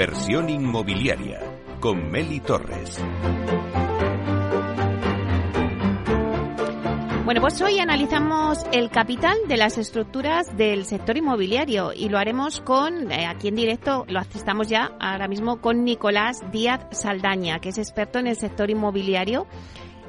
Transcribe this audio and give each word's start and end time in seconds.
Inversión 0.00 0.48
inmobiliaria 0.48 1.40
con 1.78 2.10
Meli 2.10 2.40
Torres. 2.40 2.98
Bueno, 7.26 7.42
pues 7.42 7.60
hoy 7.60 7.78
analizamos 7.80 8.64
el 8.72 8.88
capital 8.88 9.36
de 9.46 9.58
las 9.58 9.76
estructuras 9.76 10.56
del 10.56 10.86
sector 10.86 11.18
inmobiliario 11.18 11.92
y 11.94 12.08
lo 12.08 12.16
haremos 12.16 12.62
con, 12.62 13.12
eh, 13.12 13.26
aquí 13.26 13.48
en 13.48 13.56
directo, 13.56 14.06
lo 14.08 14.20
estamos 14.20 14.68
ya 14.68 14.90
ahora 14.98 15.28
mismo 15.28 15.60
con 15.60 15.84
Nicolás 15.84 16.40
Díaz 16.50 16.80
Saldaña, 16.92 17.58
que 17.58 17.68
es 17.68 17.76
experto 17.76 18.18
en 18.18 18.26
el 18.26 18.36
sector 18.36 18.70
inmobiliario. 18.70 19.46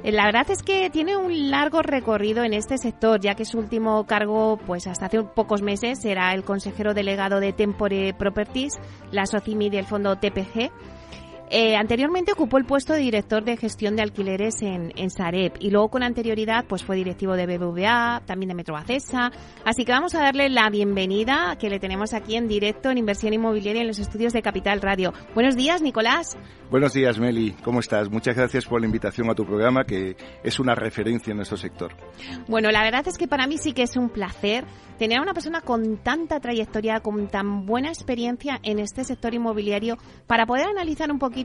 Eh, 0.04 0.12
la 0.12 0.26
verdad 0.26 0.50
es 0.50 0.64
que 0.64 0.90
tiene 0.90 1.16
un 1.16 1.52
largo 1.52 1.82
recorrido 1.82 2.44
en 2.44 2.54
este 2.54 2.78
sector, 2.78 3.20
ya 3.20 3.36
que 3.36 3.46
su 3.46 3.60
último 3.60 4.06
cargo, 4.06 4.58
pues 4.66 4.88
hasta 4.88 5.06
hace 5.06 5.22
pocos 5.24 5.62
meses, 5.62 6.04
era 6.06 6.34
el 6.34 6.44
consejero 6.44 6.94
delegado 6.94 7.40
de 7.40 7.54
Tempore 7.54 8.14
Properties, 8.14 8.80
la 9.12 9.26
SOCIMI 9.26 9.70
del 9.70 9.86
fondo 9.86 10.16
TPG 10.16 10.72
eh, 11.52 11.76
anteriormente 11.76 12.32
ocupó 12.32 12.58
el 12.58 12.64
puesto 12.64 12.94
de 12.94 13.00
director 13.00 13.44
de 13.44 13.58
gestión 13.58 13.98
de 13.98 14.04
alquileres 14.04 14.62
en, 14.62 14.94
en, 14.96 15.10
Sareb 15.10 15.52
y 15.60 15.70
luego 15.70 15.90
con 15.90 16.02
anterioridad 16.02 16.64
pues 16.66 16.86
fue 16.86 16.96
directivo 16.96 17.36
de 17.36 17.46
BBVA, 17.46 18.22
también 18.26 18.48
de 18.48 18.56
Metrobacesa. 18.56 19.32
Así 19.66 19.84
que 19.84 19.92
vamos 19.92 20.16
a 20.16 20.22
darle 20.22 20.48
la 20.48 20.70
bienvenida 20.70 21.58
que 21.60 21.70
le 21.70 21.80
tenemos 21.80 22.14
aquí 22.14 22.38
en 22.38 22.48
directo 22.48 22.90
en 22.90 22.98
Inversión 22.98 23.34
Inmobiliaria 23.34 23.82
en 23.82 23.88
los 23.90 24.00
estudios 24.00 24.32
de 24.32 24.42
Capital 24.42 24.82
Radio. 24.82 25.14
Buenos 25.36 25.58
días, 25.58 25.82
Nicolás. 25.82 26.38
Buenos 26.70 26.94
días, 26.94 27.20
Meli. 27.20 27.52
¿Cómo 27.66 27.82
estás? 27.82 28.10
Muchas 28.10 28.38
gracias 28.38 28.66
por 28.66 28.80
la 28.80 28.86
invitación 28.86 29.30
a 29.30 29.36
tu 29.36 29.46
programa 29.46 29.84
que 29.84 30.16
es 30.46 30.58
una 30.58 30.74
referencia 30.74 31.32
en 31.32 31.38
nuestro 31.38 31.58
sector. 31.58 31.92
Bueno, 32.48 32.72
la 32.72 32.82
verdad 32.82 33.06
es 33.10 33.18
que 33.18 33.28
para 33.28 33.46
mí 33.46 33.58
sí 33.58 33.74
que 33.74 33.84
es 33.84 33.98
un 33.98 34.08
placer 34.08 34.64
tener 34.98 35.18
a 35.18 35.22
una 35.22 35.34
persona 35.34 35.62
con 35.62 35.98
tanta 35.98 36.40
trayectoria, 36.40 37.02
con 37.02 37.28
tan 37.28 37.66
buena 37.66 37.90
experiencia 37.90 38.60
en 38.64 38.80
este 38.80 39.04
sector 39.04 39.34
inmobiliario 39.34 39.98
para 40.28 40.46
poder 40.46 40.68
analizar 40.68 41.12
un 41.12 41.20
poquito 41.20 41.41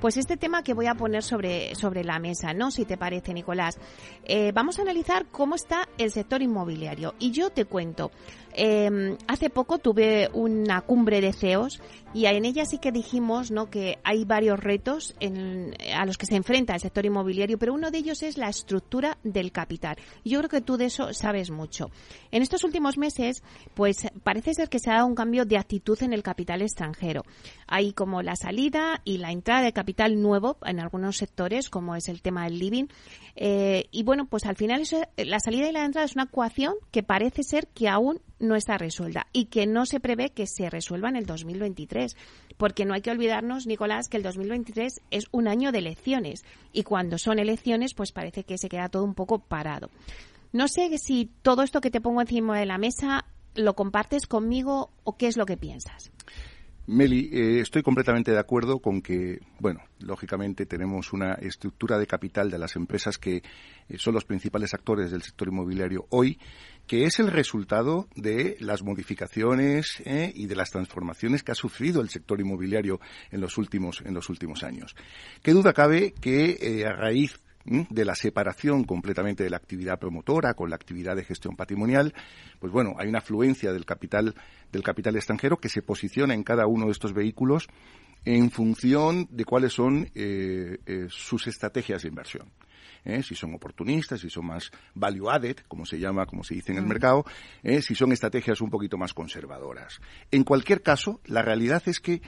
pues 0.00 0.16
este 0.16 0.36
tema 0.36 0.62
que 0.62 0.74
voy 0.74 0.86
a 0.86 0.94
poner 0.94 1.22
sobre, 1.22 1.74
sobre 1.74 2.04
la 2.04 2.18
mesa, 2.18 2.54
¿no? 2.54 2.70
Si 2.70 2.84
te 2.84 2.96
parece, 2.96 3.34
Nicolás. 3.34 3.78
Eh, 4.24 4.52
vamos 4.54 4.78
a 4.78 4.82
analizar 4.82 5.26
cómo 5.26 5.54
está 5.54 5.88
el 5.98 6.10
sector 6.10 6.42
inmobiliario. 6.42 7.14
Y 7.18 7.32
yo 7.32 7.50
te 7.50 7.64
cuento, 7.64 8.10
eh, 8.54 9.16
hace 9.26 9.50
poco 9.50 9.78
tuve 9.78 10.30
una 10.32 10.80
cumbre 10.82 11.20
de 11.20 11.32
CEOs 11.32 11.80
y 12.14 12.24
en 12.26 12.44
ella 12.44 12.64
sí 12.64 12.78
que 12.78 12.90
dijimos 12.90 13.50
¿no? 13.50 13.68
que 13.68 13.98
hay 14.02 14.24
varios 14.24 14.58
retos 14.58 15.14
en, 15.20 15.74
a 15.94 16.06
los 16.06 16.16
que 16.16 16.26
se 16.26 16.36
enfrenta 16.36 16.74
el 16.74 16.80
sector 16.80 17.04
inmobiliario, 17.04 17.58
pero 17.58 17.74
uno 17.74 17.90
de 17.90 17.98
ellos 17.98 18.22
es 18.22 18.38
la 18.38 18.48
estructura 18.48 19.18
del 19.24 19.52
capital. 19.52 19.96
Yo 20.24 20.38
creo 20.38 20.48
que 20.48 20.60
tú 20.60 20.76
de 20.76 20.86
eso 20.86 21.12
sabes 21.12 21.50
mucho. 21.50 21.90
En 22.30 22.42
estos 22.42 22.64
últimos 22.64 22.96
meses, 22.96 23.42
pues 23.74 24.08
parece 24.22 24.54
ser 24.54 24.68
que 24.68 24.78
se 24.78 24.90
ha 24.90 24.94
dado 24.94 25.06
un 25.06 25.14
cambio 25.14 25.44
de 25.44 25.58
actitud 25.58 26.02
en 26.02 26.12
el 26.12 26.22
capital 26.22 26.62
extranjero. 26.62 27.24
Hay 27.66 27.92
como 27.92 28.22
la 28.22 28.36
salida 28.36 29.02
y 29.04 29.18
la 29.18 29.30
entrada 29.30 29.62
de 29.62 29.72
capital 29.72 30.20
nuevo 30.20 30.56
en 30.64 30.80
algunos 30.80 31.16
sectores, 31.18 31.68
como 31.68 31.94
es 31.94 32.08
el 32.08 32.22
tema 32.22 32.44
del 32.44 32.58
living. 32.58 32.86
Eh, 33.36 33.86
y 33.90 34.02
bueno, 34.02 34.26
pues 34.26 34.46
al 34.46 34.56
final 34.56 34.80
eso, 34.80 35.00
la 35.16 35.40
salida 35.40 35.68
y 35.68 35.72
la 35.72 35.84
entrada 35.84 36.06
es 36.06 36.14
una 36.14 36.24
ecuación 36.24 36.74
que 36.90 37.02
parece 37.02 37.42
ser 37.42 37.68
que 37.68 37.88
aún 37.88 38.20
no 38.40 38.54
está 38.56 38.78
resuelta 38.78 39.26
y 39.32 39.46
que 39.46 39.66
no 39.66 39.84
se 39.84 40.00
prevé 40.00 40.30
que 40.30 40.46
se 40.46 40.70
resuelva 40.70 41.08
en 41.08 41.16
el 41.16 41.26
2023. 41.26 41.97
Porque 42.56 42.84
no 42.84 42.94
hay 42.94 43.02
que 43.02 43.10
olvidarnos, 43.10 43.66
Nicolás, 43.66 44.08
que 44.08 44.16
el 44.16 44.22
2023 44.22 45.00
es 45.10 45.26
un 45.30 45.48
año 45.48 45.70
de 45.72 45.78
elecciones 45.78 46.44
y 46.72 46.82
cuando 46.82 47.18
son 47.18 47.38
elecciones, 47.38 47.94
pues 47.94 48.12
parece 48.12 48.44
que 48.44 48.58
se 48.58 48.68
queda 48.68 48.88
todo 48.88 49.04
un 49.04 49.14
poco 49.14 49.38
parado. 49.38 49.90
No 50.52 50.66
sé 50.66 50.96
si 50.98 51.30
todo 51.42 51.62
esto 51.62 51.80
que 51.80 51.90
te 51.90 52.00
pongo 52.00 52.20
encima 52.20 52.58
de 52.58 52.66
la 52.66 52.78
mesa 52.78 53.26
lo 53.54 53.74
compartes 53.74 54.26
conmigo 54.26 54.90
o 55.04 55.16
qué 55.16 55.26
es 55.26 55.36
lo 55.36 55.46
que 55.46 55.56
piensas. 55.56 56.10
Meli, 56.88 57.28
eh, 57.30 57.60
estoy 57.60 57.82
completamente 57.82 58.32
de 58.32 58.38
acuerdo 58.38 58.78
con 58.78 59.02
que, 59.02 59.40
bueno, 59.60 59.80
lógicamente 60.00 60.64
tenemos 60.64 61.12
una 61.12 61.34
estructura 61.34 61.98
de 61.98 62.06
capital 62.06 62.50
de 62.50 62.56
las 62.56 62.76
empresas 62.76 63.18
que 63.18 63.42
eh, 63.90 63.98
son 63.98 64.14
los 64.14 64.24
principales 64.24 64.72
actores 64.72 65.10
del 65.10 65.20
sector 65.20 65.48
inmobiliario 65.48 66.06
hoy, 66.08 66.38
que 66.86 67.04
es 67.04 67.18
el 67.18 67.30
resultado 67.30 68.08
de 68.16 68.56
las 68.60 68.82
modificaciones 68.82 70.00
eh, 70.06 70.32
y 70.34 70.46
de 70.46 70.56
las 70.56 70.70
transformaciones 70.70 71.42
que 71.42 71.52
ha 71.52 71.54
sufrido 71.54 72.00
el 72.00 72.08
sector 72.08 72.40
inmobiliario 72.40 73.00
en 73.30 73.42
los 73.42 73.58
últimos 73.58 74.00
en 74.06 74.14
los 74.14 74.30
últimos 74.30 74.64
años. 74.64 74.96
Qué 75.42 75.52
duda 75.52 75.74
cabe 75.74 76.14
que 76.18 76.86
a 76.88 76.94
raíz 76.94 77.38
de 77.64 78.04
la 78.04 78.14
separación 78.14 78.84
completamente 78.84 79.44
de 79.44 79.50
la 79.50 79.58
actividad 79.58 79.98
promotora 79.98 80.54
con 80.54 80.70
la 80.70 80.76
actividad 80.76 81.16
de 81.16 81.24
gestión 81.24 81.54
patrimonial, 81.54 82.14
pues 82.58 82.72
bueno, 82.72 82.94
hay 82.98 83.08
una 83.08 83.18
afluencia 83.18 83.72
del 83.72 83.84
capital, 83.84 84.34
del 84.72 84.82
capital 84.82 85.16
extranjero 85.16 85.58
que 85.58 85.68
se 85.68 85.82
posiciona 85.82 86.34
en 86.34 86.44
cada 86.44 86.66
uno 86.66 86.86
de 86.86 86.92
estos 86.92 87.12
vehículos 87.12 87.68
en 88.24 88.50
función 88.50 89.28
de 89.30 89.44
cuáles 89.44 89.72
son 89.72 90.10
eh, 90.14 90.78
eh, 90.86 91.06
sus 91.08 91.46
estrategias 91.46 92.02
de 92.02 92.08
inversión. 92.08 92.50
¿eh? 93.04 93.22
si 93.22 93.34
son 93.34 93.54
oportunistas, 93.54 94.20
si 94.20 94.28
son 94.28 94.46
más 94.46 94.70
value 94.94 95.30
added, 95.30 95.58
como 95.68 95.86
se 95.86 95.98
llama, 95.98 96.26
como 96.26 96.44
se 96.44 96.54
dice 96.54 96.72
en 96.72 96.78
el 96.78 96.86
mercado, 96.86 97.24
si 97.80 97.94
son 97.94 98.12
estrategias 98.12 98.60
un 98.60 98.70
poquito 98.70 98.98
más 98.98 99.14
conservadoras. 99.14 100.00
En 100.30 100.44
cualquier 100.44 100.82
caso, 100.82 101.20
la 101.26 101.42
realidad 101.42 101.82
es 101.86 102.00
que 102.00 102.20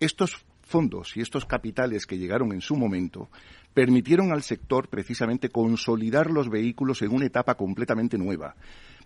estos 0.00 0.44
fondos 0.62 1.16
y 1.16 1.20
estos 1.20 1.44
capitales 1.44 2.06
que 2.06 2.16
llegaron 2.16 2.52
en 2.52 2.60
su 2.60 2.76
momento 2.76 3.28
permitieron 3.74 4.32
al 4.32 4.42
sector 4.42 4.88
precisamente 4.88 5.48
consolidar 5.48 6.30
los 6.30 6.48
vehículos 6.48 7.02
en 7.02 7.12
una 7.12 7.26
etapa 7.26 7.54
completamente 7.56 8.18
nueva, 8.18 8.54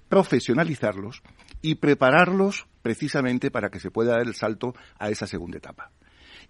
profesionalizarlos 0.09 1.23
y 1.63 1.77
prepararlos 1.77 2.67
precisamente 2.83 3.51
para 3.51 3.71
que 3.71 3.81
se 3.81 3.91
pueda 3.91 4.13
dar 4.13 4.27
el 4.27 4.35
salto 4.35 4.75
a 4.99 5.11
esa 5.11 5.27
segunda 5.27 5.59
etapa. 5.59 5.91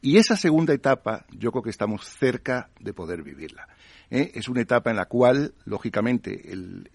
Y 0.02 0.18
esa 0.18 0.36
segunda 0.36 0.74
etapa 0.74 1.24
yo 1.30 1.50
creo 1.50 1.62
que 1.62 1.70
estamos 1.70 2.04
cerca 2.06 2.70
de 2.80 2.92
poder 2.92 3.22
vivirla. 3.22 3.66
¿Eh? 4.10 4.32
Es 4.34 4.48
una 4.48 4.60
etapa 4.60 4.90
en 4.90 4.96
la 4.96 5.06
cual, 5.06 5.54
lógicamente, 5.64 6.42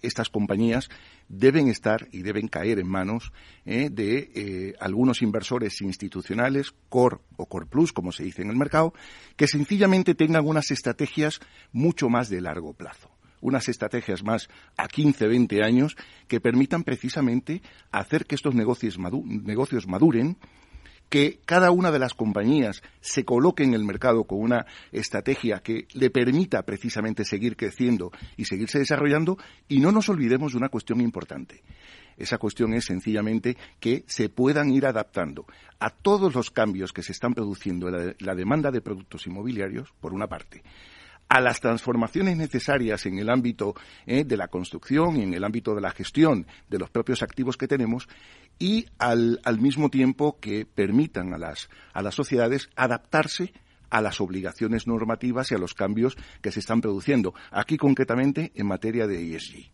estas 0.02 0.28
compañías 0.28 0.88
deben 1.28 1.68
estar 1.68 2.08
y 2.12 2.22
deben 2.22 2.48
caer 2.48 2.78
en 2.78 2.88
manos 2.88 3.32
¿eh? 3.64 3.88
de 3.90 4.30
eh, 4.34 4.74
algunos 4.80 5.22
inversores 5.22 5.80
institucionales, 5.80 6.74
Core 6.88 7.18
o 7.36 7.46
Core 7.46 7.66
Plus, 7.66 7.92
como 7.92 8.12
se 8.12 8.24
dice 8.24 8.42
en 8.42 8.50
el 8.50 8.56
mercado, 8.56 8.92
que 9.36 9.46
sencillamente 9.46 10.14
tengan 10.14 10.46
unas 10.46 10.70
estrategias 10.70 11.40
mucho 11.72 12.08
más 12.08 12.28
de 12.28 12.40
largo 12.40 12.74
plazo 12.74 13.10
unas 13.42 13.68
estrategias 13.68 14.22
más 14.22 14.48
a 14.76 14.86
15, 14.86 15.26
20 15.26 15.64
años 15.64 15.96
que 16.28 16.40
permitan 16.40 16.84
precisamente 16.84 17.60
hacer 17.90 18.24
que 18.24 18.36
estos 18.36 18.54
negocios, 18.54 18.98
negocios 19.00 19.88
maduren 19.88 20.38
que 21.12 21.40
cada 21.44 21.70
una 21.72 21.90
de 21.90 21.98
las 21.98 22.14
compañías 22.14 22.82
se 23.02 23.22
coloque 23.26 23.64
en 23.64 23.74
el 23.74 23.84
mercado 23.84 24.24
con 24.24 24.40
una 24.40 24.64
estrategia 24.92 25.58
que 25.58 25.86
le 25.92 26.08
permita 26.08 26.62
precisamente 26.62 27.26
seguir 27.26 27.54
creciendo 27.54 28.10
y 28.38 28.46
seguirse 28.46 28.78
desarrollando 28.78 29.36
y 29.68 29.80
no 29.80 29.92
nos 29.92 30.08
olvidemos 30.08 30.52
de 30.52 30.58
una 30.58 30.70
cuestión 30.70 31.02
importante. 31.02 31.60
Esa 32.16 32.38
cuestión 32.38 32.72
es 32.72 32.86
sencillamente 32.86 33.58
que 33.78 34.04
se 34.06 34.30
puedan 34.30 34.70
ir 34.70 34.86
adaptando 34.86 35.44
a 35.80 35.90
todos 35.90 36.34
los 36.34 36.50
cambios 36.50 36.94
que 36.94 37.02
se 37.02 37.12
están 37.12 37.34
produciendo 37.34 37.90
en 37.90 38.16
la, 38.18 38.34
demanda 38.34 38.70
de 38.70 38.80
productos 38.80 39.26
inmobiliarios, 39.26 39.92
por 40.00 40.14
una 40.14 40.28
parte, 40.28 40.62
a 41.32 41.40
las 41.40 41.62
transformaciones 41.62 42.36
necesarias 42.36 43.06
en 43.06 43.18
el 43.18 43.30
ámbito 43.30 43.74
eh, 44.04 44.22
de 44.22 44.36
la 44.36 44.48
construcción 44.48 45.16
y 45.16 45.22
en 45.22 45.32
el 45.32 45.44
ámbito 45.44 45.74
de 45.74 45.80
la 45.80 45.90
gestión 45.90 46.46
de 46.68 46.78
los 46.78 46.90
propios 46.90 47.22
activos 47.22 47.56
que 47.56 47.66
tenemos 47.66 48.06
y 48.58 48.84
al, 48.98 49.40
mismo 49.58 49.88
tiempo 49.88 50.38
que 50.38 50.66
permitan 50.66 51.32
a 51.32 51.38
las, 51.38 51.70
a 51.94 52.02
las 52.02 52.14
sociedades 52.14 52.68
adaptarse 52.76 53.54
a 53.88 54.02
las 54.02 54.20
obligaciones 54.20 54.86
normativas 54.86 55.50
y 55.50 55.54
a 55.54 55.58
los 55.58 55.72
cambios 55.72 56.18
que 56.42 56.52
se 56.52 56.60
están 56.60 56.82
produciendo, 56.82 57.32
aquí 57.50 57.78
concretamente 57.78 58.52
en 58.54 58.66
materia 58.66 59.06
de 59.06 59.34
ESG. 59.34 59.70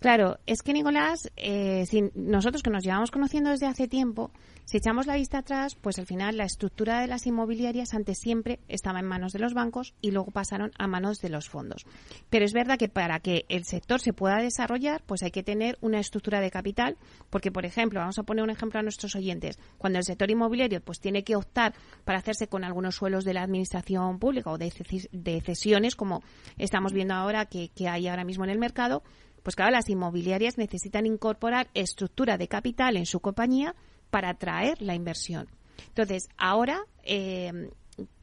Claro, 0.00 0.38
es 0.46 0.62
que 0.62 0.72
Nicolás, 0.72 1.30
eh, 1.36 1.84
nosotros 2.14 2.62
que 2.62 2.70
nos 2.70 2.82
llevamos 2.82 3.10
conociendo 3.10 3.50
desde 3.50 3.66
hace 3.66 3.86
tiempo, 3.86 4.30
si 4.64 4.78
echamos 4.78 5.06
la 5.06 5.16
vista 5.16 5.38
atrás, 5.38 5.74
pues 5.74 5.98
al 5.98 6.06
final 6.06 6.38
la 6.38 6.44
estructura 6.44 7.00
de 7.00 7.06
las 7.06 7.26
inmobiliarias 7.26 7.92
antes 7.92 8.18
siempre 8.18 8.60
estaba 8.68 9.00
en 9.00 9.04
manos 9.04 9.32
de 9.34 9.40
los 9.40 9.52
bancos 9.52 9.92
y 10.00 10.12
luego 10.12 10.30
pasaron 10.30 10.70
a 10.78 10.86
manos 10.86 11.18
de 11.18 11.28
los 11.28 11.50
fondos. 11.50 11.84
Pero 12.30 12.46
es 12.46 12.54
verdad 12.54 12.78
que 12.78 12.88
para 12.88 13.20
que 13.20 13.44
el 13.50 13.64
sector 13.64 14.00
se 14.00 14.14
pueda 14.14 14.38
desarrollar, 14.38 15.02
pues 15.04 15.22
hay 15.22 15.32
que 15.32 15.42
tener 15.42 15.76
una 15.82 16.00
estructura 16.00 16.40
de 16.40 16.50
capital, 16.50 16.96
porque 17.28 17.52
por 17.52 17.66
ejemplo, 17.66 18.00
vamos 18.00 18.18
a 18.18 18.22
poner 18.22 18.42
un 18.42 18.50
ejemplo 18.50 18.80
a 18.80 18.82
nuestros 18.82 19.14
oyentes, 19.16 19.58
cuando 19.76 19.98
el 19.98 20.04
sector 20.04 20.30
inmobiliario 20.30 20.80
pues 20.80 21.00
tiene 21.00 21.24
que 21.24 21.36
optar 21.36 21.74
para 22.04 22.20
hacerse 22.20 22.46
con 22.46 22.64
algunos 22.64 22.94
suelos 22.94 23.24
de 23.24 23.34
la 23.34 23.42
administración 23.42 24.18
pública 24.18 24.50
o 24.50 24.56
de, 24.56 25.42
cesiones, 25.44 25.94
como 25.94 26.22
estamos 26.56 26.94
viendo 26.94 27.12
ahora 27.12 27.44
que 27.44 27.70
hay 27.86 28.08
ahora 28.08 28.24
mismo 28.24 28.44
en 28.44 28.50
el 28.50 28.58
mercado, 28.58 29.02
pues 29.42 29.56
claro, 29.56 29.72
las 29.72 29.88
inmobiliarias 29.88 30.58
necesitan 30.58 31.06
incorporar 31.06 31.68
estructura 31.74 32.38
de 32.38 32.48
capital 32.48 32.96
en 32.96 33.06
su 33.06 33.20
compañía 33.20 33.74
para 34.10 34.30
atraer 34.30 34.80
la 34.82 34.94
inversión. 34.94 35.48
Entonces, 35.88 36.28
ahora, 36.36 36.80
eh, 37.04 37.70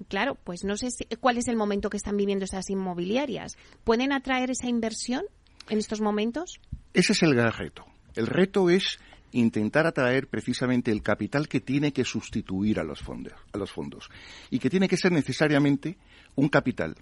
claro, 0.07 0.35
pues 0.43 0.63
no 0.63 0.77
sé 0.77 0.89
cuál 1.19 1.37
es 1.37 1.47
el 1.47 1.55
momento 1.55 1.89
que 1.89 1.97
están 1.97 2.17
viviendo 2.17 2.45
esas 2.45 2.69
inmobiliarias. 2.69 3.57
¿Pueden 3.83 4.11
atraer 4.11 4.51
esa 4.51 4.67
inversión 4.67 5.23
en 5.69 5.79
estos 5.79 6.01
momentos? 6.01 6.59
Ese 6.93 7.13
es 7.13 7.23
el 7.23 7.35
gran 7.35 7.51
reto. 7.51 7.85
El 8.15 8.27
reto 8.27 8.69
es 8.69 8.99
intentar 9.31 9.85
atraer 9.85 10.27
precisamente 10.27 10.91
el 10.91 11.03
capital 11.03 11.47
que 11.47 11.59
tiene 11.59 11.91
que 11.91 12.05
sustituir 12.05 12.79
a 12.79 12.83
los 12.83 13.01
fondos, 13.01 13.33
a 13.53 13.57
los 13.57 13.71
fondos 13.71 14.09
y 14.49 14.59
que 14.59 14.69
tiene 14.69 14.87
que 14.87 14.97
ser 14.97 15.11
necesariamente 15.11 15.97
un 16.35 16.49
capital 16.49 16.95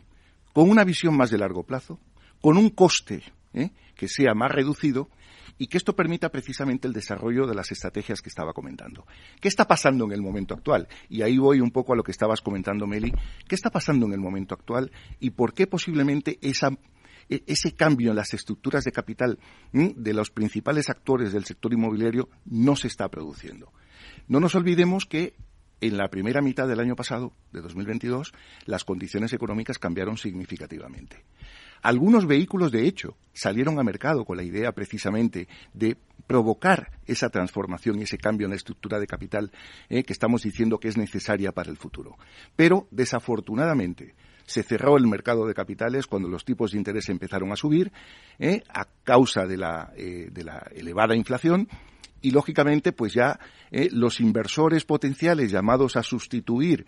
con 0.53 0.69
una 0.69 0.83
visión 0.83 1.15
más 1.15 1.29
de 1.29 1.37
largo 1.37 1.63
plazo, 1.63 1.99
con 2.41 2.57
un 2.57 2.69
coste 2.69 3.23
¿eh? 3.55 3.71
que 3.95 4.07
sea 4.07 4.33
más 4.35 4.51
reducido 4.51 5.09
y 5.57 5.67
que 5.67 5.77
esto 5.77 5.95
permita 5.95 6.29
precisamente 6.29 6.87
el 6.87 6.93
desarrollo 6.93 7.47
de 7.47 7.55
las 7.55 7.71
estrategias 7.71 8.21
que 8.21 8.29
estaba 8.29 8.53
comentando. 8.53 9.07
¿Qué 9.39 9.47
está 9.47 9.65
pasando 9.65 10.05
en 10.05 10.11
el 10.11 10.21
momento 10.21 10.53
actual? 10.53 10.87
Y 11.09 11.21
ahí 11.21 11.37
voy 11.37 11.61
un 11.61 11.71
poco 11.71 11.93
a 11.93 11.95
lo 11.95 12.03
que 12.03 12.11
estabas 12.11 12.41
comentando, 12.41 12.85
Meli. 12.85 13.13
¿Qué 13.47 13.55
está 13.55 13.69
pasando 13.69 14.05
en 14.05 14.13
el 14.13 14.19
momento 14.19 14.53
actual 14.53 14.91
y 15.19 15.31
por 15.31 15.53
qué 15.53 15.65
posiblemente 15.65 16.37
e, 16.41 16.53
ese 17.47 17.73
cambio 17.73 18.11
en 18.11 18.17
las 18.17 18.33
estructuras 18.33 18.83
de 18.83 18.91
capital 18.91 19.39
de 19.71 20.13
los 20.13 20.29
principales 20.29 20.89
actores 20.89 21.33
del 21.33 21.45
sector 21.45 21.73
inmobiliario 21.73 22.29
no 22.45 22.75
se 22.75 22.87
está 22.87 23.09
produciendo. 23.09 23.71
No 24.27 24.39
nos 24.39 24.55
olvidemos 24.55 25.05
que 25.05 25.33
en 25.81 25.97
la 25.97 26.09
primera 26.09 26.41
mitad 26.41 26.67
del 26.67 26.79
año 26.79 26.95
pasado, 26.95 27.33
de 27.51 27.61
2022, 27.61 28.33
las 28.65 28.83
condiciones 28.83 29.33
económicas 29.33 29.77
cambiaron 29.77 30.17
significativamente. 30.17 31.23
Algunos 31.81 32.25
vehículos, 32.25 32.71
de 32.71 32.87
hecho, 32.87 33.15
salieron 33.33 33.79
a 33.79 33.83
mercado 33.83 34.25
con 34.25 34.37
la 34.37 34.43
idea 34.43 34.71
precisamente 34.71 35.47
de 35.73 35.97
provocar 36.25 36.91
esa 37.05 37.29
transformación 37.29 37.99
y 37.99 38.03
ese 38.03 38.17
cambio 38.17 38.45
en 38.45 38.51
la 38.51 38.55
estructura 38.55 38.99
de 38.99 39.05
capital 39.05 39.51
eh, 39.89 40.03
que 40.03 40.13
estamos 40.13 40.41
diciendo 40.41 40.79
que 40.79 40.87
es 40.87 40.97
necesaria 40.97 41.51
para 41.51 41.69
el 41.69 41.77
futuro. 41.77 42.17
Pero, 42.55 42.87
desafortunadamente, 42.89 44.15
se 44.45 44.63
cerró 44.63 44.97
el 44.97 45.07
mercado 45.07 45.45
de 45.45 45.53
capitales 45.53 46.07
cuando 46.07 46.29
los 46.29 46.45
tipos 46.45 46.71
de 46.71 46.77
interés 46.77 47.09
empezaron 47.09 47.51
a 47.51 47.55
subir 47.55 47.91
eh, 48.39 48.63
a 48.69 48.87
causa 49.03 49.45
de 49.45 49.57
la, 49.57 49.93
eh, 49.95 50.29
de 50.31 50.43
la 50.43 50.67
elevada 50.73 51.15
inflación 51.15 51.67
y 52.25 52.31
lógicamente 52.31 52.91
pues 52.91 53.13
ya 53.13 53.39
los 53.91 54.19
inversores 54.19 54.83
potenciales 54.83 55.51
llamados 55.51 55.95
a 55.95 56.03
sustituir 56.03 56.85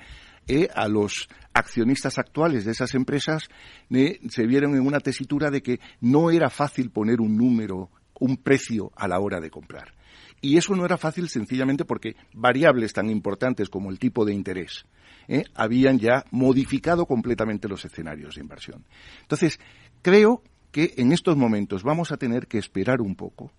eh, 0.50 0.70
a 0.74 0.88
los 0.88 1.28
accionistas 1.54 2.18
actuales 2.18 2.64
de 2.64 2.72
esas 2.72 2.96
empresas 2.96 3.50
eh, 3.90 4.20
se 4.30 4.48
vieron 4.48 4.76
en 4.76 4.88
una 4.88 5.02
tesitura 5.02 5.52
de 5.52 5.62
que 5.62 5.82
no 6.00 6.32
era 6.32 6.50
fácil 6.50 6.90
poner 6.90 7.20
un 7.20 7.36
número, 7.36 7.92
un 8.18 8.38
precio 8.38 8.94
a 8.96 9.10
la 9.10 9.20
hora 9.20 9.42
de 9.42 9.50
comprar. 9.50 9.94
Y 10.40 10.56
eso 10.56 10.74
no 10.74 10.86
era 10.86 10.98
fácil 10.98 11.28
sencillamente 11.28 11.84
porque 11.84 12.16
variables 12.34 12.94
tan 12.94 13.10
importantes 13.10 13.68
como 13.70 13.92
el 13.92 14.00
tipo 14.00 14.24
de 14.24 14.34
interés 14.34 14.86
eh, 15.28 15.44
habían 15.54 16.00
ya 16.00 16.24
modificado 16.32 17.06
completamente 17.06 17.68
los 17.68 17.84
escenarios 17.84 18.36
de 18.36 18.42
inversión. 18.42 18.86
Entonces, 19.24 19.60
creo 20.02 20.42
que 20.72 20.94
en 20.96 21.12
estos 21.12 21.36
momentos 21.36 21.84
vamos 21.84 22.14
a 22.14 22.18
tener 22.18 22.48
que 22.48 22.58
esperar 22.58 23.02
un 23.02 23.16
poco 23.16 23.52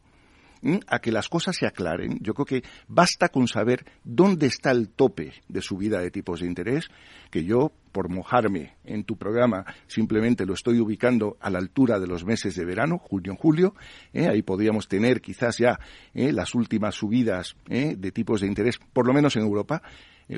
a 0.86 0.98
que 0.98 1.12
las 1.12 1.28
cosas 1.28 1.56
se 1.56 1.66
aclaren. 1.66 2.18
Yo 2.20 2.34
creo 2.34 2.46
que 2.46 2.62
basta 2.86 3.28
con 3.28 3.48
saber 3.48 3.84
dónde 4.04 4.46
está 4.46 4.70
el 4.70 4.88
tope 4.88 5.32
de 5.48 5.62
subida 5.62 6.00
de 6.00 6.10
tipos 6.10 6.40
de 6.40 6.46
interés, 6.46 6.88
que 7.30 7.44
yo, 7.44 7.72
por 7.92 8.08
mojarme 8.08 8.76
en 8.84 9.04
tu 9.04 9.16
programa, 9.16 9.64
simplemente 9.86 10.46
lo 10.46 10.54
estoy 10.54 10.80
ubicando 10.80 11.36
a 11.40 11.50
la 11.50 11.58
altura 11.58 11.98
de 11.98 12.06
los 12.06 12.24
meses 12.24 12.54
de 12.54 12.64
verano, 12.64 12.98
junio, 12.98 13.36
julio. 13.36 13.74
¿eh? 14.12 14.28
ahí 14.28 14.42
podríamos 14.42 14.88
tener 14.88 15.20
quizás 15.20 15.58
ya 15.58 15.78
¿eh? 16.14 16.32
las 16.32 16.54
últimas 16.54 16.94
subidas 16.94 17.56
¿eh? 17.68 17.94
de 17.96 18.12
tipos 18.12 18.40
de 18.40 18.46
interés, 18.46 18.78
por 18.92 19.06
lo 19.06 19.12
menos 19.12 19.36
en 19.36 19.42
Europa, 19.42 19.82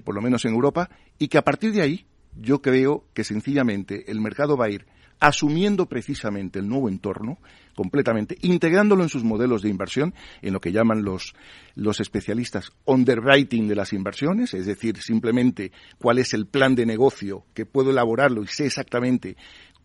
por 0.05 0.15
lo 0.15 0.21
menos 0.21 0.45
en 0.45 0.53
Europa, 0.53 0.89
y 1.19 1.27
que 1.27 1.39
a 1.39 1.43
partir 1.43 1.73
de 1.73 1.83
ahí 1.83 2.07
yo 2.37 2.63
creo 2.63 3.05
que 3.13 3.25
sencillamente 3.25 4.11
el 4.11 4.21
mercado 4.21 4.57
va 4.57 4.67
a 4.67 4.71
ir 4.71 4.87
asumiendo 5.21 5.87
precisamente 5.87 6.59
el 6.59 6.69
nuevo 6.69 6.89
entorno 6.89 7.39
completamente, 7.75 8.37
integrándolo 8.43 9.03
en 9.03 9.09
sus 9.09 9.23
modelos 9.23 9.63
de 9.63 9.69
inversión, 9.69 10.15
en 10.43 10.53
lo 10.53 10.61
que 10.61 10.73
llaman 10.73 11.03
los, 11.03 11.35
los 11.75 12.01
especialistas 12.01 12.73
underwriting 12.87 13.69
de 13.69 13.77
las 13.77 13.93
inversiones, 13.93 14.55
es 14.55 14.67
decir, 14.67 14.97
simplemente 14.99 15.73
cuál 15.99 16.19
es 16.19 16.35
el 16.35 16.47
plan 16.47 16.75
de 16.75 16.87
negocio 16.87 17.45
que 17.55 17.67
puedo 17.67 17.91
elaborarlo 17.91 18.43
y 18.43 18.47
sé 18.47 18.67
exactamente 18.67 19.37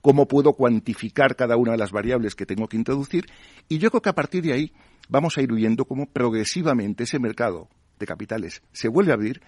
cómo 0.01 0.27
puedo 0.27 0.53
cuantificar 0.53 1.35
cada 1.35 1.57
una 1.57 1.73
de 1.73 1.77
las 1.77 1.91
variables 1.91 2.35
que 2.35 2.45
tengo 2.45 2.67
que 2.67 2.77
introducir, 2.77 3.25
y 3.67 3.77
yo 3.77 3.89
creo 3.91 4.01
que 4.01 4.09
a 4.09 4.15
partir 4.15 4.43
de 4.43 4.53
ahí 4.53 4.71
vamos 5.09 5.37
a 5.37 5.41
ir 5.41 5.51
viendo 5.51 5.85
cómo 5.85 6.05
progresivamente 6.05 7.03
ese 7.03 7.19
mercado 7.19 7.67
de 7.99 8.05
capitales 8.05 8.61
se 8.71 8.87
vuelve 8.87 9.11
a 9.11 9.15
abrir 9.15 9.41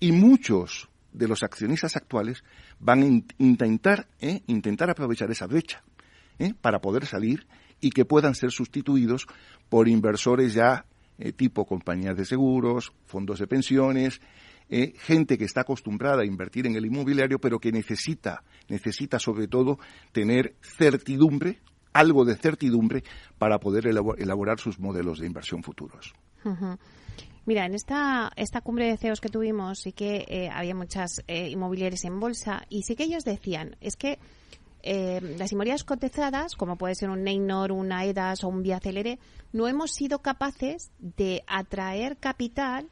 y 0.00 0.12
muchos 0.12 0.89
de 1.12 1.28
los 1.28 1.42
accionistas 1.42 1.96
actuales 1.96 2.44
van 2.78 3.02
a 3.02 3.06
intentar, 3.38 4.08
¿eh? 4.20 4.42
intentar 4.46 4.90
aprovechar 4.90 5.30
esa 5.30 5.46
brecha 5.46 5.82
¿eh? 6.38 6.54
para 6.60 6.80
poder 6.80 7.06
salir 7.06 7.46
y 7.80 7.90
que 7.90 8.04
puedan 8.04 8.34
ser 8.34 8.50
sustituidos 8.50 9.26
por 9.68 9.88
inversores 9.88 10.54
ya 10.54 10.84
eh, 11.18 11.32
tipo 11.32 11.66
compañías 11.66 12.16
de 12.16 12.24
seguros, 12.24 12.92
fondos 13.06 13.38
de 13.38 13.46
pensiones, 13.46 14.20
gente 15.00 15.36
que 15.36 15.46
está 15.46 15.62
acostumbrada 15.62 16.22
a 16.22 16.24
invertir 16.24 16.64
en 16.64 16.76
el 16.76 16.86
inmobiliario, 16.86 17.40
pero 17.40 17.58
que 17.58 17.72
necesita, 17.72 18.44
necesita 18.68 19.18
sobre 19.18 19.48
todo 19.48 19.80
tener 20.12 20.54
certidumbre, 20.62 21.58
algo 21.92 22.24
de 22.24 22.36
certidumbre 22.36 23.02
para 23.36 23.58
poder 23.58 23.88
elaborar 23.88 24.60
sus 24.60 24.78
modelos 24.78 25.18
de 25.18 25.26
inversión 25.26 25.64
futuros. 25.64 26.14
Mira, 27.46 27.64
en 27.64 27.74
esta, 27.74 28.30
esta 28.36 28.60
cumbre 28.60 28.86
de 28.86 28.96
CEOs 28.96 29.20
que 29.20 29.28
tuvimos 29.28 29.80
sí 29.80 29.92
que 29.92 30.26
eh, 30.28 30.50
había 30.52 30.74
muchas 30.74 31.22
eh, 31.26 31.48
inmobiliarias 31.48 32.04
en 32.04 32.20
bolsa 32.20 32.64
y 32.68 32.82
sí 32.82 32.96
que 32.96 33.04
ellos 33.04 33.24
decían, 33.24 33.76
es 33.80 33.96
que 33.96 34.18
eh, 34.82 35.20
las 35.38 35.52
inmobiliarias 35.52 35.84
cotizadas, 35.84 36.54
como 36.54 36.76
puede 36.76 36.94
ser 36.94 37.10
un 37.10 37.24
Neynor, 37.24 37.72
un 37.72 37.92
AEDAS 37.92 38.44
o 38.44 38.48
un 38.48 38.62
Vía 38.62 38.80
Celere, 38.80 39.18
no 39.52 39.68
hemos 39.68 39.92
sido 39.92 40.20
capaces 40.20 40.90
de 40.98 41.42
atraer 41.46 42.16
capital 42.18 42.88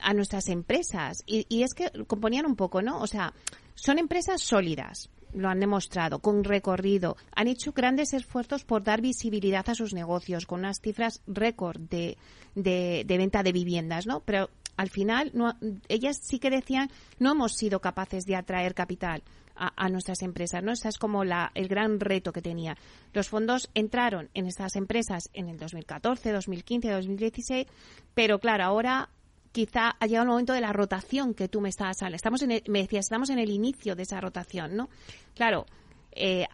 a 0.00 0.14
nuestras 0.14 0.48
empresas. 0.48 1.22
Y, 1.26 1.46
y, 1.48 1.62
es 1.62 1.74
que 1.74 1.90
componían 2.06 2.46
un 2.46 2.56
poco, 2.56 2.82
¿no? 2.82 3.00
O 3.00 3.06
sea, 3.06 3.32
son 3.76 3.98
empresas 4.00 4.42
sólidas, 4.42 5.08
lo 5.34 5.48
han 5.48 5.60
demostrado, 5.60 6.20
con 6.20 6.44
recorrido. 6.44 7.16
Han 7.34 7.48
hecho 7.48 7.72
grandes 7.72 8.14
esfuerzos 8.14 8.64
por 8.64 8.82
dar 8.82 9.00
visibilidad 9.00 9.68
a 9.68 9.74
sus 9.74 9.92
negocios, 9.92 10.46
con 10.46 10.60
unas 10.60 10.80
cifras 10.80 11.22
récord 11.26 11.78
de, 11.78 12.16
de, 12.54 13.04
venta 13.06 13.42
de 13.42 13.52
viviendas, 13.52 14.06
¿no? 14.06 14.20
Pero 14.20 14.50
al 14.76 14.90
final, 14.90 15.30
no, 15.34 15.56
ellas 15.88 16.18
sí 16.22 16.38
que 16.38 16.50
decían, 16.50 16.90
no 17.18 17.32
hemos 17.32 17.54
sido 17.54 17.80
capaces 17.80 18.24
de 18.24 18.36
atraer 18.36 18.74
capital. 18.74 19.22
A, 19.56 19.88
nuestras 19.88 20.22
empresas, 20.22 20.64
¿no? 20.64 20.72
Ese 20.72 20.88
es 20.88 20.98
como 20.98 21.22
la, 21.22 21.52
el 21.54 21.68
gran 21.68 22.00
reto 22.00 22.32
que 22.32 22.42
tenía. 22.42 22.76
Los 23.12 23.28
fondos 23.28 23.70
entraron 23.74 24.28
en 24.34 24.46
estas 24.48 24.74
empresas 24.74 25.30
en 25.32 25.48
el 25.48 25.58
2014, 25.58 26.32
2015, 26.32 26.90
2016, 26.90 27.66
pero 28.14 28.40
claro, 28.40 28.64
ahora 28.64 29.10
quizá 29.54 29.94
ha 30.00 30.06
llegado 30.06 30.24
el 30.24 30.30
momento 30.30 30.52
de 30.52 30.60
la 30.60 30.72
rotación 30.72 31.32
que 31.32 31.46
tú 31.46 31.60
me 31.60 31.68
estabas 31.68 32.02
hablando. 32.02 32.16
Estamos 32.16 32.42
en 32.42 32.60
me 32.66 32.80
decías, 32.80 33.06
estamos 33.06 33.30
en 33.30 33.38
el 33.38 33.50
inicio 33.50 33.94
de 33.94 34.02
esa 34.02 34.20
rotación, 34.20 34.74
¿no? 34.74 34.88
Claro, 35.36 35.64
eh, 36.10 36.46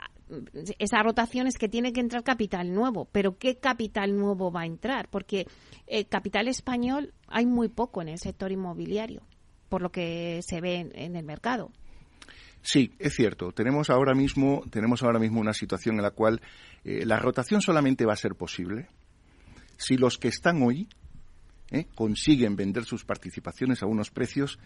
esa 0.79 1.03
rotación 1.03 1.47
es 1.47 1.57
que 1.57 1.67
tiene 1.67 1.95
que 1.95 2.01
entrar 2.01 2.23
capital 2.23 2.75
nuevo, 2.75 3.09
pero 3.11 3.39
¿qué 3.39 3.57
capital 3.57 4.15
nuevo 4.19 4.53
va 4.53 4.63
a 4.63 4.67
entrar? 4.67 5.09
Porque 5.09 5.47
eh, 5.87 6.05
capital 6.05 6.47
español 6.47 7.15
hay 7.27 7.47
muy 7.47 7.69
poco 7.69 8.03
en 8.03 8.11
el 8.11 8.19
sector 8.19 8.53
inmobiliario, 8.53 9.23
por 9.71 9.81
lo 9.81 9.91
que 9.91 10.41
se 10.47 10.61
ve 10.61 10.91
en, 10.93 11.17
el 11.17 11.25
mercado. 11.25 11.73
Sí, 12.61 12.93
es 12.99 13.15
cierto. 13.15 13.53
Tenemos 13.53 13.89
ahora 13.89 14.15
mismo, 14.15 14.63
tenemos 14.69 15.03
ahora 15.03 15.19
mismo 15.19 15.41
una 15.41 15.55
situación 15.55 15.97
en 15.97 16.03
la 16.03 16.11
cual 16.11 16.43
eh, 16.85 17.07
la 17.07 17.19
rotación 17.19 17.63
solamente 17.63 18.05
va 18.05 18.13
a 18.13 18.17
ser 18.17 18.35
posible 18.35 18.89
si 19.79 19.97
los 19.97 20.19
que 20.19 20.29
están 20.29 20.63
hoy 20.63 20.87
¿eh? 21.71 21.87
consiguen 21.95 22.57
vender 22.57 22.85
sus 22.85 23.05
participaciones 23.05 23.83
a 23.83 23.87
unos 23.87 24.11
precios, 24.11 24.59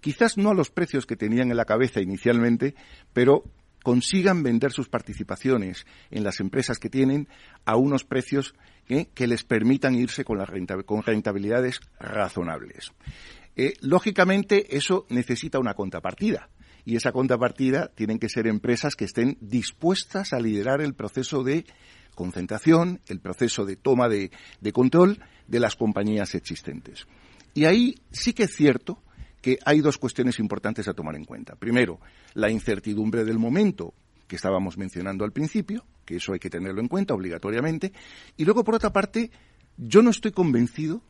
quizás 0.00 0.36
no 0.36 0.50
a 0.50 0.54
los 0.54 0.70
precios 0.70 1.06
que 1.06 1.16
tenían 1.16 1.50
en 1.50 1.56
la 1.56 1.64
cabeza 1.64 2.00
inicialmente, 2.00 2.74
pero 3.12 3.44
consigan 3.82 4.42
vender 4.42 4.72
sus 4.72 4.88
participaciones 4.88 5.86
en 6.10 6.24
las 6.24 6.40
empresas 6.40 6.78
que 6.78 6.90
tienen 6.90 7.28
a 7.64 7.76
unos 7.76 8.04
precios 8.04 8.54
¿eh? 8.88 9.08
que 9.14 9.26
les 9.26 9.44
permitan 9.44 9.94
irse 9.94 10.24
con, 10.24 10.38
con 10.84 11.02
rentabilidades 11.02 11.80
razonables. 11.98 12.92
Eh, 13.56 13.74
lógicamente, 13.80 14.76
eso 14.76 15.06
necesita 15.08 15.58
una 15.58 15.74
contrapartida. 15.74 16.48
Y 16.84 16.96
esa 16.96 17.12
contrapartida 17.12 17.88
tienen 17.94 18.18
que 18.18 18.28
ser 18.28 18.46
empresas 18.46 18.94
que 18.94 19.04
estén 19.04 19.36
dispuestas 19.40 20.32
a 20.32 20.40
liderar 20.40 20.80
el 20.80 20.94
proceso 20.94 21.42
de 21.42 21.66
concentración, 22.18 23.00
el 23.06 23.20
proceso 23.20 23.64
de 23.64 23.76
toma 23.76 24.08
de, 24.08 24.32
control 24.72 25.20
de 25.46 25.60
las 25.60 25.76
compañías 25.76 26.34
existentes. 26.34 27.06
Y 27.54 27.64
ahí 27.64 27.94
sí 28.10 28.32
que 28.32 28.42
es 28.42 28.56
cierto 28.56 29.00
que 29.40 29.60
hay 29.64 29.80
dos 29.80 29.98
cuestiones 29.98 30.40
importantes 30.40 30.88
a 30.88 30.94
tomar 30.94 31.14
en 31.14 31.24
cuenta. 31.24 31.54
Primero, 31.54 32.00
la 32.34 32.50
incertidumbre 32.50 33.24
del 33.24 33.38
momento 33.38 33.94
que 34.26 34.34
estábamos 34.34 34.76
mencionando 34.76 35.24
al 35.24 35.30
principio, 35.30 35.84
que 36.04 36.16
eso 36.16 36.32
hay 36.32 36.40
que 36.40 36.50
tenerlo 36.50 36.80
en 36.80 36.88
cuenta 36.88 37.14
obligatoriamente. 37.14 37.92
Y 38.36 38.44
luego, 38.44 38.64
por 38.64 38.74
otra 38.74 38.92
parte, 38.92 39.30
yo 39.76 40.02
no 40.02 40.10
estoy 40.10 40.32
convencido 40.32 41.00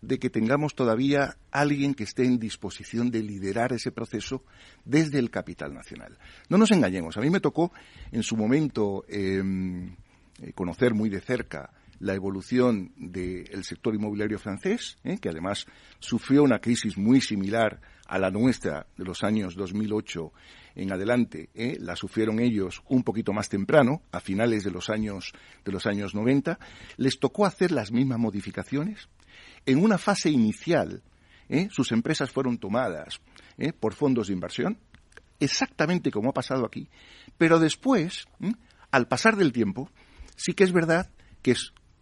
de 0.00 0.20
que 0.20 0.30
tengamos 0.30 0.76
todavía 0.76 1.38
alguien 1.50 1.94
que 1.94 2.04
esté 2.04 2.24
en 2.24 2.38
disposición 2.38 3.10
de 3.10 3.24
liderar 3.24 3.72
ese 3.72 3.90
proceso 3.90 4.44
desde 4.84 5.18
el 5.18 5.28
capital 5.28 5.74
nacional. 5.74 6.16
No 6.48 6.56
nos 6.56 6.70
engañemos. 6.70 7.16
A 7.16 7.20
mí 7.20 7.30
me 7.30 7.40
tocó 7.40 7.72
en 8.12 8.22
su 8.22 8.36
momento 8.36 9.04
em, 9.08 9.96
eh, 10.40 10.52
conocer 10.52 10.94
muy 10.94 11.10
de 11.10 11.20
cerca 11.20 11.70
la 12.02 12.14
evolución 12.14 12.92
del 12.96 13.62
sector 13.62 13.94
inmobiliario 13.94 14.38
francés, 14.38 14.98
¿eh? 15.04 15.18
que 15.20 15.28
además 15.28 15.66
sufrió 16.00 16.42
una 16.42 16.58
crisis 16.58 16.98
muy 16.98 17.20
similar 17.20 17.80
a 18.08 18.18
la 18.18 18.30
nuestra 18.30 18.86
de 18.96 19.04
los 19.04 19.22
años 19.22 19.54
2008 19.54 20.32
en 20.74 20.92
adelante, 20.92 21.50
¿eh? 21.54 21.76
la 21.78 21.94
sufrieron 21.94 22.40
ellos 22.40 22.82
un 22.88 23.04
poquito 23.04 23.32
más 23.32 23.48
temprano, 23.48 24.02
a 24.10 24.18
finales 24.18 24.64
de 24.64 24.72
los 24.72 24.90
años 24.90 25.32
de 25.64 25.70
los 25.70 25.86
años 25.86 26.12
90, 26.12 26.58
les 26.96 27.20
tocó 27.20 27.46
hacer 27.46 27.70
las 27.70 27.92
mismas 27.92 28.18
modificaciones. 28.18 29.08
En 29.64 29.78
una 29.78 29.96
fase 29.96 30.28
inicial, 30.28 31.02
sus 31.70 31.92
empresas 31.92 32.30
fueron 32.30 32.58
tomadas 32.58 33.20
por 33.78 33.94
fondos 33.94 34.26
de 34.26 34.32
inversión, 34.32 34.78
exactamente 35.38 36.10
como 36.10 36.30
ha 36.30 36.34
pasado 36.34 36.64
aquí, 36.64 36.88
pero 37.38 37.60
después, 37.60 38.26
al 38.90 39.06
pasar 39.06 39.36
del 39.36 39.52
tiempo, 39.52 39.90
sí 40.42 40.54
que 40.54 40.64
es 40.64 40.72
verdad 40.72 41.08
que 41.40 41.54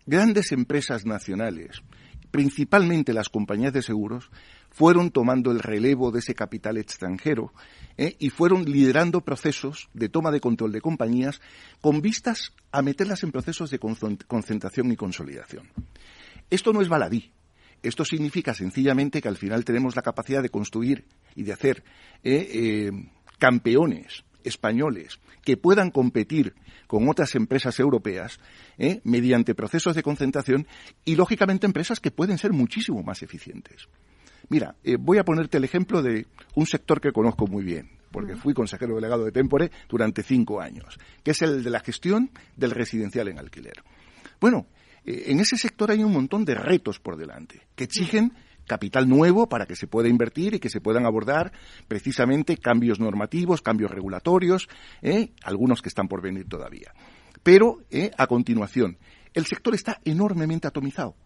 grandes 0.07 0.53
empresas 0.53 1.05
nacionales, 1.05 1.83
principalmente 2.31 3.13
las 3.13 3.29
compañías 3.29 3.73
de 3.73 3.83
seguros, 3.83 4.31
fueron 4.71 5.11
tomando 5.11 5.51
el 5.51 5.59
relevo 5.59 6.11
de 6.11 6.21
ese 6.21 6.35
capital 6.35 6.79
extranjero 6.79 7.53
¿eh? 7.99 8.17
y 8.19 8.31
fueron 8.31 8.65
liderando 8.65 9.21
procesos 9.21 9.91
de 9.93 10.09
toma 10.09 10.31
de 10.31 10.41
control 10.41 10.73
de 10.73 10.81
compañías 10.81 11.41
con 11.81 12.01
vistas 12.01 12.55
a 12.73 12.81
meterlas 12.83 13.23
en 13.25 13.33
procesos 13.33 13.71
de 13.71 13.79
concentración 13.79 14.91
y 14.93 14.97
consolidación. 14.97 15.69
Esto 16.49 16.73
no 16.73 16.81
es 16.81 16.89
baladí. 16.89 17.33
Esto 17.83 18.05
significa 18.05 18.55
sencillamente 18.55 19.21
que 19.21 19.29
al 19.29 19.37
final 19.37 19.65
tenemos 19.65 19.97
la 19.97 20.03
capacidad 20.03 20.43
de 20.43 20.51
construir 20.51 21.05
y 21.35 21.43
de 21.43 21.53
hacer 21.53 21.83
¿eh? 22.23 22.49
Eh, 22.53 22.91
campeones 23.39 24.25
españoles 24.45 25.21
que 25.43 25.57
puedan 25.57 25.91
competir 25.91 26.55
con 26.87 27.09
otras 27.09 27.35
empresas 27.35 27.79
europeas 27.79 28.41
¿eh? 28.79 29.01
mediante 29.05 29.55
procesos 29.55 29.95
de 29.95 30.03
concentración 30.03 30.67
y, 31.05 31.17
lógicamente, 31.17 31.67
empresas 31.67 32.01
que 32.01 32.11
pueden 32.11 32.39
ser 32.39 32.53
muchísimo 32.53 33.03
más 33.03 33.23
eficientes. 33.23 33.89
Mira, 34.49 34.75
eh, 34.83 34.97
voy 34.99 35.19
a 35.19 35.25
ponerte 35.25 35.59
el 35.59 35.65
ejemplo 35.65 36.03
de 36.03 36.27
un 36.55 36.67
sector 36.67 37.01
que 37.01 37.13
conozco 37.13 37.47
muy 37.47 37.63
bien, 37.63 37.91
porque 38.11 38.37
fui 38.37 38.55
consejero 38.55 38.97
delegado 38.97 39.25
de 39.25 39.33
Tempore 39.33 39.71
durante 39.89 40.23
cinco 40.23 40.61
años, 40.61 40.99
que 41.23 41.31
es 41.31 41.43
el 41.43 41.63
de 41.63 41.71
la 41.71 41.81
gestión 41.81 42.31
del 42.57 42.73
residencial 42.73 43.29
en 43.29 43.39
alquiler. 43.39 43.85
Bueno, 44.41 44.67
eh, 45.05 45.25
en 45.27 45.41
ese 45.41 45.57
sector 45.57 45.91
hay 45.91 46.03
un 46.03 46.13
montón 46.13 46.45
de 46.45 46.55
retos 46.55 46.99
por 46.99 47.17
delante 47.17 47.63
que 47.77 47.85
exigen 47.85 48.33
capital 48.71 49.09
nuevo 49.09 49.49
para 49.49 49.67
que 49.67 49.75
se 49.75 49.89
pueda 49.89 50.09
invertir 50.09 50.55
y 50.55 50.61
que 50.61 50.69
se 50.69 50.81
puedan 50.81 51.05
abordar 51.05 51.51
precisamente 51.89 52.57
cambios 52.57 53.01
normativos, 53.01 53.63
cambios 53.63 53.91
regulatorios, 53.91 54.69
¿eh? 55.03 55.33
algunos 55.43 55.83
que 55.83 55.89
están 55.89 56.07
por 56.07 56.23
venir 56.23 56.49
todavía. 56.49 56.93
Pero, 57.43 57.81
¿eh? 57.91 58.13
a 58.17 58.29
continuación, 58.29 58.97
el 59.35 59.45
sector 59.47 59.75
está 59.75 60.01
enormemente 60.05 60.69
atomizado. 60.69 61.17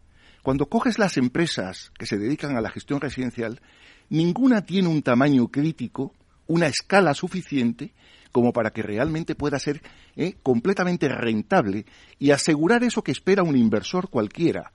Cuando 0.43 0.71
coges 0.71 0.99
las 0.99 1.19
empresas 1.19 1.93
que 1.99 2.07
se 2.07 2.17
dedican 2.17 2.57
a 2.57 2.63
la 2.63 2.71
gestión 2.71 3.03
residencial, 3.03 3.61
ninguna 4.09 4.63
tiene 4.63 4.89
un 4.89 5.03
tamaño 5.03 5.49
crítico, 5.49 6.15
una 6.47 6.67
escala 6.69 7.13
suficiente 7.13 7.93
como 8.33 8.55
para 8.55 8.71
que 8.71 8.81
realmente 8.81 9.35
pueda 9.35 9.59
ser 9.59 9.83
¿eh? 10.17 10.37
completamente 10.43 11.11
rentable 11.11 11.85
y 12.19 12.31
asegurar 12.31 12.85
eso 12.85 13.03
que 13.03 13.13
espera 13.13 13.43
un 13.43 13.55
inversor 13.55 14.09
cualquiera. 14.09 14.73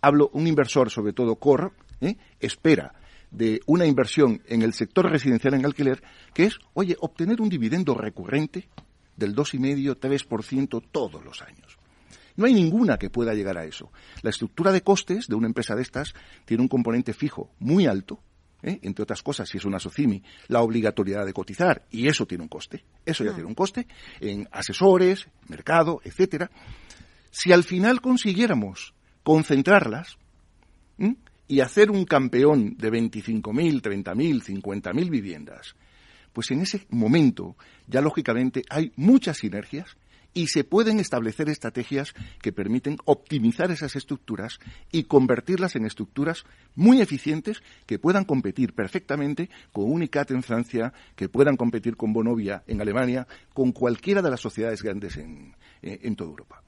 Hablo 0.00 0.30
un 0.32 0.46
inversor, 0.46 0.90
sobre 0.90 1.12
todo 1.12 1.36
core, 1.36 1.72
¿eh? 2.00 2.16
espera 2.40 2.94
de 3.30 3.60
una 3.66 3.86
inversión 3.86 4.42
en 4.46 4.62
el 4.62 4.72
sector 4.72 5.10
residencial 5.10 5.54
en 5.54 5.64
alquiler, 5.64 6.02
que 6.32 6.44
es, 6.44 6.58
oye, 6.74 6.96
obtener 7.00 7.40
un 7.40 7.48
dividendo 7.48 7.94
recurrente 7.94 8.68
del 9.16 9.34
2,5-3% 9.34 10.82
todos 10.90 11.24
los 11.24 11.42
años. 11.42 11.78
No 12.36 12.46
hay 12.46 12.52
ninguna 12.52 12.98
que 12.98 13.10
pueda 13.10 13.34
llegar 13.34 13.56
a 13.56 13.64
eso. 13.64 13.90
La 14.22 14.30
estructura 14.30 14.70
de 14.70 14.82
costes 14.82 15.26
de 15.26 15.34
una 15.34 15.46
empresa 15.46 15.74
de 15.74 15.82
estas 15.82 16.14
tiene 16.44 16.62
un 16.62 16.68
componente 16.68 17.14
fijo 17.14 17.50
muy 17.58 17.86
alto, 17.86 18.20
¿eh? 18.62 18.78
entre 18.82 19.02
otras 19.02 19.22
cosas, 19.22 19.48
si 19.48 19.56
es 19.56 19.64
una 19.64 19.78
SOCIMI, 19.78 20.22
la 20.48 20.60
obligatoriedad 20.60 21.24
de 21.24 21.32
cotizar, 21.32 21.86
y 21.90 22.08
eso 22.08 22.26
tiene 22.26 22.42
un 22.42 22.48
coste. 22.48 22.84
Eso 23.04 23.24
ya 23.24 23.30
ah. 23.30 23.34
tiene 23.34 23.48
un 23.48 23.54
coste 23.54 23.86
en 24.20 24.48
asesores, 24.52 25.28
mercado, 25.48 26.00
etcétera. 26.04 26.50
Si 27.30 27.52
al 27.52 27.64
final 27.64 28.00
consiguiéramos 28.00 28.94
concentrarlas, 29.22 30.18
y 31.48 31.60
hacer 31.60 31.90
un 31.90 32.04
campeón 32.04 32.76
de 32.76 32.90
25.000, 32.90 33.80
30.000, 33.80 34.62
50.000 34.62 35.10
viviendas, 35.10 35.76
pues 36.32 36.50
en 36.50 36.60
ese 36.60 36.86
momento 36.90 37.56
ya 37.86 38.00
lógicamente 38.00 38.62
hay 38.68 38.92
muchas 38.96 39.38
sinergias 39.38 39.96
y 40.36 40.48
se 40.48 40.64
pueden 40.64 41.00
establecer 41.00 41.48
estrategias 41.48 42.12
que 42.42 42.52
permiten 42.52 42.98
optimizar 43.06 43.70
esas 43.70 43.96
estructuras 43.96 44.58
y 44.92 45.04
convertirlas 45.04 45.76
en 45.76 45.86
estructuras 45.86 46.44
muy 46.74 47.00
eficientes 47.00 47.62
que 47.86 47.98
puedan 47.98 48.26
competir 48.26 48.74
perfectamente 48.74 49.48
con 49.72 49.90
Unicat 49.90 50.30
en 50.32 50.42
Francia, 50.42 50.92
que 51.14 51.30
puedan 51.30 51.56
competir 51.56 51.96
con 51.96 52.12
Bonovia 52.12 52.64
en 52.66 52.82
Alemania, 52.82 53.26
con 53.54 53.72
cualquiera 53.72 54.20
de 54.20 54.30
las 54.30 54.40
sociedades 54.40 54.82
grandes 54.82 55.16
en, 55.16 55.56
en 55.80 56.16
toda 56.16 56.30
Europa. 56.30 56.62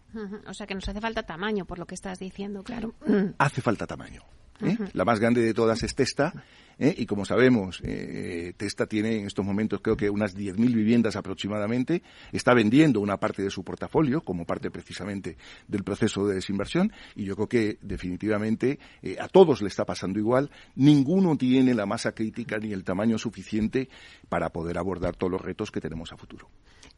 O 0.46 0.54
sea 0.54 0.66
que 0.66 0.74
nos 0.74 0.88
hace 0.88 1.02
falta 1.02 1.24
tamaño, 1.24 1.66
por 1.66 1.78
lo 1.78 1.86
que 1.86 1.94
estás 1.94 2.18
diciendo, 2.18 2.62
claro. 2.62 2.94
Hace 3.36 3.60
falta 3.60 3.86
tamaño. 3.86 4.22
¿Eh? 4.62 4.76
La 4.92 5.04
más 5.04 5.20
grande 5.20 5.42
de 5.42 5.54
todas 5.54 5.82
es 5.82 5.94
Testa, 5.94 6.32
¿eh? 6.78 6.94
y 6.96 7.06
como 7.06 7.24
sabemos, 7.24 7.80
eh, 7.84 8.52
Testa 8.56 8.86
tiene 8.86 9.16
en 9.16 9.26
estos 9.26 9.44
momentos 9.44 9.80
creo 9.82 9.96
que 9.96 10.10
unas 10.10 10.36
10.000 10.36 10.56
viviendas 10.74 11.16
aproximadamente, 11.16 12.02
está 12.32 12.54
vendiendo 12.54 13.00
una 13.00 13.18
parte 13.18 13.42
de 13.42 13.50
su 13.50 13.64
portafolio 13.64 14.20
como 14.20 14.44
parte 14.44 14.70
precisamente 14.70 15.36
del 15.66 15.84
proceso 15.84 16.26
de 16.26 16.36
desinversión, 16.36 16.92
y 17.14 17.24
yo 17.24 17.34
creo 17.36 17.48
que 17.48 17.78
definitivamente 17.82 18.78
a 19.20 19.28
todos 19.28 19.62
le 19.62 19.68
está 19.68 19.84
pasando 19.84 20.18
igual, 20.18 20.50
ninguno 20.74 21.36
tiene 21.36 21.74
la 21.74 21.86
masa 21.86 22.12
crítica 22.12 22.58
ni 22.58 22.72
el 22.72 22.84
tamaño 22.84 23.18
suficiente 23.18 23.88
para 24.28 24.50
poder 24.50 24.78
abordar 24.78 25.16
todos 25.16 25.32
los 25.32 25.40
retos 25.40 25.70
que 25.70 25.80
tenemos 25.80 26.12
a 26.12 26.16
futuro. 26.16 26.48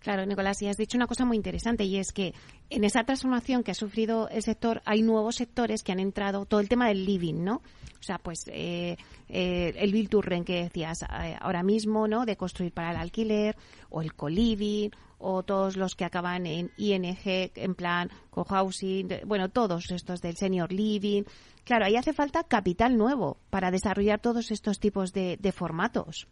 Claro, 0.01 0.25
Nicolás, 0.25 0.63
y 0.63 0.67
has 0.67 0.79
dicho 0.79 0.97
una 0.97 1.07
cosa 1.07 1.25
muy 1.27 1.37
interesante 1.37 1.85
y 1.85 1.97
es 1.97 2.13
que 2.13 2.35
en 2.71 2.85
esa 2.85 3.05
transformación 3.05 3.63
que 3.63 3.73
ha 3.73 3.75
sufrido 3.75 4.29
el 4.31 4.43
sector 4.43 4.81
hay 4.87 5.03
nuevos 5.03 5.37
sectores 5.37 5.83
que 5.83 5.93
han 5.93 6.01
entrado, 6.01 6.47
todo 6.47 6.61
el 6.61 6.69
tema 6.69 6.89
del 6.89 7.05
living, 7.05 7.45
¿no? 7.45 7.57
O 8.01 8.03
sea, 8.03 8.19
pues 8.19 8.45
eh, 8.47 8.97
eh, 9.29 9.75
el 9.77 9.93
Bill 9.93 10.09
que 10.45 10.63
decías 10.63 11.03
eh, 11.03 11.37
ahora 11.39 11.63
mismo, 11.63 12.09
¿no? 12.09 12.25
De 12.25 12.37
construir 12.37 12.73
para 12.73 12.93
el 12.93 12.97
alquiler, 12.97 13.57
o 13.91 14.01
el 14.01 14.15
co-living, 14.15 14.89
o 15.19 15.43
todos 15.43 15.77
los 15.77 15.95
que 15.95 16.07
acaban 16.07 16.47
en 16.47 16.73
ING, 16.79 17.05
en 17.27 17.75
plan 17.75 18.11
co-housing, 18.31 19.09
bueno, 19.27 19.51
todos 19.51 19.91
estos 19.91 20.23
del 20.23 20.37
senior 20.37 20.73
living. 20.73 21.25
Claro, 21.65 21.85
ahí 21.85 21.97
hace 21.97 22.15
falta 22.15 22.43
capital 22.45 22.97
nuevo 22.97 23.37
para 23.51 23.71
desarrollar 23.71 24.19
todos 24.19 24.51
estos 24.51 24.81
tipos 24.81 25.13
de, 25.13 25.53
formatos. 25.55 26.27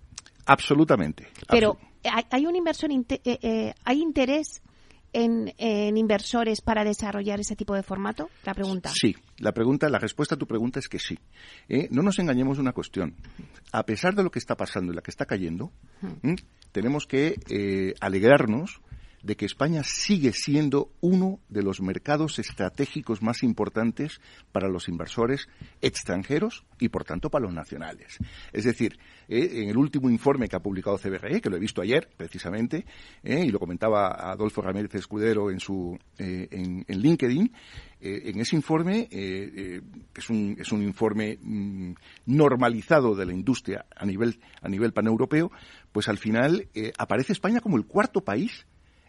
Absolutamente. 0.49 1.29
Pero 1.49 1.79
hay, 2.31 2.47
un 2.47 2.57
inversor, 2.57 2.91
hay 2.91 4.03
interés 4.03 4.63
en, 5.13 5.97
inversores 5.97 6.61
para 6.61 6.85
desarrollar 6.85 7.41
ese 7.41 7.57
tipo 7.57 7.75
de 7.75 7.83
formato? 7.83 8.29
La 8.45 8.55
pregunta. 8.55 8.91
Sí, 8.95 9.17
la 9.39 9.53
pregunta, 9.53 9.89
la 9.89 9.99
respuesta 9.99 10.35
a 10.35 10.39
tu 10.39 10.47
pregunta 10.47 10.79
es 10.79 10.89
que 10.89 10.99
sí. 10.99 11.19
¿eh? 11.69 11.89
No 11.91 12.03
nos 12.03 12.19
engañemos 12.19 12.59
una 12.59 12.73
cuestión. 12.73 13.15
A 13.73 13.85
pesar 13.85 14.15
de 14.15 14.23
lo 14.23 14.31
que 14.31 14.39
está 14.39 14.57
pasando 14.57 14.93
y 14.93 14.97
la 14.97 15.03
que 15.03 15.11
está 15.11 15.27
cayendo, 15.27 15.73
tenemos 16.73 17.07
que 17.07 17.39
eh, 17.49 17.95
alegrarnos 18.01 18.81
de 19.29 19.37
que 19.37 19.45
España 19.45 19.83
sigue 19.85 20.33
siendo 20.33 20.91
uno 21.03 21.39
de 21.51 21.63
los 21.63 21.83
mercados 21.83 22.39
estratégicos 22.39 23.21
más 23.21 23.43
importantes 23.43 24.23
para 24.53 24.69
los 24.69 24.89
inversores 24.89 25.51
extranjeros 25.83 26.65
y, 26.81 26.89
por 26.89 27.05
tanto, 27.05 27.29
para 27.29 27.45
los 27.45 27.53
nacionales. 27.53 28.17
Es 28.55 28.65
decir, 28.65 28.99
eh, 29.29 29.65
en 29.65 29.69
el 29.69 29.77
último 29.77 30.09
informe 30.09 30.49
que 30.49 30.57
ha 30.57 30.63
publicado 30.63 30.97
CBRE, 30.97 31.43
que 31.43 31.51
lo 31.51 31.59
he 31.59 31.61
visto 31.61 31.83
ayer, 31.83 32.09
precisamente, 32.17 32.87
eh, 33.23 33.45
y 33.45 33.51
lo 33.51 33.59
comentaba 33.59 34.13
Adolfo 34.33 34.63
Ramírez 34.63 34.95
Escudero 34.95 35.51
en, 35.51 35.61
su, 35.61 35.99
eh, 36.17 36.49
en, 36.51 36.87
LinkedIn, 36.89 37.53
en 38.01 38.41
ese 38.41 38.57
informe, 38.57 39.09
que 39.11 39.83
es 40.17 40.31
un, 40.31 40.57
es 40.59 40.73
un 40.73 40.83
informe 40.83 41.37
mm, 41.39 41.93
normalizado 42.27 43.15
de 43.15 43.27
la 43.27 43.35
industria 43.35 43.85
a 43.95 44.07
nivel, 44.07 44.41
a 44.63 44.69
nivel 44.71 44.95
paneuropeo, 44.95 45.51
pues 45.93 46.09
al 46.09 46.17
final 46.17 46.67
aparece 46.97 47.35
España 47.35 47.61
como 47.61 47.77
el 47.77 47.85
cuarto 47.85 48.23
país 48.23 48.67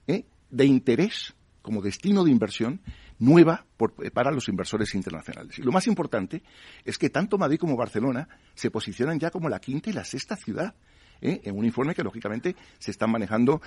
¿eh? 0.09 0.25
de 0.49 0.65
interés 0.65 1.35
como 1.61 1.81
destino 1.81 2.23
de 2.23 2.31
inversión 2.31 2.81
nueva 3.19 3.65
eh, 4.01 4.11
para 4.11 4.31
los 4.31 4.47
inversores 4.49 4.95
internacionales. 4.95 5.59
Y 5.59 5.61
lo 5.61 5.71
más 5.71 5.87
importante 5.87 6.41
es 6.83 6.97
que 6.97 7.09
tanto 7.09 7.37
Madrid 7.37 7.59
como 7.59 7.77
Barcelona 7.77 8.27
se 8.55 8.71
posicionan 8.71 9.19
ya 9.19 9.29
como 9.29 9.49
la 9.49 9.59
quinta 9.59 9.89
y 9.89 9.93
la 9.93 10.03
sexta 10.03 10.35
ciudad. 10.35 10.73
¿eh? 11.21 11.41
en 11.43 11.57
un 11.57 11.65
informe 11.65 11.93
que 11.93 12.01
lógicamente 12.01 12.55
se 12.79 12.91
están 12.91 13.11
manejando 13.11 13.61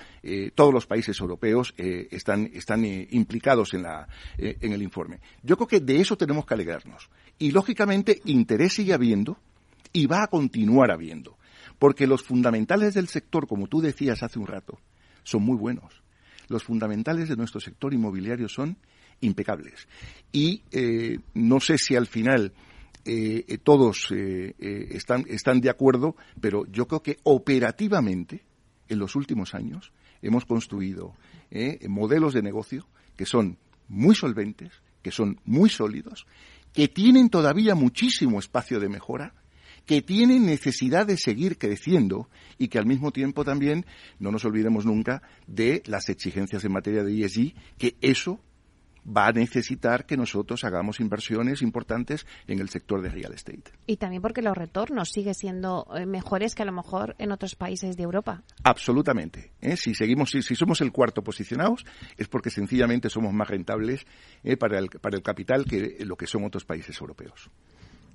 todos 0.55 0.73
los 0.73 0.87
países 0.87 1.19
europeos 1.19 1.75
están, 1.77 2.49
están 2.51 2.83
implicados 2.83 3.75
en, 3.75 3.83
la, 3.83 4.07
en 4.39 4.73
el 4.73 4.81
informe. 4.81 5.19
Yo 5.43 5.55
creo 5.55 5.67
que 5.67 5.79
de 5.79 6.01
eso 6.01 6.17
tenemos 6.17 6.47
que 6.47 6.55
alegrarnos. 6.55 7.11
Y 7.37 7.51
lógicamente 7.51 8.21
interés 8.25 8.73
sigue 8.73 8.93
habiendo 8.93 9.37
y 9.91 10.07
va 10.07 10.23
a 10.23 10.27
continuar 10.27 10.89
habiendo. 10.89 11.37
Porque 11.77 12.07
los 12.07 12.23
fundamentales 12.23 12.95
del 12.95 13.07
sector, 13.07 13.47
como 13.47 13.67
tú 13.67 13.81
decías 13.81 14.23
hace 14.23 14.39
un 14.39 14.47
rato, 14.47 14.79
son 15.21 15.43
muy 15.43 15.55
buenos 15.55 16.02
los 16.53 16.63
fundamentales 16.63 17.27
de 17.27 17.35
nuestro 17.35 17.59
sector 17.59 17.93
inmobiliario 17.93 18.47
son 18.47 18.77
impecables. 19.19 19.87
Y 20.31 20.61
no 21.33 21.59
sé 21.59 21.77
si 21.77 21.95
al 21.95 22.07
final 22.07 22.53
todos 23.63 24.11
están, 24.11 25.25
están 25.27 25.59
de 25.59 25.69
acuerdo, 25.69 26.15
pero 26.39 26.65
yo 26.67 26.87
creo 26.87 27.03
que 27.03 27.17
operativamente, 27.23 28.43
en 28.87 28.99
los 28.99 29.15
últimos 29.15 29.53
años, 29.53 29.91
hemos 30.21 30.45
construido 30.45 31.15
modelos 31.87 32.33
de 32.33 32.41
negocio 32.41 32.87
que 33.17 33.25
son 33.25 33.57
muy 33.89 34.15
solventes, 34.15 34.71
que 35.01 35.11
son 35.11 35.39
muy 35.45 35.69
sólidos, 35.69 36.25
que 36.73 36.87
tienen 36.87 37.29
todavía 37.29 37.75
muchísimo 37.75 38.39
espacio 38.39 38.79
de 38.79 38.89
mejora, 38.89 39.33
que 39.85 40.01
tienen 40.01 40.45
necesidad 40.45 41.05
de 41.05 41.17
seguir 41.17 41.57
creciendo 41.57 42.29
y 42.57 42.67
que 42.69 42.79
al 42.79 42.85
mismo 42.85 43.11
tiempo 43.11 43.43
también 43.43 43.85
no 44.19 44.31
nos 44.31 44.45
olvidemos 44.45 44.85
nunca 44.85 45.21
de 45.47 45.83
las 45.85 46.09
exigencias 46.09 46.63
en 46.63 46.71
materia 46.71 47.03
de 47.03 47.25
ESG, 47.25 47.53
que 47.77 47.95
eso 48.01 48.39
va 49.05 49.27
a 49.27 49.31
necesitar 49.31 50.05
que 50.05 50.17
nosotros 50.17 50.63
hagamos 50.63 50.99
inversiones 50.99 51.61
importantes 51.61 52.25
en 52.47 52.59
el 52.59 52.69
sector 52.69 53.01
de 53.01 53.09
real 53.09 53.33
estate. 53.33 53.71
Y 53.85 53.97
también 53.97 54.21
porque 54.21 54.41
los 54.41 54.55
retornos 54.55 55.09
siguen 55.09 55.33
siendo 55.33 55.87
eh, 55.95 56.05
mejores 56.05 56.55
que 56.55 56.63
a 56.63 56.65
lo 56.65 56.71
mejor 56.71 57.15
en 57.19 57.31
otros 57.31 57.55
países 57.55 57.97
de 57.97 58.03
Europa. 58.03 58.43
Absolutamente. 58.63 59.51
¿eh? 59.61 59.75
Si 59.75 59.93
seguimos, 59.93 60.31
si, 60.31 60.55
somos 60.55 60.81
el 60.81 60.91
cuarto 60.91 61.23
posicionados, 61.23 61.85
es 62.17 62.27
porque 62.27 62.49
sencillamente 62.49 63.09
somos 63.09 63.33
más 63.33 63.49
rentables 63.49 64.05
¿eh? 64.43 64.57
para, 64.57 64.79
el, 64.79 64.89
para 64.89 65.17
el 65.17 65.23
capital 65.23 65.65
que 65.65 65.97
lo 66.05 66.15
que 66.15 66.27
son 66.27 66.45
otros 66.45 66.65
países 66.65 66.99
europeos. 66.99 67.49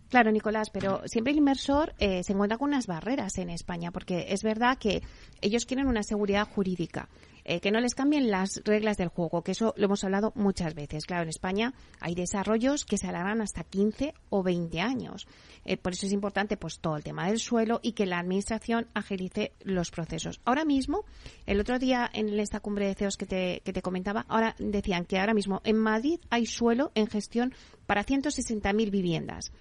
Claro, 0.09 0.33
Nicolás, 0.33 0.71
pero 0.71 1.03
siempre 1.05 1.33
el 1.33 1.39
inversor 1.39 1.95
eh, 1.99 2.23
se 2.23 2.33
encuentra 2.33 2.57
con 2.57 2.71
unas 2.71 2.87
barreras 2.87 3.37
en 3.37 3.51
España, 3.51 3.91
porque 3.91 4.27
es 4.31 4.43
verdad 4.43 4.79
que 4.79 5.03
ellos 5.43 5.67
quieren 5.67 5.87
una 5.87 6.03
seguridad 6.03 6.49
jurídica, 6.49 7.11
eh, 7.45 7.61
que 7.61 7.71
no 7.71 7.79
les 7.79 7.95
cambien 7.95 8.31
las 8.31 8.63
reglas 8.65 8.97
del 8.97 9.09
juego, 9.09 9.43
que 9.43 9.53
eso 9.53 9.75
lo 9.77 9.85
hemos 9.85 10.05
hablado 10.05 10.33
muchas 10.35 10.75
veces. 10.75 11.05
Claro, 11.05 11.25
en 11.25 11.29
España 11.29 11.75
hay 12.01 12.15
desarrollos 12.15 12.87
que 12.87 12.97
se 12.97 13.07
alargan 13.07 13.43
hasta 13.43 13.65
15 13.65 14.15
o 14.31 14.43
20 14.43 14.81
años. 14.81 15.27
Eh, 15.67 15.77
por 15.77 15.93
eso 15.93 16.07
es 16.07 16.13
importante 16.13 16.57
pues 16.57 16.79
todo 16.81 16.97
el 16.97 17.05
tema 17.05 17.27
del 17.27 17.39
suelo 17.39 17.79
y 17.83 17.93
que 17.93 18.07
la 18.07 18.19
administración 18.19 18.87
agilice 18.95 19.53
los 19.63 19.91
procesos. 19.91 20.41
Ahora 20.47 20.65
mismo, 20.65 21.05
el 21.45 21.61
otro 21.61 21.79
día 21.79 22.09
en 22.15 22.31
esta 22.41 22.61
cumbre 22.61 22.87
de 22.87 22.95
CEOs 22.95 23.19
que 23.19 23.27
te, 23.27 23.61
que 23.63 23.75
te 23.75 23.83
comentaba, 23.83 24.25
ahora 24.29 24.57
decían 24.59 25.05
que 25.05 25.19
ahora 25.19 25.35
mismo 25.35 25.61
en 25.65 25.77
Madrid 25.77 26.19
hay 26.31 26.47
suelo 26.47 26.93
en 26.95 27.09
gestión 27.09 27.53
para 27.87 28.07
160.000 28.07 28.91
viviendas. 28.91 29.53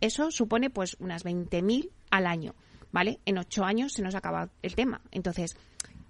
Eso 0.00 0.30
supone 0.30 0.70
pues 0.70 0.96
unas 1.00 1.24
20.000 1.24 1.90
al 2.10 2.26
año, 2.26 2.54
¿vale? 2.92 3.20
En 3.26 3.38
ocho 3.38 3.64
años 3.64 3.92
se 3.92 4.02
nos 4.02 4.14
acaba 4.14 4.50
el 4.62 4.74
tema. 4.74 5.00
Entonces, 5.10 5.56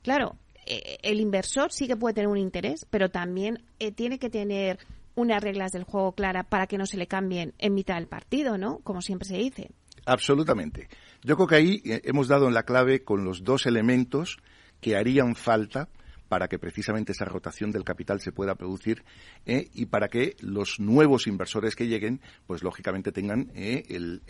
claro, 0.02 0.36
eh, 0.66 0.98
el 1.02 1.20
inversor 1.20 1.72
sí 1.72 1.86
que 1.86 1.96
puede 1.96 2.14
tener 2.14 2.28
un 2.28 2.38
interés, 2.38 2.86
pero 2.90 3.10
también 3.10 3.64
eh, 3.78 3.92
tiene 3.92 4.18
que 4.18 4.30
tener 4.30 4.78
unas 5.14 5.42
reglas 5.42 5.72
del 5.72 5.84
juego 5.84 6.12
claras 6.12 6.46
para 6.46 6.66
que 6.66 6.78
no 6.78 6.86
se 6.86 6.96
le 6.96 7.06
cambien 7.06 7.54
en 7.58 7.74
mitad 7.74 7.96
del 7.96 8.06
partido, 8.06 8.56
¿no? 8.58 8.78
Como 8.80 9.02
siempre 9.02 9.26
se 9.26 9.36
dice. 9.36 9.70
Absolutamente. 10.06 10.88
Yo 11.22 11.36
creo 11.36 11.48
que 11.48 11.54
ahí 11.56 11.82
eh, 11.84 12.02
hemos 12.04 12.28
dado 12.28 12.46
en 12.48 12.54
la 12.54 12.62
clave 12.62 13.02
con 13.02 13.24
los 13.24 13.44
dos 13.44 13.66
elementos 13.66 14.38
que 14.80 14.96
harían 14.96 15.34
falta 15.34 15.88
para 16.28 16.48
que 16.48 16.58
precisamente 16.58 17.12
esa 17.12 17.24
rotación 17.24 17.70
del 17.72 17.84
capital 17.84 18.20
se 18.20 18.32
pueda 18.32 18.54
producir 18.54 19.04
eh, 19.46 19.68
y 19.72 19.86
para 19.86 20.08
que 20.08 20.36
los 20.40 20.78
nuevos 20.78 21.26
inversores 21.26 21.74
que 21.74 21.86
lleguen, 21.86 22.20
pues 22.46 22.62
lógicamente 22.62 23.12
tengan 23.12 23.50
eh, 23.54 23.84
el, 23.88 24.20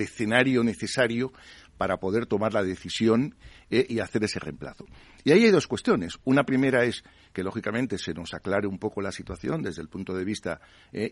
escenario 0.00 0.62
necesario 0.64 1.32
para 1.78 1.98
poder 1.98 2.26
tomar 2.26 2.52
la 2.52 2.62
decisión 2.62 3.36
eh, 3.70 3.86
y 3.88 4.00
hacer 4.00 4.24
ese 4.24 4.38
reemplazo. 4.38 4.86
Y 5.24 5.32
ahí 5.32 5.44
hay 5.44 5.50
dos 5.50 5.66
cuestiones. 5.66 6.18
Una 6.24 6.44
primera 6.44 6.84
es 6.84 7.02
que, 7.32 7.42
lógicamente, 7.42 7.98
se 7.98 8.12
nos 8.12 8.34
aclare 8.34 8.66
un 8.66 8.78
poco 8.78 9.00
la 9.00 9.10
situación 9.10 9.62
desde 9.62 9.82
el 9.82 9.88
punto 9.88 10.14
de 10.14 10.24
vista 10.24 10.60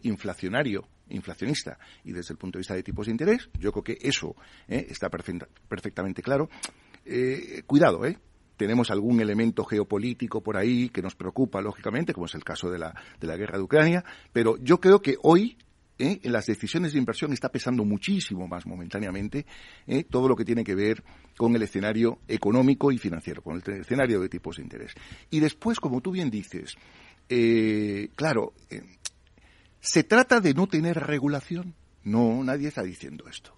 inflacionario, 0.02 0.86
inflacionista, 1.08 1.78
y 2.04 2.12
desde 2.12 2.34
el 2.34 2.38
punto 2.38 2.58
de 2.58 2.60
vista 2.60 2.74
de 2.74 2.82
tipos 2.82 3.06
de 3.06 3.12
interés. 3.12 3.48
Yo 3.58 3.72
creo 3.72 3.82
que 3.82 3.98
eso 4.00 4.36
está 4.68 5.08
perfectamente 5.08 6.22
claro. 6.22 6.48
cuidado, 7.66 8.04
¿eh? 8.04 8.18
Tenemos 8.56 8.90
algún 8.90 9.20
elemento 9.20 9.64
geopolítico 9.64 10.42
por 10.42 10.56
ahí 10.56 10.88
que 10.88 11.02
nos 11.02 11.14
preocupa, 11.14 11.60
lógicamente, 11.60 12.12
como 12.12 12.26
es 12.26 12.34
el 12.34 12.44
caso 12.44 12.70
de 12.70 12.78
la, 12.78 12.94
de 13.20 13.26
la 13.26 13.36
guerra 13.36 13.58
de 13.58 13.64
Ucrania, 13.64 14.04
pero 14.32 14.56
yo 14.58 14.80
creo 14.80 15.00
que 15.00 15.16
hoy 15.22 15.56
¿eh? 15.98 16.20
en 16.22 16.32
las 16.32 16.46
decisiones 16.46 16.92
de 16.92 16.98
inversión 16.98 17.32
está 17.32 17.50
pesando 17.50 17.84
muchísimo 17.84 18.46
más 18.48 18.66
momentáneamente 18.66 19.46
¿eh? 19.86 20.04
todo 20.04 20.28
lo 20.28 20.36
que 20.36 20.44
tiene 20.44 20.64
que 20.64 20.74
ver 20.74 21.02
con 21.36 21.54
el 21.54 21.62
escenario 21.62 22.18
económico 22.28 22.92
y 22.92 22.98
financiero, 22.98 23.42
con 23.42 23.62
el 23.64 23.80
escenario 23.80 24.20
de 24.20 24.28
tipos 24.28 24.56
de 24.56 24.62
interés. 24.62 24.92
Y 25.30 25.40
después, 25.40 25.80
como 25.80 26.00
tú 26.00 26.10
bien 26.10 26.30
dices, 26.30 26.74
eh, 27.28 28.08
claro, 28.14 28.52
¿se 29.80 30.04
trata 30.04 30.40
de 30.40 30.54
no 30.54 30.66
tener 30.66 30.98
regulación? 30.98 31.74
No, 32.04 32.42
nadie 32.44 32.68
está 32.68 32.82
diciendo 32.82 33.26
esto. 33.28 33.54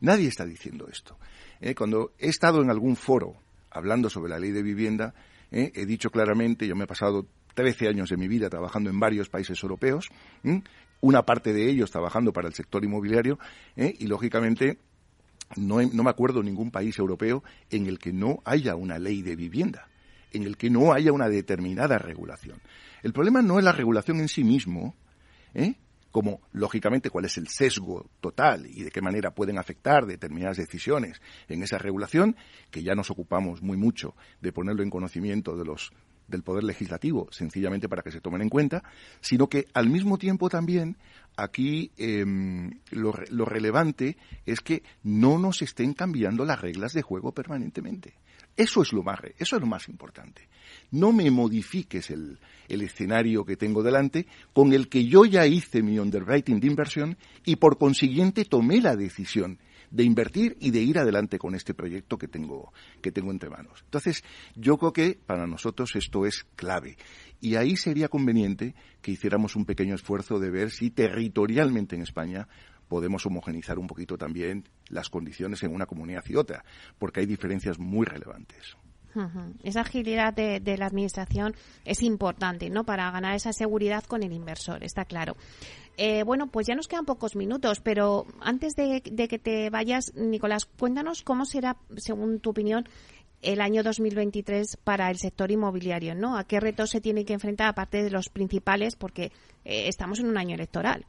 Nadie 0.00 0.28
está 0.28 0.44
diciendo 0.44 0.88
esto. 0.90 1.18
cuando 1.76 2.12
he 2.18 2.28
estado 2.28 2.60
en 2.60 2.70
algún 2.70 2.96
foro 2.96 3.36
hablando 3.76 4.10
sobre 4.10 4.30
la 4.30 4.38
ley 4.38 4.50
de 4.50 4.62
vivienda, 4.62 5.14
¿eh? 5.50 5.72
he 5.74 5.86
dicho 5.86 6.10
claramente, 6.10 6.66
yo 6.66 6.76
me 6.76 6.84
he 6.84 6.86
pasado 6.86 7.26
13 7.54 7.88
años 7.88 8.10
de 8.10 8.16
mi 8.16 8.28
vida 8.28 8.50
trabajando 8.50 8.90
en 8.90 9.00
varios 9.00 9.28
países 9.28 9.62
europeos, 9.62 10.08
una 11.00 11.22
parte 11.24 11.52
de 11.52 11.68
ellos 11.68 11.90
trabajando 11.90 12.32
para 12.32 12.48
el 12.48 12.54
sector 12.54 12.84
inmobiliario, 12.84 13.38
¿eh? 13.76 13.94
y 13.98 14.06
lógicamente 14.06 14.78
no, 15.56 15.80
no 15.80 16.02
me 16.02 16.10
acuerdo 16.10 16.42
ningún 16.42 16.70
país 16.70 16.98
europeo 16.98 17.42
en 17.70 17.86
el 17.86 17.98
que 17.98 18.12
no 18.12 18.42
haya 18.44 18.74
una 18.74 18.98
ley 18.98 19.22
de 19.22 19.36
vivienda, 19.36 19.88
en 20.32 20.42
el 20.42 20.56
que 20.56 20.70
no 20.70 20.92
haya 20.92 21.12
una 21.12 21.28
determinada 21.28 21.98
regulación. 21.98 22.60
El 23.02 23.12
problema 23.12 23.42
no 23.42 23.58
es 23.58 23.64
la 23.64 23.72
regulación 23.72 24.20
en 24.20 24.28
sí 24.28 24.44
mismo, 24.44 24.96
¿eh? 25.54 25.76
Como 26.16 26.40
lógicamente 26.52 27.10
cuál 27.10 27.26
es 27.26 27.36
el 27.36 27.46
sesgo 27.46 28.08
total 28.22 28.64
y 28.64 28.84
de 28.84 28.90
qué 28.90 29.02
manera 29.02 29.34
pueden 29.34 29.58
afectar 29.58 30.06
determinadas 30.06 30.56
decisiones 30.56 31.20
en 31.46 31.62
esa 31.62 31.76
regulación, 31.76 32.36
que 32.70 32.82
ya 32.82 32.94
nos 32.94 33.10
ocupamos 33.10 33.60
muy 33.60 33.76
mucho 33.76 34.14
de 34.40 34.50
ponerlo 34.50 34.82
en 34.82 34.88
conocimiento 34.88 35.58
de 35.58 35.66
los 35.66 35.92
del 36.26 36.42
Poder 36.42 36.64
Legislativo, 36.64 37.28
sencillamente 37.32 37.86
para 37.86 38.00
que 38.00 38.10
se 38.10 38.22
tomen 38.22 38.40
en 38.40 38.48
cuenta, 38.48 38.82
sino 39.20 39.50
que 39.50 39.66
al 39.74 39.90
mismo 39.90 40.16
tiempo 40.16 40.48
también 40.48 40.96
aquí 41.36 41.92
em, 41.98 42.80
lo, 42.92 43.12
lo, 43.28 43.44
relevante 43.44 44.16
es 44.46 44.60
que 44.60 44.84
no 45.02 45.38
nos 45.38 45.60
estén 45.60 45.92
cambiando 45.92 46.46
las 46.46 46.62
reglas 46.62 46.94
de 46.94 47.02
juego 47.02 47.32
permanentemente. 47.32 48.14
Eso 48.56 48.82
es 48.82 48.92
lo 48.92 49.02
más, 49.02 49.20
eso 49.38 49.56
es 49.56 49.60
lo 49.60 49.66
más 49.66 49.88
importante. 49.88 50.48
No 50.90 51.12
me 51.12 51.30
modifiques 51.30 52.10
el, 52.10 52.38
el 52.68 52.82
escenario 52.82 53.44
que 53.44 53.56
tengo 53.56 53.82
delante, 53.82 54.26
con 54.52 54.72
el 54.72 54.88
que 54.88 55.04
yo 55.06 55.24
ya 55.24 55.46
hice 55.46 55.82
mi 55.82 55.98
underwriting 55.98 56.60
de 56.60 56.66
inversión 56.66 57.18
y 57.44 57.56
por 57.56 57.78
consiguiente 57.78 58.44
tomé 58.44 58.80
la 58.80 58.96
decisión 58.96 59.58
de 59.90 60.04
invertir 60.04 60.56
y 60.60 60.70
de 60.70 60.80
ir 60.80 60.98
adelante 60.98 61.38
con 61.38 61.54
este 61.54 61.74
proyecto 61.74 62.18
que 62.18 62.28
tengo, 62.28 62.72
que 63.00 63.12
tengo 63.12 63.30
entre 63.30 63.50
manos. 63.50 63.80
Entonces, 63.84 64.24
yo 64.54 64.76
creo 64.78 64.92
que 64.92 65.18
para 65.26 65.46
nosotros 65.46 65.94
esto 65.96 66.26
es 66.26 66.44
clave. 66.56 66.96
Y 67.40 67.56
ahí 67.56 67.76
sería 67.76 68.08
conveniente 68.08 68.74
que 69.02 69.12
hiciéramos 69.12 69.56
un 69.56 69.64
pequeño 69.64 69.94
esfuerzo 69.94 70.38
de 70.38 70.50
ver 70.50 70.70
si 70.70 70.90
territorialmente 70.90 71.94
en 71.94 72.02
España 72.02 72.48
podemos 72.88 73.24
homogenizar 73.26 73.78
un 73.78 73.86
poquito 73.86 74.16
también 74.16 74.64
las 74.88 75.08
condiciones 75.08 75.62
en 75.62 75.74
una 75.74 75.86
comunidad 75.86 76.24
y 76.28 76.36
otra, 76.36 76.64
porque 76.98 77.20
hay 77.20 77.26
diferencias 77.26 77.78
muy 77.78 78.06
relevantes. 78.06 78.76
Esa 79.62 79.80
agilidad 79.80 80.34
de, 80.34 80.76
la 80.76 80.86
administración 80.86 81.54
es 81.84 82.02
importante, 82.02 82.68
¿no? 82.68 82.84
Para 82.84 83.10
ganar 83.10 83.34
esa 83.34 83.52
seguridad 83.52 84.04
con 84.04 84.22
el 84.22 84.32
inversor, 84.32 84.84
está 84.84 85.04
claro. 85.04 85.36
Eh, 85.96 86.22
bueno, 86.24 86.48
pues 86.48 86.66
ya 86.66 86.74
nos 86.74 86.88
quedan 86.88 87.06
pocos 87.06 87.34
minutos, 87.34 87.80
pero 87.80 88.26
antes 88.40 88.74
de, 88.74 89.00
que 89.00 89.38
te 89.38 89.70
vayas, 89.70 90.12
Nicolás, 90.14 90.66
cuéntanos 90.66 91.22
cómo 91.22 91.46
será, 91.46 91.78
según 91.96 92.40
tu 92.40 92.50
opinión, 92.50 92.86
el 93.40 93.60
año 93.60 93.82
2023 93.82 94.76
para 94.84 95.10
el 95.10 95.18
sector 95.18 95.50
inmobiliario, 95.50 96.14
¿no? 96.14 96.36
¿A 96.36 96.44
qué 96.44 96.60
retos 96.60 96.90
se 96.90 97.00
tiene 97.00 97.24
que 97.24 97.32
enfrentar, 97.32 97.68
aparte 97.68 98.02
de 98.02 98.10
los 98.10 98.28
principales, 98.28 98.96
porque 98.96 99.32
eh, 99.64 99.88
estamos 99.88 100.18
en 100.18 100.26
un 100.26 100.36
año 100.36 100.54
electoral? 100.54 101.06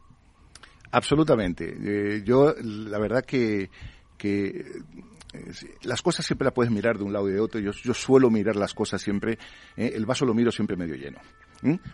Absolutamente. 0.91 1.75
Eh, 1.79 2.23
yo, 2.23 2.53
la 2.61 2.99
verdad 2.99 3.23
que, 3.23 3.69
que 4.17 4.63
las 5.83 6.01
cosas 6.01 6.25
siempre 6.25 6.45
las 6.45 6.53
puedes 6.53 6.71
mirar 6.71 6.97
de 6.97 7.03
un 7.03 7.13
lado 7.13 7.29
y 7.29 7.33
de 7.33 7.39
otro. 7.39 7.59
Yo, 7.59 7.71
yo 7.71 7.93
suelo 7.93 8.29
mirar 8.29 8.55
las 8.55 8.73
cosas 8.73 9.01
siempre, 9.01 9.37
¿eh? 9.75 9.91
el 9.93 10.05
vaso 10.05 10.25
lo 10.25 10.33
miro 10.33 10.51
siempre 10.51 10.75
medio 10.75 10.95
lleno. 10.95 11.19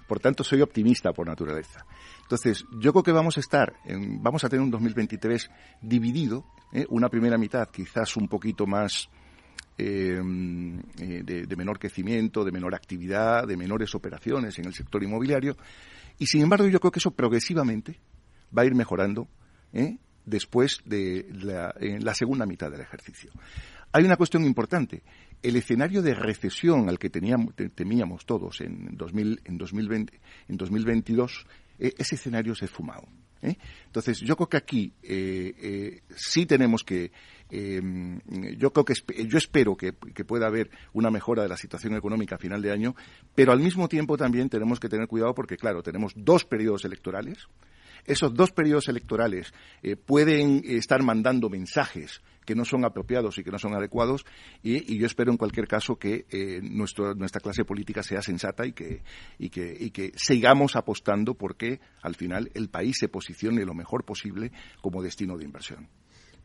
Por 0.08 0.20
tanto, 0.20 0.44
soy 0.44 0.62
optimista 0.62 1.14
por 1.14 1.26
naturaleza. 1.26 1.86
Entonces, 2.22 2.66
yo 2.80 2.92
creo 2.92 3.04
que 3.04 3.12
vamos 3.14 3.38
a 3.38 3.40
estar, 3.40 3.74
vamos 4.20 4.44
a 4.44 4.50
tener 4.50 4.62
un 4.62 4.70
2023 4.70 5.50
dividido, 5.82 6.46
¿eh? 6.74 6.86
una 6.90 7.10
primera 7.10 7.38
mitad 7.38 7.70
quizás 7.70 8.18
un 8.18 8.28
poquito 8.28 8.66
más 8.68 9.10
em, 9.78 10.80
eh, 11.00 11.22
de, 11.24 11.46
de, 11.46 11.56
menor 11.56 11.80
crecimiento, 11.80 12.44
de 12.44 12.52
menor 12.52 12.76
actividad, 12.76 13.48
de 13.48 13.56
menores 13.56 13.96
operaciones 13.96 14.60
en 14.60 14.66
el 14.66 14.74
sector 14.74 15.02
inmobiliario. 15.02 15.56
Y 16.20 16.26
sin 16.28 16.42
embargo, 16.42 16.68
yo 16.68 16.80
creo 16.80 16.92
que 16.92 17.00
eso 17.00 17.12
progresivamente 17.12 18.00
va 18.56 18.63
a 18.63 18.66
ir 18.66 18.76
mejorando 18.76 19.28
¿eh? 19.74 19.98
después 20.26 20.82
de 20.86 21.28
la, 21.32 21.74
en 21.80 22.04
la 22.04 22.13
segunda 22.13 22.46
mitad 22.46 22.72
del 22.72 22.82
ejercicio. 22.82 23.32
hay 23.92 24.04
una 24.04 24.18
cuestión 24.18 24.46
importante. 24.46 25.04
El 25.42 25.56
escenario 25.58 26.02
de 26.02 26.13
recesión 26.13 26.88
al 26.88 27.00
que 27.00 27.10
teníamos, 27.10 27.54
temíamos 27.76 28.26
todos 28.26 28.62
en, 28.62 28.96
2000, 28.96 29.42
en, 29.44 29.58
2020, 29.58 30.20
en 30.48 30.58
2022, 30.58 31.46
eh, 31.80 31.94
ese 31.98 32.16
escenario 32.16 32.56
se 32.56 32.66
ha 32.66 32.68
esfumado. 32.68 33.08
¿eh? 33.44 33.58
Entonces, 33.86 34.20
yo 34.22 34.36
creo 34.36 34.50
que 34.50 34.58
aquí 34.58 34.94
eh, 35.04 35.54
eh, 35.62 36.02
sí 36.16 36.46
tenemos 36.46 36.84
que. 36.84 37.12
Em, 37.50 38.20
yo 38.58 38.72
creo 38.72 38.86
que 38.86 38.94
yo 39.28 39.38
espero 39.38 39.76
que, 39.76 39.94
pueda 39.94 40.48
haber 40.48 40.72
una 40.94 41.12
mejora 41.12 41.44
de 41.44 41.50
la 41.50 41.58
situación 41.58 41.96
económica 41.96 42.36
a 42.36 42.39
final 42.39 42.62
de 42.62 42.72
año, 42.72 42.96
pero 43.36 43.52
al 43.52 43.60
mismo 43.60 43.88
tiempo 43.88 44.18
también 44.18 44.50
tenemos 44.50 44.80
que 44.80 44.89
tener 44.89 45.08
cuidado 45.08 45.36
porque, 45.36 45.58
claro, 45.58 45.84
tenemos 45.84 46.13
dos 46.16 46.46
periodos 46.46 46.86
electorales. 46.86 47.48
Esos 48.06 48.34
dos 48.34 48.52
periodos 48.52 48.88
electorales 48.88 49.54
pueden 50.06 50.62
estar 50.66 51.02
mandando 51.04 51.50
mensajes 51.50 52.22
que 52.46 52.56
no 52.56 52.66
son 52.66 52.86
apropiados 52.86 53.38
y 53.38 53.44
que 53.44 53.52
no 53.52 53.60
son 53.60 53.74
adecuados 53.74 54.26
y, 54.62 54.98
yo 54.98 55.06
espero 55.06 55.32
en 55.32 55.38
cualquier 55.38 55.68
caso 55.68 55.96
que 55.96 56.26
eh, 56.30 56.62
nuestra 56.62 57.39
clase 57.42 57.66
política 57.66 58.04
sea 58.04 58.22
sensata 58.22 58.66
y, 58.66 58.74
que, 58.74 59.02
y 59.38 59.50
que 59.50 60.12
sigamos 60.16 60.76
apostando 60.76 61.34
porque 61.36 61.80
al 62.02 62.16
final 62.16 62.52
el 62.54 62.70
país 62.70 62.98
se 63.00 63.10
posicione 63.10 63.66
lo 63.66 63.74
mejor 63.74 64.04
posible 64.06 64.52
como 64.82 65.02
destino 65.02 65.38
de 65.38 65.46
inversión. 65.46 65.88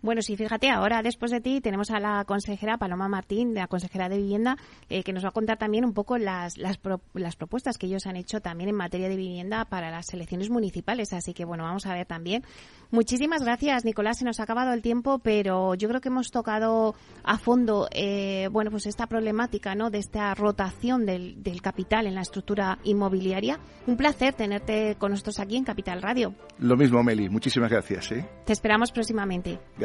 Bueno, 0.01 0.23
sí, 0.23 0.37
fíjate, 0.37 0.71
ahora 0.71 1.03
después 1.03 1.33
de 1.33 1.41
ti 1.41 1.61
tenemos 1.61 1.91
a 1.91 1.99
la 1.99 2.25
consejera 2.25 2.79
Paloma 2.79 3.09
Martín, 3.09 3.55
la 3.55 3.67
consejera 3.67 4.09
de 4.09 4.19
Vivienda, 4.19 4.57
eh, 4.89 5.03
que 5.03 5.13
nos 5.13 5.25
va 5.25 5.31
a 5.31 5.33
contar 5.33 5.59
también 5.59 5.85
un 5.85 5.93
poco 5.93 6.19
las, 6.19 6.57
las, 6.57 6.79
las, 7.15 7.37
propuestas 7.37 7.79
que 7.79 7.87
ellos 7.87 8.07
han 8.07 8.17
hecho 8.17 8.41
también 8.41 8.71
en 8.71 8.77
materia 8.77 9.09
de 9.09 9.17
vivienda 9.17 9.65
para 9.65 9.91
las 9.91 10.15
elecciones 10.15 10.51
municipales. 10.51 11.13
Así 11.13 11.35
que, 11.35 11.45
bueno, 11.45 11.65
vamos 11.65 11.87
a 11.87 11.95
ver 11.95 12.07
también. 12.07 12.45
Muchísimas 12.91 13.43
gracias, 13.43 13.85
Nicolás. 13.85 14.19
Se 14.19 14.25
nos 14.25 14.39
ha 14.39 14.45
acabado 14.45 14.73
el 14.73 14.83
tiempo, 14.83 15.19
pero 15.19 15.75
yo 15.75 15.89
creo 15.89 16.01
que 16.01 16.09
hemos 16.09 16.31
tocado 16.31 16.95
a 17.25 17.39
fondo, 17.39 17.89
eh, 17.91 18.49
bueno, 18.53 18.71
pues 18.71 18.87
esta 18.87 19.09
problemática, 19.09 19.75
¿no? 19.75 19.91
De 19.91 19.99
esta 19.99 20.33
rotación 20.35 21.07
del, 21.07 21.43
del 21.43 21.61
capital 21.61 22.07
en 22.07 22.15
la 22.15 22.23
estructura 22.23 22.79
inmobiliaria. 22.85 23.59
Un 23.87 23.97
placer 23.97 24.35
tenerte 24.35 24.97
con 24.97 25.11
nosotros 25.11 25.41
aquí 25.41 25.57
en 25.57 25.65
Capital 25.65 26.03
Radio. 26.03 26.35
Lo 26.59 26.77
mismo, 26.77 27.03
Meli. 27.03 27.29
Muchísimas 27.29 27.71
gracias. 27.71 28.13
¿eh? 28.13 28.29
Te 28.45 28.53
esperamos 28.53 28.93
próximamente. 28.93 29.59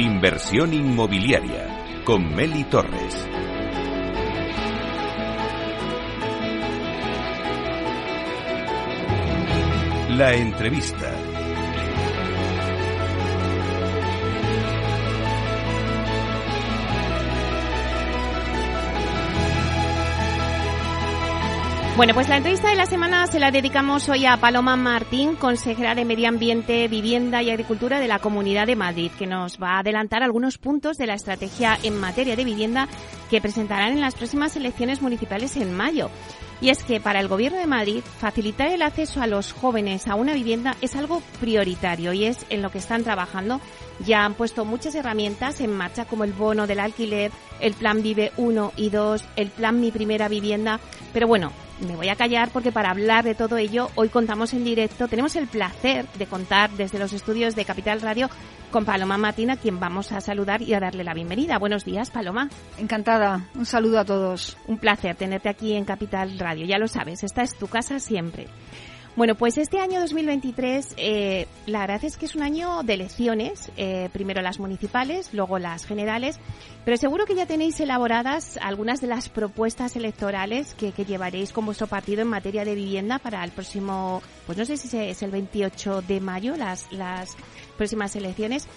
Inversión 0.00 0.72
inmobiliaria 0.72 2.02
con 2.06 2.34
Meli 2.34 2.64
Torres. 2.64 3.28
La 10.08 10.32
entrevista. 10.32 11.19
Bueno, 22.00 22.14
pues 22.14 22.30
la 22.30 22.38
entrevista 22.38 22.70
de 22.70 22.76
la 22.76 22.86
semana 22.86 23.26
se 23.26 23.38
la 23.38 23.50
dedicamos 23.50 24.08
hoy 24.08 24.24
a 24.24 24.38
Paloma 24.38 24.74
Martín, 24.74 25.36
consejera 25.36 25.94
de 25.94 26.06
Medio 26.06 26.30
Ambiente, 26.30 26.88
Vivienda 26.88 27.42
y 27.42 27.50
Agricultura 27.50 28.00
de 28.00 28.08
la 28.08 28.20
Comunidad 28.20 28.66
de 28.66 28.74
Madrid, 28.74 29.10
que 29.18 29.26
nos 29.26 29.58
va 29.62 29.72
a 29.72 29.80
adelantar 29.80 30.22
algunos 30.22 30.56
puntos 30.56 30.96
de 30.96 31.06
la 31.06 31.12
estrategia 31.12 31.78
en 31.82 32.00
materia 32.00 32.36
de 32.36 32.44
vivienda 32.46 32.88
que 33.28 33.42
presentarán 33.42 33.92
en 33.92 34.00
las 34.00 34.14
próximas 34.14 34.56
elecciones 34.56 35.02
municipales 35.02 35.58
en 35.58 35.74
mayo. 35.74 36.08
Y 36.62 36.70
es 36.70 36.82
que 36.84 37.00
para 37.00 37.20
el 37.20 37.28
Gobierno 37.28 37.58
de 37.58 37.66
Madrid 37.66 38.02
facilitar 38.18 38.68
el 38.68 38.80
acceso 38.80 39.20
a 39.20 39.26
los 39.26 39.52
jóvenes 39.52 40.08
a 40.08 40.14
una 40.14 40.32
vivienda 40.32 40.76
es 40.80 40.96
algo 40.96 41.20
prioritario 41.38 42.14
y 42.14 42.24
es 42.24 42.46
en 42.48 42.62
lo 42.62 42.70
que 42.70 42.78
están 42.78 43.04
trabajando. 43.04 43.60
Ya 44.06 44.24
han 44.24 44.32
puesto 44.32 44.64
muchas 44.64 44.94
herramientas 44.94 45.60
en 45.60 45.76
marcha 45.76 46.06
como 46.06 46.24
el 46.24 46.32
bono 46.32 46.66
del 46.66 46.80
alquiler, 46.80 47.30
el 47.60 47.74
plan 47.74 48.02
Vive 48.02 48.32
1 48.38 48.72
y 48.76 48.88
2, 48.88 49.22
el 49.36 49.50
plan 49.50 49.78
Mi 49.78 49.90
Primera 49.90 50.28
Vivienda. 50.28 50.80
Pero 51.12 51.26
bueno, 51.26 51.52
me 51.80 51.96
voy 51.96 52.08
a 52.08 52.16
callar 52.16 52.50
porque 52.50 52.72
para 52.72 52.90
hablar 52.90 53.24
de 53.24 53.34
todo 53.34 53.56
ello 53.56 53.90
hoy 53.94 54.08
contamos 54.08 54.52
en 54.52 54.64
directo, 54.64 55.08
tenemos 55.08 55.36
el 55.36 55.46
placer 55.46 56.06
de 56.18 56.26
contar 56.26 56.70
desde 56.70 56.98
los 56.98 57.12
estudios 57.12 57.54
de 57.56 57.64
Capital 57.64 58.00
Radio 58.00 58.28
con 58.70 58.84
Paloma 58.84 59.18
Matina, 59.18 59.56
quien 59.56 59.80
vamos 59.80 60.12
a 60.12 60.20
saludar 60.20 60.62
y 60.62 60.74
a 60.74 60.80
darle 60.80 61.04
la 61.04 61.14
bienvenida. 61.14 61.58
Buenos 61.58 61.84
días, 61.84 62.10
Paloma. 62.10 62.48
Encantada. 62.78 63.46
Un 63.54 63.66
saludo 63.66 63.98
a 63.98 64.04
todos. 64.04 64.56
Un 64.66 64.78
placer 64.78 65.16
tenerte 65.16 65.48
aquí 65.48 65.74
en 65.74 65.84
Capital 65.84 66.38
Radio. 66.38 66.66
Ya 66.66 66.78
lo 66.78 66.86
sabes, 66.86 67.24
esta 67.24 67.42
es 67.42 67.56
tu 67.56 67.66
casa 67.66 67.98
siempre. 67.98 68.46
Bueno, 69.16 69.34
pues 69.34 69.58
este 69.58 69.80
año 69.80 70.00
2023, 70.00 70.94
eh, 70.96 71.48
la 71.66 71.80
verdad 71.80 72.04
es 72.04 72.16
que 72.16 72.26
es 72.26 72.36
un 72.36 72.42
año 72.42 72.84
de 72.84 72.94
elecciones, 72.94 73.72
eh, 73.76 74.08
primero 74.12 74.40
las 74.40 74.60
municipales, 74.60 75.34
luego 75.34 75.58
las 75.58 75.84
generales, 75.84 76.38
pero 76.84 76.96
seguro 76.96 77.26
que 77.26 77.34
ya 77.34 77.44
tenéis 77.44 77.80
elaboradas 77.80 78.56
algunas 78.62 79.00
de 79.00 79.08
las 79.08 79.28
propuestas 79.28 79.96
electorales 79.96 80.74
que, 80.74 80.92
llevaréis 81.04 81.52
con 81.52 81.66
vuestro 81.66 81.88
partido 81.88 82.22
en 82.22 82.28
materia 82.28 82.64
de 82.64 82.76
vivienda 82.76 83.18
para 83.18 83.42
el 83.42 83.50
próximo, 83.50 84.22
pues 84.46 84.56
no 84.56 84.64
sé 84.64 84.76
si 84.76 84.96
es 84.96 85.22
el 85.22 85.30
28 85.32 86.02
de 86.02 86.20
mayo, 86.20 86.56
las, 86.56 86.90
las 86.92 87.36
próximas 87.76 88.14
elecciones. 88.14 88.68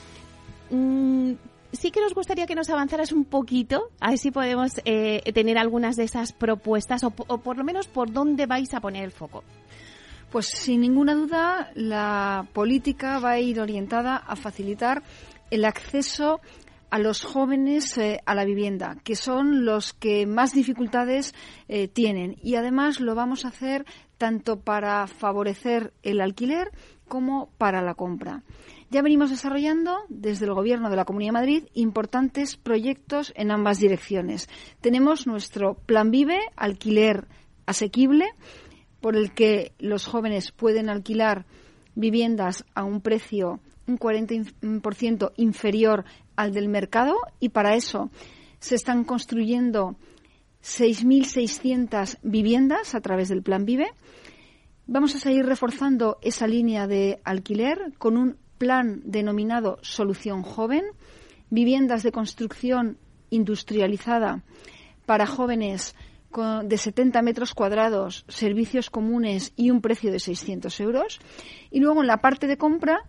Mm, 0.71 1.33
sí 1.73 1.91
que 1.91 2.01
nos 2.01 2.15
gustaría 2.15 2.47
que 2.47 2.55
nos 2.55 2.71
avanzaras 2.71 3.11
un 3.11 3.25
poquito, 3.25 3.91
a 3.99 4.09
ver 4.09 4.17
si 4.17 4.31
podemos 4.31 4.81
eh, 4.85 5.31
tener 5.31 5.59
algunas 5.59 5.95
de 5.95 6.05
esas 6.05 6.33
propuestas 6.33 7.03
o, 7.03 7.13
o 7.27 7.37
por 7.37 7.57
lo 7.57 7.63
menos 7.63 7.85
por 7.85 8.11
dónde 8.11 8.47
vais 8.47 8.73
a 8.73 8.81
poner 8.81 9.03
el 9.03 9.11
foco. 9.11 9.43
Pues 10.33 10.47
sin 10.47 10.81
ninguna 10.81 11.13
duda 11.13 11.69
la 11.75 12.47
política 12.53 13.19
va 13.19 13.33
a 13.33 13.39
ir 13.39 13.61
orientada 13.61 14.15
a 14.15 14.35
facilitar 14.35 15.03
el 15.51 15.63
acceso 15.63 16.41
a 16.89 16.97
los 16.97 17.21
jóvenes 17.21 17.95
eh, 17.99 18.19
a 18.25 18.33
la 18.33 18.43
vivienda, 18.43 18.97
que 19.03 19.15
son 19.15 19.63
los 19.63 19.93
que 19.93 20.25
más 20.25 20.55
dificultades 20.55 21.35
eh, 21.67 21.87
tienen. 21.87 22.35
Y 22.41 22.55
además 22.55 22.99
lo 22.99 23.13
vamos 23.13 23.45
a 23.45 23.49
hacer 23.49 23.85
tanto 24.17 24.59
para 24.59 25.05
favorecer 25.05 25.93
el 26.01 26.19
alquiler 26.19 26.71
como 27.07 27.51
para 27.59 27.83
la 27.83 27.93
compra. 27.93 28.41
Ya 28.89 29.03
venimos 29.03 29.29
desarrollando 29.29 29.99
desde 30.09 30.45
el 30.45 30.55
Gobierno 30.55 30.89
de 30.89 30.95
la 30.95 31.05
Comunidad 31.05 31.33
de 31.33 31.39
Madrid 31.39 31.63
importantes 31.75 32.57
proyectos 32.57 33.33
en 33.35 33.51
ambas 33.51 33.77
direcciones. 33.77 34.49
Tenemos 34.81 35.27
nuestro 35.27 35.75
Plan 35.75 36.09
Vive, 36.09 36.39
alquiler 36.55 37.27
asequible, 37.67 38.31
por 39.03 39.17
el 39.17 39.33
que 39.33 39.73
los 39.79 40.05
jóvenes 40.05 40.53
pueden 40.53 40.89
alquilar 40.89 41.45
viviendas 41.93 42.63
a 42.73 42.85
un 42.85 43.01
precio 43.01 43.59
un 43.85 43.99
40% 43.99 45.33
inferior 45.35 46.05
al 46.37 46.53
del 46.53 46.69
mercado 46.69 47.17
y 47.41 47.49
para 47.49 47.75
eso 47.75 48.09
se 48.59 48.75
están 48.75 49.03
construyendo 49.03 49.97
6.600 50.63 52.17
viviendas 52.23 52.95
a 52.95 53.01
través 53.01 53.27
del 53.27 53.43
Plan 53.43 53.65
Vive. 53.65 53.91
Vamos 54.87 55.15
a 55.15 55.19
seguir 55.19 55.45
reforzando 55.45 56.17
esa 56.21 56.47
línea 56.47 56.87
de 56.87 57.19
alquiler 57.25 57.91
con 57.97 58.15
un 58.15 58.37
plan 58.57 59.01
denominado 59.03 59.79
Solución 59.81 60.43
Joven, 60.43 60.85
viviendas 61.49 62.03
de 62.03 62.13
construcción 62.13 62.97
industrializada 63.31 64.43
para 65.05 65.25
jóvenes 65.25 65.93
de 66.41 66.77
70 66.77 67.21
metros 67.21 67.53
cuadrados, 67.53 68.25
servicios 68.27 68.89
comunes 68.89 69.53
y 69.55 69.69
un 69.69 69.81
precio 69.81 70.11
de 70.11 70.19
600 70.19 70.79
euros. 70.79 71.19
Y 71.69 71.79
luego 71.79 72.01
en 72.01 72.07
la 72.07 72.17
parte 72.17 72.47
de 72.47 72.57
compra 72.57 73.03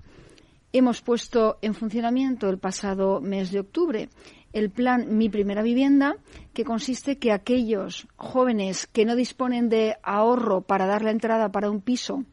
hemos 0.73 1.01
puesto 1.01 1.59
en 1.63 1.75
funcionamiento 1.75 2.49
el 2.51 2.59
pasado 2.59 3.21
mes 3.21 3.51
de 3.53 3.61
octubre 3.61 4.09
el 4.55 4.71
plan 4.71 5.19
Mi 5.19 5.29
Primera 5.29 5.63
Vivienda, 5.63 6.17
que 6.53 6.65
consiste 6.65 7.19
que 7.19 7.33
aquellos 7.33 8.07
jóvenes 8.17 8.87
que 8.87 9.05
no 9.05 9.17
disponen 9.17 9.69
de 9.69 9.97
ahorro 10.03 10.63
para 10.63 10.87
dar 10.87 11.03
la 11.03 11.11
entrada 11.11 11.51
para 11.51 11.71
un 11.71 11.81
piso 11.81 12.25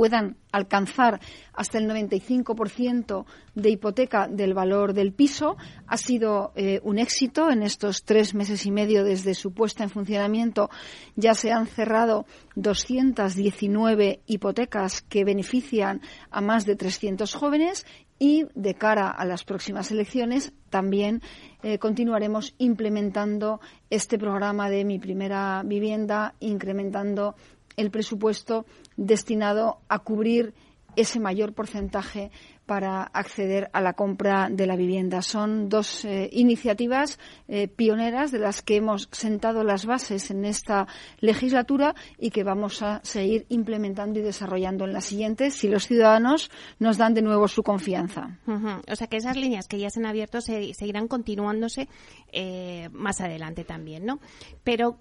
puedan 0.00 0.38
alcanzar 0.50 1.20
hasta 1.52 1.76
el 1.76 1.86
95% 1.86 3.26
de 3.54 3.68
hipoteca 3.68 4.28
del 4.28 4.54
valor 4.54 4.94
del 4.94 5.12
piso. 5.12 5.58
Ha 5.86 5.98
sido 5.98 6.52
eh, 6.56 6.80
un 6.84 6.98
éxito 6.98 7.50
en 7.50 7.62
estos 7.62 8.04
tres 8.04 8.34
meses 8.34 8.64
y 8.64 8.70
medio 8.70 9.04
desde 9.04 9.34
su 9.34 9.52
puesta 9.52 9.84
en 9.84 9.90
funcionamiento. 9.90 10.70
Ya 11.16 11.34
se 11.34 11.52
han 11.52 11.66
cerrado 11.66 12.24
219 12.54 14.22
hipotecas 14.24 15.02
que 15.02 15.26
benefician 15.26 16.00
a 16.30 16.40
más 16.40 16.64
de 16.64 16.76
300 16.76 17.34
jóvenes 17.34 17.84
y 18.18 18.46
de 18.54 18.72
cara 18.72 19.10
a 19.10 19.26
las 19.26 19.44
próximas 19.44 19.90
elecciones 19.90 20.54
también 20.70 21.20
eh, 21.62 21.78
continuaremos 21.78 22.54
implementando 22.56 23.60
este 23.90 24.18
programa 24.18 24.70
de 24.70 24.86
mi 24.86 24.98
primera 24.98 25.62
vivienda, 25.62 26.36
incrementando 26.40 27.34
el 27.80 27.90
presupuesto 27.90 28.66
destinado 29.00 29.80
a 29.88 29.98
cubrir 30.00 30.54
ese 30.96 31.20
mayor 31.20 31.54
porcentaje 31.54 32.30
para 32.66 33.02
acceder 33.02 33.68
a 33.72 33.80
la 33.80 33.94
compra 33.94 34.48
de 34.48 34.66
la 34.66 34.76
vivienda. 34.76 35.22
Son 35.22 35.68
dos 35.68 36.04
eh, 36.04 36.28
iniciativas 36.32 37.18
eh, 37.48 37.66
pioneras 37.66 38.30
de 38.30 38.38
las 38.38 38.62
que 38.62 38.76
hemos 38.76 39.08
sentado 39.10 39.64
las 39.64 39.86
bases 39.86 40.30
en 40.30 40.44
esta 40.44 40.86
legislatura 41.18 41.94
y 42.16 42.30
que 42.30 42.44
vamos 42.44 42.82
a 42.82 43.00
seguir 43.02 43.44
implementando 43.48 44.20
y 44.20 44.22
desarrollando 44.22 44.84
en 44.84 44.92
la 44.92 45.00
siguiente 45.00 45.50
si 45.50 45.68
los 45.68 45.86
ciudadanos 45.86 46.50
nos 46.78 46.96
dan 46.96 47.14
de 47.14 47.22
nuevo 47.22 47.48
su 47.48 47.62
confianza. 47.62 48.38
O 48.46 48.94
sea 48.94 49.08
que 49.08 49.16
esas 49.16 49.36
líneas 49.36 49.66
que 49.66 49.78
ya 49.78 49.90
se 49.90 49.98
han 49.98 50.06
abierto 50.06 50.40
seguirán 50.40 51.08
continuándose 51.08 51.88
eh, 52.30 52.88
más 52.92 53.20
adelante 53.20 53.64
también, 53.64 54.06
¿no? 54.06 54.20
Pero 54.62 54.98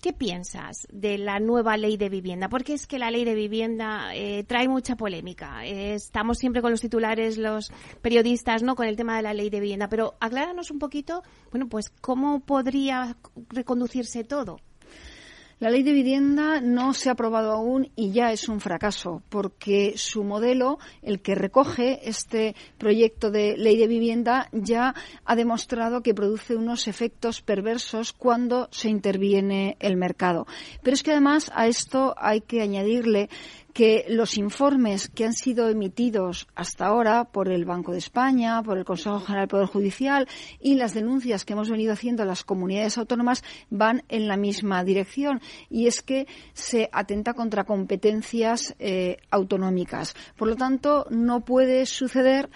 ¿Qué 0.00 0.14
piensas 0.14 0.88
de 0.90 1.18
la 1.18 1.40
nueva 1.40 1.76
ley 1.76 1.98
de 1.98 2.08
vivienda? 2.08 2.48
Porque 2.48 2.72
es 2.72 2.86
que 2.86 2.98
la 2.98 3.10
ley 3.10 3.24
de 3.24 3.34
vivienda 3.34 4.14
eh, 4.14 4.44
trae 4.44 4.66
mucha 4.66 4.96
polémica. 4.96 5.66
Eh, 5.66 5.94
estamos 5.94 6.38
siempre 6.38 6.62
con 6.62 6.70
los 6.70 6.80
titulares, 6.80 7.36
los 7.36 7.70
periodistas, 8.00 8.62
¿no? 8.62 8.76
Con 8.76 8.86
el 8.86 8.96
tema 8.96 9.16
de 9.16 9.22
la 9.22 9.34
ley 9.34 9.50
de 9.50 9.60
vivienda. 9.60 9.90
Pero 9.90 10.14
acláranos 10.18 10.70
un 10.70 10.78
poquito, 10.78 11.22
bueno, 11.50 11.68
pues 11.68 11.90
cómo 11.90 12.40
podría 12.40 13.18
reconducirse 13.50 14.24
todo. 14.24 14.58
La 15.60 15.68
ley 15.68 15.82
de 15.82 15.92
vivienda 15.92 16.62
no 16.62 16.94
se 16.94 17.10
ha 17.10 17.12
aprobado 17.12 17.52
aún 17.52 17.90
y 17.94 18.12
ya 18.12 18.32
es 18.32 18.48
un 18.48 18.60
fracaso, 18.60 19.22
porque 19.28 19.92
su 19.96 20.24
modelo, 20.24 20.78
el 21.02 21.20
que 21.20 21.34
recoge 21.34 22.08
este 22.08 22.56
proyecto 22.78 23.30
de 23.30 23.58
ley 23.58 23.76
de 23.76 23.86
vivienda, 23.86 24.48
ya 24.52 24.94
ha 25.26 25.36
demostrado 25.36 26.02
que 26.02 26.14
produce 26.14 26.56
unos 26.56 26.88
efectos 26.88 27.42
perversos 27.42 28.14
cuando 28.14 28.68
se 28.70 28.88
interviene 28.88 29.76
el 29.80 29.98
mercado. 29.98 30.46
Pero 30.82 30.94
es 30.94 31.02
que 31.02 31.10
además 31.10 31.52
a 31.54 31.66
esto 31.66 32.14
hay 32.16 32.40
que 32.40 32.62
añadirle 32.62 33.28
que 33.72 34.04
los 34.08 34.36
informes 34.36 35.08
que 35.08 35.24
han 35.24 35.32
sido 35.32 35.68
emitidos 35.68 36.48
hasta 36.54 36.86
ahora 36.86 37.24
por 37.24 37.48
el 37.48 37.64
Banco 37.64 37.92
de 37.92 37.98
España, 37.98 38.62
por 38.62 38.78
el 38.78 38.84
Consejo 38.84 39.20
General 39.20 39.42
del 39.42 39.48
Poder 39.48 39.66
Judicial 39.66 40.28
y 40.60 40.74
las 40.74 40.94
denuncias 40.94 41.44
que 41.44 41.52
hemos 41.52 41.70
venido 41.70 41.92
haciendo 41.92 42.24
las 42.24 42.44
comunidades 42.44 42.98
autónomas 42.98 43.44
van 43.70 44.02
en 44.08 44.28
la 44.28 44.36
misma 44.36 44.84
dirección 44.84 45.40
y 45.68 45.86
es 45.86 46.02
que 46.02 46.26
se 46.52 46.88
atenta 46.92 47.34
contra 47.34 47.64
competencias 47.64 48.74
eh, 48.78 49.18
autonómicas. 49.30 50.14
Por 50.36 50.48
lo 50.48 50.56
tanto, 50.56 51.06
no 51.10 51.44
puede 51.44 51.86
suceder 51.86 52.50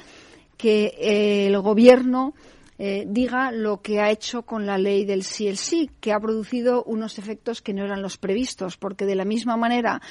que 0.57 0.95
eh, 0.99 1.47
el 1.47 1.61
Gobierno 1.61 2.35
eh, 2.77 3.05
diga 3.07 3.53
lo 3.53 3.81
que 3.83 4.01
ha 4.01 4.11
hecho 4.11 4.43
con 4.43 4.67
la 4.67 4.79
ley 4.79 5.05
del 5.05 5.23
sí 5.23 5.47
el 5.47 5.59
sí, 5.59 5.91
que 6.01 6.13
ha 6.13 6.19
producido 6.19 6.83
unos 6.85 7.19
efectos 7.19 7.63
que 7.63 7.73
no 7.73 7.85
eran 7.85 8.03
los 8.03 8.19
previstos, 8.19 8.77
porque 8.77 9.07
de 9.07 9.15
la 9.15 9.25
misma 9.25 9.57
manera 9.57 10.03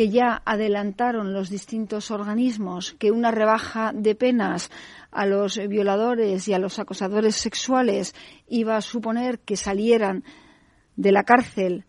que 0.00 0.08
ya 0.08 0.40
adelantaron 0.46 1.34
los 1.34 1.50
distintos 1.50 2.10
organismos 2.10 2.94
que 2.98 3.10
una 3.10 3.30
rebaja 3.30 3.92
de 3.92 4.14
penas 4.14 4.70
a 5.10 5.26
los 5.26 5.58
violadores 5.68 6.48
y 6.48 6.54
a 6.54 6.58
los 6.58 6.78
acosadores 6.78 7.36
sexuales 7.36 8.14
iba 8.48 8.78
a 8.78 8.80
suponer 8.80 9.40
que 9.40 9.58
salieran 9.58 10.24
de 10.96 11.12
la 11.12 11.24
cárcel 11.24 11.84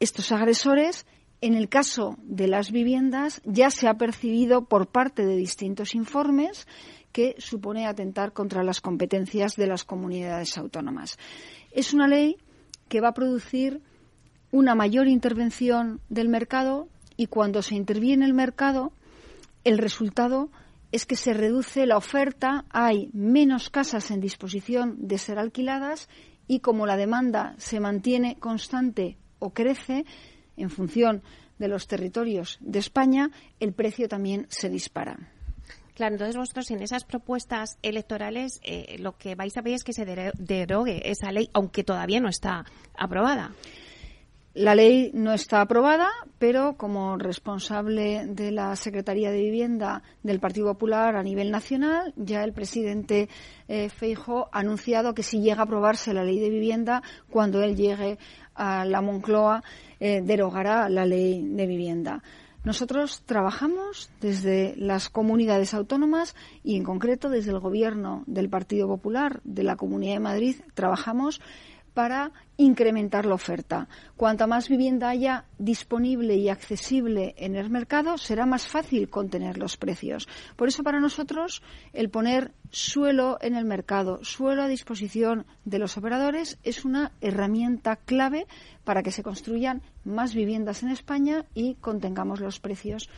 estos 0.00 0.32
agresores, 0.32 1.06
en 1.40 1.54
el 1.54 1.68
caso 1.68 2.16
de 2.24 2.48
las 2.48 2.72
viviendas 2.72 3.40
ya 3.44 3.70
se 3.70 3.86
ha 3.86 3.94
percibido 3.94 4.64
por 4.64 4.88
parte 4.88 5.24
de 5.24 5.36
distintos 5.36 5.94
informes 5.94 6.66
que 7.12 7.36
supone 7.38 7.86
atentar 7.86 8.32
contra 8.32 8.64
las 8.64 8.80
competencias 8.80 9.54
de 9.54 9.68
las 9.68 9.84
comunidades 9.84 10.58
autónomas. 10.58 11.18
Es 11.70 11.94
una 11.94 12.08
ley 12.08 12.36
que 12.88 13.00
va 13.00 13.10
a 13.10 13.14
producir 13.14 13.80
una 14.50 14.74
mayor 14.74 15.06
intervención 15.06 16.00
del 16.08 16.28
mercado 16.28 16.88
y 17.16 17.26
cuando 17.26 17.62
se 17.62 17.74
interviene 17.74 18.26
el 18.26 18.34
mercado, 18.34 18.92
el 19.64 19.78
resultado 19.78 20.50
es 20.92 21.06
que 21.06 21.16
se 21.16 21.34
reduce 21.34 21.86
la 21.86 21.96
oferta, 21.96 22.64
hay 22.70 23.10
menos 23.12 23.70
casas 23.70 24.10
en 24.10 24.20
disposición 24.20 24.96
de 25.08 25.18
ser 25.18 25.38
alquiladas 25.38 26.08
y 26.46 26.60
como 26.60 26.86
la 26.86 26.96
demanda 26.96 27.54
se 27.58 27.80
mantiene 27.80 28.36
constante 28.38 29.16
o 29.38 29.50
crece 29.50 30.04
en 30.56 30.70
función 30.70 31.22
de 31.58 31.68
los 31.68 31.86
territorios 31.86 32.58
de 32.60 32.78
España, 32.78 33.30
el 33.60 33.72
precio 33.72 34.08
también 34.08 34.46
se 34.50 34.68
dispara. 34.68 35.32
Claro, 35.94 36.14
entonces 36.14 36.36
vosotros 36.36 36.70
en 36.70 36.82
esas 36.82 37.04
propuestas 37.04 37.78
electorales 37.82 38.60
eh, 38.64 38.96
lo 38.98 39.16
que 39.16 39.36
vais 39.36 39.56
a 39.56 39.62
pedir 39.62 39.76
es 39.76 39.84
que 39.84 39.92
se 39.92 40.04
derogue 40.04 41.08
esa 41.08 41.30
ley, 41.30 41.48
aunque 41.52 41.84
todavía 41.84 42.20
no 42.20 42.28
está 42.28 42.64
aprobada. 42.96 43.52
La 44.54 44.76
ley 44.76 45.10
no 45.14 45.32
está 45.32 45.60
aprobada, 45.62 46.08
pero 46.38 46.76
como 46.76 47.18
responsable 47.18 48.24
de 48.24 48.52
la 48.52 48.76
Secretaría 48.76 49.32
de 49.32 49.42
Vivienda 49.42 50.04
del 50.22 50.38
Partido 50.38 50.66
Popular 50.66 51.16
a 51.16 51.24
nivel 51.24 51.50
nacional, 51.50 52.14
ya 52.14 52.44
el 52.44 52.52
presidente 52.52 53.28
eh, 53.66 53.88
Feijo 53.88 54.48
ha 54.52 54.60
anunciado 54.60 55.12
que 55.12 55.24
si 55.24 55.40
llega 55.40 55.62
a 55.62 55.64
aprobarse 55.64 56.14
la 56.14 56.22
ley 56.22 56.38
de 56.38 56.50
vivienda, 56.50 57.02
cuando 57.30 57.64
él 57.64 57.74
llegue 57.74 58.16
a 58.54 58.84
la 58.84 59.00
Moncloa, 59.00 59.64
eh, 59.98 60.20
derogará 60.22 60.88
la 60.88 61.04
ley 61.04 61.42
de 61.42 61.66
vivienda. 61.66 62.22
Nosotros 62.62 63.24
trabajamos 63.26 64.08
desde 64.20 64.74
las 64.76 65.10
comunidades 65.10 65.74
autónomas 65.74 66.36
y 66.62 66.76
en 66.76 66.84
concreto 66.84 67.28
desde 67.28 67.50
el 67.50 67.58
Gobierno 67.58 68.22
del 68.26 68.48
Partido 68.48 68.86
Popular 68.86 69.40
de 69.42 69.64
la 69.64 69.74
Comunidad 69.76 70.14
de 70.14 70.20
Madrid 70.20 70.56
trabajamos 70.74 71.42
para 71.94 72.32
incrementar 72.56 73.24
la 73.24 73.34
oferta. 73.34 73.88
Cuanta 74.16 74.46
más 74.46 74.68
vivienda 74.68 75.08
haya 75.08 75.44
disponible 75.58 76.36
y 76.36 76.48
accesible 76.48 77.34
en 77.38 77.56
el 77.56 77.70
mercado, 77.70 78.18
será 78.18 78.46
más 78.46 78.66
fácil 78.66 79.08
contener 79.08 79.58
los 79.58 79.76
precios. 79.76 80.28
Por 80.56 80.68
eso, 80.68 80.82
para 80.82 81.00
nosotros, 81.00 81.62
el 81.92 82.10
poner 82.10 82.52
suelo 82.70 83.38
en 83.40 83.54
el 83.54 83.64
mercado, 83.64 84.22
suelo 84.24 84.62
a 84.62 84.68
disposición 84.68 85.46
de 85.64 85.78
los 85.78 85.96
operadores, 85.96 86.58
es 86.62 86.84
una 86.84 87.12
herramienta 87.20 87.96
clave 87.96 88.46
para 88.84 89.02
que 89.02 89.12
se 89.12 89.22
construyan 89.22 89.82
más 90.04 90.34
viviendas 90.34 90.82
en 90.82 90.90
España 90.90 91.46
y 91.54 91.74
contengamos 91.76 92.40
los 92.40 92.60
precios 92.60 93.08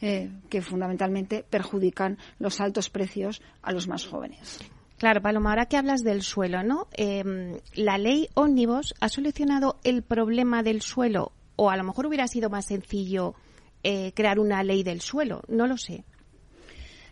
eh, 0.00 0.30
que 0.50 0.60
fundamentalmente 0.60 1.44
perjudican 1.48 2.18
los 2.38 2.60
altos 2.60 2.90
precios 2.90 3.40
a 3.62 3.72
los 3.72 3.88
más 3.88 4.04
jóvenes. 4.04 4.60
Claro, 4.98 5.20
Paloma, 5.20 5.50
ahora 5.50 5.66
que 5.66 5.76
hablas 5.76 6.02
del 6.02 6.22
suelo, 6.22 6.62
¿no? 6.62 6.88
Em, 6.92 7.58
la 7.74 7.98
ley 7.98 8.28
Ómnibus 8.34 8.94
ha 9.00 9.10
solucionado 9.10 9.78
el 9.84 10.02
problema 10.02 10.62
del 10.62 10.80
suelo 10.80 11.32
o 11.56 11.70
a 11.70 11.76
lo 11.76 11.84
mejor 11.84 12.06
hubiera 12.06 12.28
sido 12.28 12.48
más 12.48 12.66
sencillo 12.66 13.34
eh, 13.82 14.12
crear 14.14 14.38
una 14.38 14.62
ley 14.62 14.82
del 14.82 15.00
suelo, 15.00 15.42
no 15.48 15.66
lo 15.66 15.76
sé. 15.76 16.04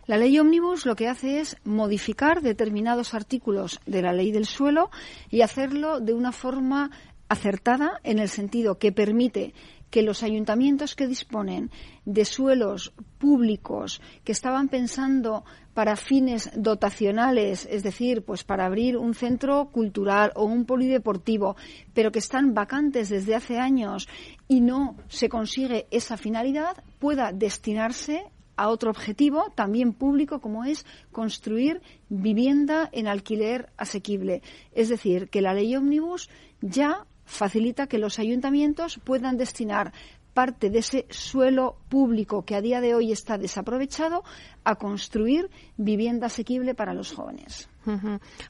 La 0.07 0.17
ley 0.17 0.37
Ómnibus 0.37 0.85
lo 0.85 0.95
que 0.95 1.07
hace 1.07 1.39
es 1.39 1.57
modificar 1.63 2.41
determinados 2.41 3.13
artículos 3.13 3.79
de 3.85 4.01
la 4.01 4.13
ley 4.13 4.31
del 4.31 4.45
suelo 4.45 4.91
y 5.29 5.41
hacerlo 5.41 5.99
de 5.99 6.13
una 6.13 6.31
forma 6.31 6.91
acertada 7.27 7.99
en 8.03 8.19
el 8.19 8.29
sentido 8.29 8.77
que 8.77 8.91
permite 8.91 9.53
que 9.95 10.01
los 10.01 10.23
ayuntamientos 10.23 10.93
que 10.93 11.07
disponen 11.07 11.71
de 12.03 12.25
suelos 12.25 12.91
públicos 13.17 14.01
que 14.25 14.33
estaban 14.33 14.67
pensando 14.67 15.45
para 15.73 15.95
fines 15.95 16.51
dotacionales, 16.53 17.65
es 17.71 17.81
decir, 17.81 18.21
pues 18.25 18.43
para 18.43 18.65
abrir 18.65 18.97
un 18.97 19.13
centro 19.13 19.69
cultural 19.71 20.33
o 20.35 20.43
un 20.43 20.65
polideportivo, 20.65 21.55
pero 21.93 22.11
que 22.11 22.19
están 22.19 22.53
vacantes 22.53 23.07
desde 23.07 23.35
hace 23.35 23.57
años 23.57 24.09
y 24.49 24.59
no 24.59 24.97
se 25.07 25.29
consigue 25.29 25.87
esa 25.91 26.17
finalidad, 26.17 26.83
pueda 26.99 27.31
destinarse 27.31 28.25
a 28.57 28.67
otro 28.67 28.89
objetivo, 28.89 29.53
también 29.55 29.93
público, 29.93 30.41
como 30.41 30.65
es 30.65 30.85
construir 31.13 31.81
vivienda 32.09 32.89
en 32.91 33.07
alquiler 33.07 33.69
asequible. 33.77 34.41
Es 34.73 34.89
decir, 34.89 35.29
que 35.29 35.41
la 35.41 35.53
ley 35.53 35.73
Omnibus 35.73 36.29
ya 36.59 37.05
facilita 37.25 37.87
que 37.87 37.97
los 37.97 38.19
ayuntamientos 38.19 38.99
puedan 39.03 39.37
destinar 39.37 39.91
parte 40.35 40.69
de 40.69 40.79
ese 40.79 41.05
suelo 41.09 41.77
público 41.87 42.43
que 42.43 42.55
a 42.55 42.61
día 42.61 42.81
de 42.81 42.93
hoy 42.93 43.11
está 43.11 43.37
desaprovechado 43.37 44.23
a 44.65 44.75
construir 44.75 45.49
vivienda 45.77 46.27
asequible 46.27 46.75
para 46.75 46.93
los 46.93 47.13
jóvenes. 47.13 47.69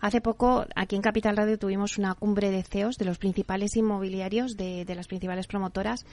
Hace 0.02 0.22
poco, 0.22 0.66
aquí 0.76 0.96
en 0.96 1.02
Capital 1.02 1.38
Radio, 1.38 1.60
tuvimos 1.60 1.98
una 1.98 2.16
cumbre 2.16 2.52
de 2.52 2.64
CEOs 2.64 2.98
de 2.98 3.06
los 3.06 3.18
principales 3.18 3.76
inmobiliarios, 3.76 4.56
de, 4.58 4.86
las 4.96 5.08
principales 5.08 5.46
promotoras, 5.46 6.06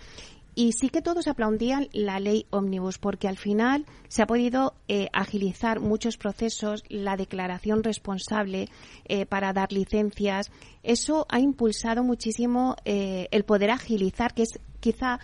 y 0.55 0.73
sí 0.73 0.91
que 0.91 1.03
todos 1.03 1.29
aplaudían 1.29 1.89
la 1.93 2.21
ley 2.21 2.47
Omnibus, 2.51 2.99
porque 2.99 3.29
al 3.29 3.37
final 3.37 3.87
se 4.09 4.23
ha 4.23 4.27
podido 4.27 4.75
eh, 4.89 5.09
agilizar 5.13 5.81
muchos 5.81 6.17
procesos, 6.17 6.85
la 6.89 7.17
declaración 7.17 7.83
responsable 7.83 8.69
eh, 9.07 9.27
para 9.27 9.53
dar 9.53 9.73
licencias. 9.73 10.51
Eso 10.83 11.27
ha 11.31 11.41
impulsado 11.41 12.05
muchísimo 12.05 12.77
eh, 12.85 13.29
el 13.31 13.45
poder 13.45 13.71
agilizar, 13.71 14.35
que 14.35 14.43
es 14.43 14.61
quizá 14.81 15.21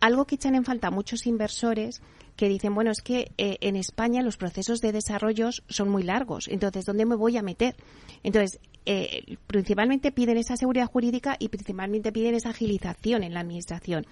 algo 0.00 0.26
que 0.26 0.34
echan 0.34 0.56
en 0.56 0.64
falta 0.64 0.90
muchos 0.90 1.26
inversores 1.26 2.02
que 2.36 2.48
dicen, 2.48 2.74
bueno, 2.74 2.90
es 2.90 3.02
que 3.02 3.30
eh, 3.38 3.58
en 3.60 3.76
España 3.76 4.22
los 4.22 4.36
procesos 4.36 4.80
de 4.80 4.92
desarrollo 4.92 5.50
son 5.68 5.88
muy 5.88 6.02
largos, 6.02 6.48
entonces, 6.48 6.84
¿dónde 6.84 7.06
me 7.06 7.14
voy 7.14 7.36
a 7.36 7.42
meter? 7.42 7.76
Entonces, 8.22 8.58
eh, 8.84 9.36
principalmente 9.46 10.10
piden 10.10 10.38
esa 10.38 10.56
seguridad 10.56 10.86
jurídica 10.86 11.36
y 11.38 11.48
principalmente 11.48 12.10
piden 12.10 12.34
esa 12.34 12.50
agilización 12.50 13.22
en 13.22 13.34
la 13.34 13.40
Administración. 13.40 14.06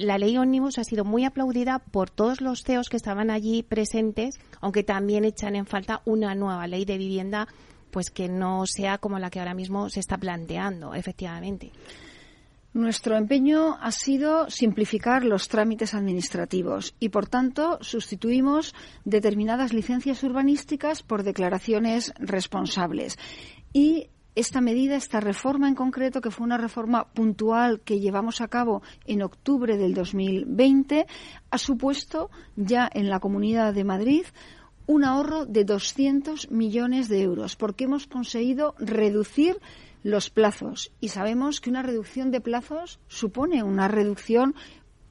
La 0.00 0.16
ley 0.16 0.38
Omnibus 0.38 0.78
ha 0.78 0.84
sido 0.84 1.04
muy 1.04 1.26
aplaudida 1.26 1.78
por 1.78 2.08
todos 2.08 2.40
los 2.40 2.64
CEOs 2.64 2.88
que 2.88 2.96
estaban 2.96 3.28
allí 3.28 3.62
presentes, 3.62 4.40
aunque 4.62 4.82
también 4.82 5.26
echan 5.26 5.56
en 5.56 5.66
falta 5.66 6.00
una 6.06 6.34
nueva 6.34 6.66
ley 6.66 6.86
de 6.86 6.96
vivienda, 6.96 7.48
pues 7.90 8.10
que 8.10 8.26
no 8.26 8.64
sea 8.64 8.96
como 8.96 9.18
la 9.18 9.28
que 9.28 9.40
ahora 9.40 9.52
mismo 9.52 9.90
se 9.90 10.00
está 10.00 10.16
planteando, 10.16 10.94
efectivamente. 10.94 11.70
Nuestro 12.72 13.14
empeño 13.18 13.76
ha 13.78 13.92
sido 13.92 14.48
simplificar 14.48 15.22
los 15.22 15.48
trámites 15.48 15.92
administrativos 15.92 16.94
y, 16.98 17.10
por 17.10 17.26
tanto, 17.26 17.76
sustituimos 17.82 18.74
determinadas 19.04 19.74
licencias 19.74 20.22
urbanísticas 20.22 21.02
por 21.02 21.24
declaraciones 21.24 22.14
responsables. 22.18 23.18
Y 23.74 24.08
esta 24.34 24.60
medida, 24.60 24.96
esta 24.96 25.20
reforma 25.20 25.68
en 25.68 25.74
concreto, 25.74 26.20
que 26.20 26.30
fue 26.30 26.46
una 26.46 26.58
reforma 26.58 27.08
puntual 27.12 27.80
que 27.80 28.00
llevamos 28.00 28.40
a 28.40 28.48
cabo 28.48 28.82
en 29.06 29.22
octubre 29.22 29.76
del 29.76 29.94
2020, 29.94 31.06
ha 31.50 31.58
supuesto 31.58 32.30
ya 32.56 32.88
en 32.92 33.10
la 33.10 33.20
Comunidad 33.20 33.74
de 33.74 33.84
Madrid 33.84 34.24
un 34.86 35.04
ahorro 35.04 35.46
de 35.46 35.64
200 35.64 36.50
millones 36.50 37.08
de 37.08 37.22
euros, 37.22 37.56
porque 37.56 37.84
hemos 37.84 38.06
conseguido 38.06 38.74
reducir 38.78 39.60
los 40.02 40.30
plazos 40.30 40.92
y 41.00 41.08
sabemos 41.08 41.60
que 41.60 41.70
una 41.70 41.82
reducción 41.82 42.30
de 42.30 42.40
plazos 42.40 42.98
supone 43.06 43.62
una 43.62 43.88
reducción 43.88 44.54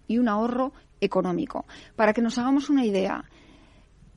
y 0.07 0.17
un 0.17 0.27
ahorro 0.27 0.73
económico. 0.99 1.65
Para 1.95 2.13
que 2.13 2.21
nos 2.21 2.37
hagamos 2.37 2.69
una 2.69 2.85
idea, 2.85 3.23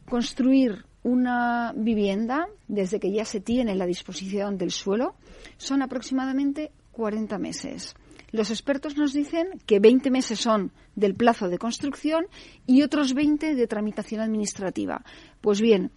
construir 0.09 0.85
una 1.03 1.73
vivienda 1.77 2.49
desde 2.69 3.01
que 3.01 3.11
ya 3.11 3.25
se 3.25 3.41
tiene 3.41 3.75
la 3.75 3.87
disposición 3.87 4.57
del 4.57 4.71
suelo 4.71 5.15
son 5.57 5.83
aproximadamente 5.83 6.71
40 6.93 7.39
meses. 7.39 7.95
Los 8.31 8.51
expertos 8.51 8.97
nos 8.97 9.13
dicen 9.13 9.49
que 9.67 9.79
20 9.79 10.11
meses 10.11 10.39
son 10.39 10.73
del 10.95 11.15
plazo 11.15 11.49
de 11.49 11.59
construcción 11.59 12.27
y 12.67 12.83
otros 12.83 13.15
20 13.15 13.55
de 13.55 13.67
tramitación 13.67 14.21
administrativa. 14.21 15.05
Pues 15.41 15.61
bien, 15.61 15.91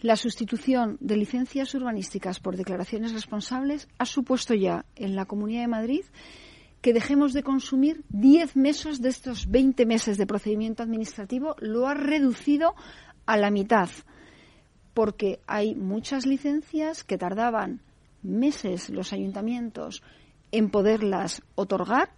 la 0.00 0.16
sustitución 0.16 0.98
de 1.00 1.16
licencias 1.16 1.74
urbanísticas 1.74 2.40
por 2.40 2.56
declaraciones 2.56 3.12
responsables 3.12 3.88
ha 3.98 4.04
supuesto 4.04 4.54
ya 4.54 4.84
en 4.96 5.14
la 5.14 5.26
Comunidad 5.26 5.62
de 5.62 5.68
Madrid 5.68 6.04
que 6.80 6.94
dejemos 6.94 7.32
de 7.32 7.42
consumir 7.42 8.02
10 8.08 8.56
meses 8.56 9.02
de 9.02 9.10
estos 9.10 9.50
20 9.50 9.84
meses 9.86 10.16
de 10.16 10.26
procedimiento 10.26 10.82
administrativo, 10.82 11.54
lo 11.60 11.86
ha 11.86 11.94
reducido 11.94 12.74
a 13.26 13.36
la 13.36 13.50
mitad, 13.50 13.90
porque 15.00 15.40
hay 15.46 15.74
muchas 15.74 16.26
licencias 16.26 17.04
que 17.04 17.16
tardaban 17.16 17.80
meses 18.22 18.90
los 18.90 19.14
ayuntamientos 19.14 20.02
en 20.52 20.68
poderlas 20.68 21.40
otorgar 21.54 22.10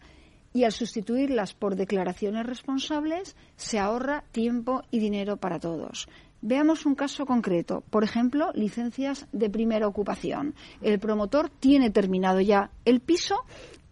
y 0.52 0.64
al 0.64 0.72
sustituirlas 0.72 1.54
por 1.54 1.76
declaraciones 1.76 2.44
responsables 2.44 3.36
se 3.54 3.78
ahorra 3.78 4.24
tiempo 4.32 4.82
y 4.90 4.98
dinero 4.98 5.36
para 5.36 5.60
todos. 5.60 6.08
Veamos 6.40 6.84
un 6.84 6.96
caso 6.96 7.24
concreto. 7.24 7.84
Por 7.88 8.02
ejemplo, 8.02 8.50
licencias 8.52 9.28
de 9.30 9.48
primera 9.48 9.86
ocupación. 9.86 10.56
El 10.80 10.98
promotor 10.98 11.50
tiene 11.50 11.90
terminado 11.90 12.40
ya 12.40 12.72
el 12.84 12.98
piso 12.98 13.36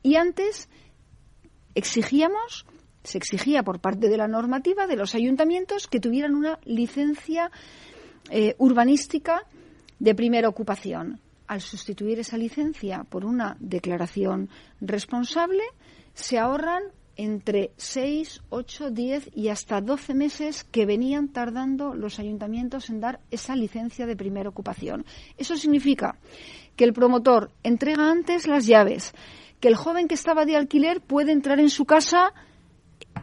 y 0.02 0.16
antes 0.16 0.68
exigíamos, 1.76 2.66
se 3.04 3.18
exigía 3.18 3.62
por 3.62 3.78
parte 3.78 4.08
de 4.08 4.16
la 4.16 4.26
normativa 4.26 4.88
de 4.88 4.96
los 4.96 5.14
ayuntamientos 5.14 5.86
que 5.86 6.00
tuvieran 6.00 6.34
una 6.34 6.58
licencia 6.64 7.52
eh, 8.28 8.54
urbanística 8.58 9.42
de 9.98 10.14
primera 10.14 10.48
ocupación. 10.48 11.20
Al 11.46 11.60
sustituir 11.60 12.20
esa 12.20 12.36
licencia 12.36 13.04
por 13.04 13.24
una 13.24 13.56
declaración 13.60 14.48
responsable, 14.80 15.62
se 16.14 16.38
ahorran 16.38 16.82
entre 17.16 17.72
6, 17.76 18.40
8, 18.48 18.90
10 18.90 19.30
y 19.34 19.48
hasta 19.48 19.80
12 19.80 20.14
meses 20.14 20.64
que 20.64 20.86
venían 20.86 21.28
tardando 21.28 21.94
los 21.94 22.18
ayuntamientos 22.18 22.88
en 22.88 23.00
dar 23.00 23.20
esa 23.30 23.54
licencia 23.56 24.06
de 24.06 24.16
primera 24.16 24.48
ocupación. 24.48 25.04
Eso 25.36 25.56
significa 25.56 26.16
que 26.76 26.84
el 26.84 26.94
promotor 26.94 27.50
entrega 27.62 28.10
antes 28.10 28.46
las 28.46 28.66
llaves, 28.66 29.12
que 29.60 29.68
el 29.68 29.76
joven 29.76 30.08
que 30.08 30.14
estaba 30.14 30.46
de 30.46 30.56
alquiler 30.56 31.02
puede 31.02 31.32
entrar 31.32 31.60
en 31.60 31.68
su 31.68 31.84
casa 31.84 32.32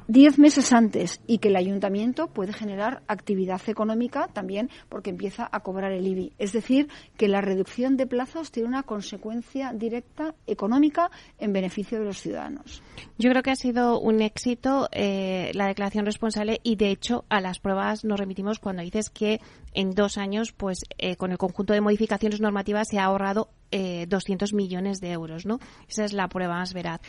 diez 0.08 0.40
meses 0.40 0.74
antes 0.74 1.22
y 1.28 1.40
que 1.40 1.50
el 1.50 1.56
ayuntamiento 1.56 2.28
puede 2.28 2.54
generar 2.54 3.04
actividad 3.08 3.62
económica 3.68 4.28
también 4.34 4.70
porque 4.90 5.10
empieza 5.10 5.48
a 5.52 5.60
cobrar 5.62 5.92
el 5.92 6.08
IBI. 6.08 6.34
Es 6.38 6.54
decir, 6.54 6.88
que 7.18 7.28
la 7.28 7.42
reducción 7.42 7.98
de 7.98 8.08
plazos 8.08 8.52
tiene 8.52 8.70
una 8.70 8.84
consecuencia 8.84 9.74
directa 9.74 10.36
económica 10.46 11.12
en 11.38 11.54
beneficio 11.54 12.00
de 12.00 12.06
los 12.06 12.22
ciudadanos. 12.22 12.82
Yo 13.18 13.30
creo 13.30 13.44
que 13.44 13.52
ha 13.52 13.56
sido 13.56 14.00
un 14.00 14.22
éxito 14.22 14.88
eh, 14.92 15.52
la 15.54 15.68
declaración 15.68 16.06
responsable 16.06 16.60
y, 16.64 16.76
de 16.76 16.92
hecho, 16.92 17.26
a 17.30 17.42
las 17.42 17.60
pruebas 17.60 18.04
nos 18.04 18.20
remitimos 18.20 18.60
cuando 18.60 18.82
dices 18.82 19.10
que 19.10 19.40
en 19.74 19.92
dos 19.92 20.18
años, 20.18 20.54
pues 20.54 20.80
eh, 20.98 21.16
con 21.16 21.32
el 21.32 21.38
conjunto 21.38 21.74
de 21.74 21.82
modificaciones 21.82 22.42
normativas 22.42 22.88
se 22.90 23.00
ha 23.00 23.06
ahorrado 23.06 23.50
eh, 23.72 24.06
200 24.08 24.54
millones 24.54 25.00
de 25.00 25.12
euros, 25.12 25.46
¿no? 25.46 25.60
Esa 25.88 26.06
es 26.06 26.14
la 26.14 26.28
prueba 26.28 26.56
más 26.56 26.74
veraz. 26.74 27.02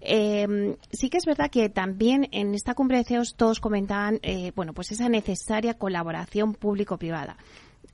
Eh, 0.00 0.76
sí 0.90 1.08
que 1.08 1.18
es 1.18 1.26
verdad 1.26 1.50
que 1.50 1.68
también 1.68 2.28
en 2.32 2.54
esta 2.54 2.74
cumbre 2.74 2.98
de 2.98 3.04
CEOs 3.04 3.34
todos 3.36 3.60
comentaban, 3.60 4.20
eh, 4.22 4.52
bueno, 4.54 4.72
pues 4.72 4.92
esa 4.92 5.08
necesaria 5.08 5.74
colaboración 5.74 6.54
público-privada. 6.54 7.36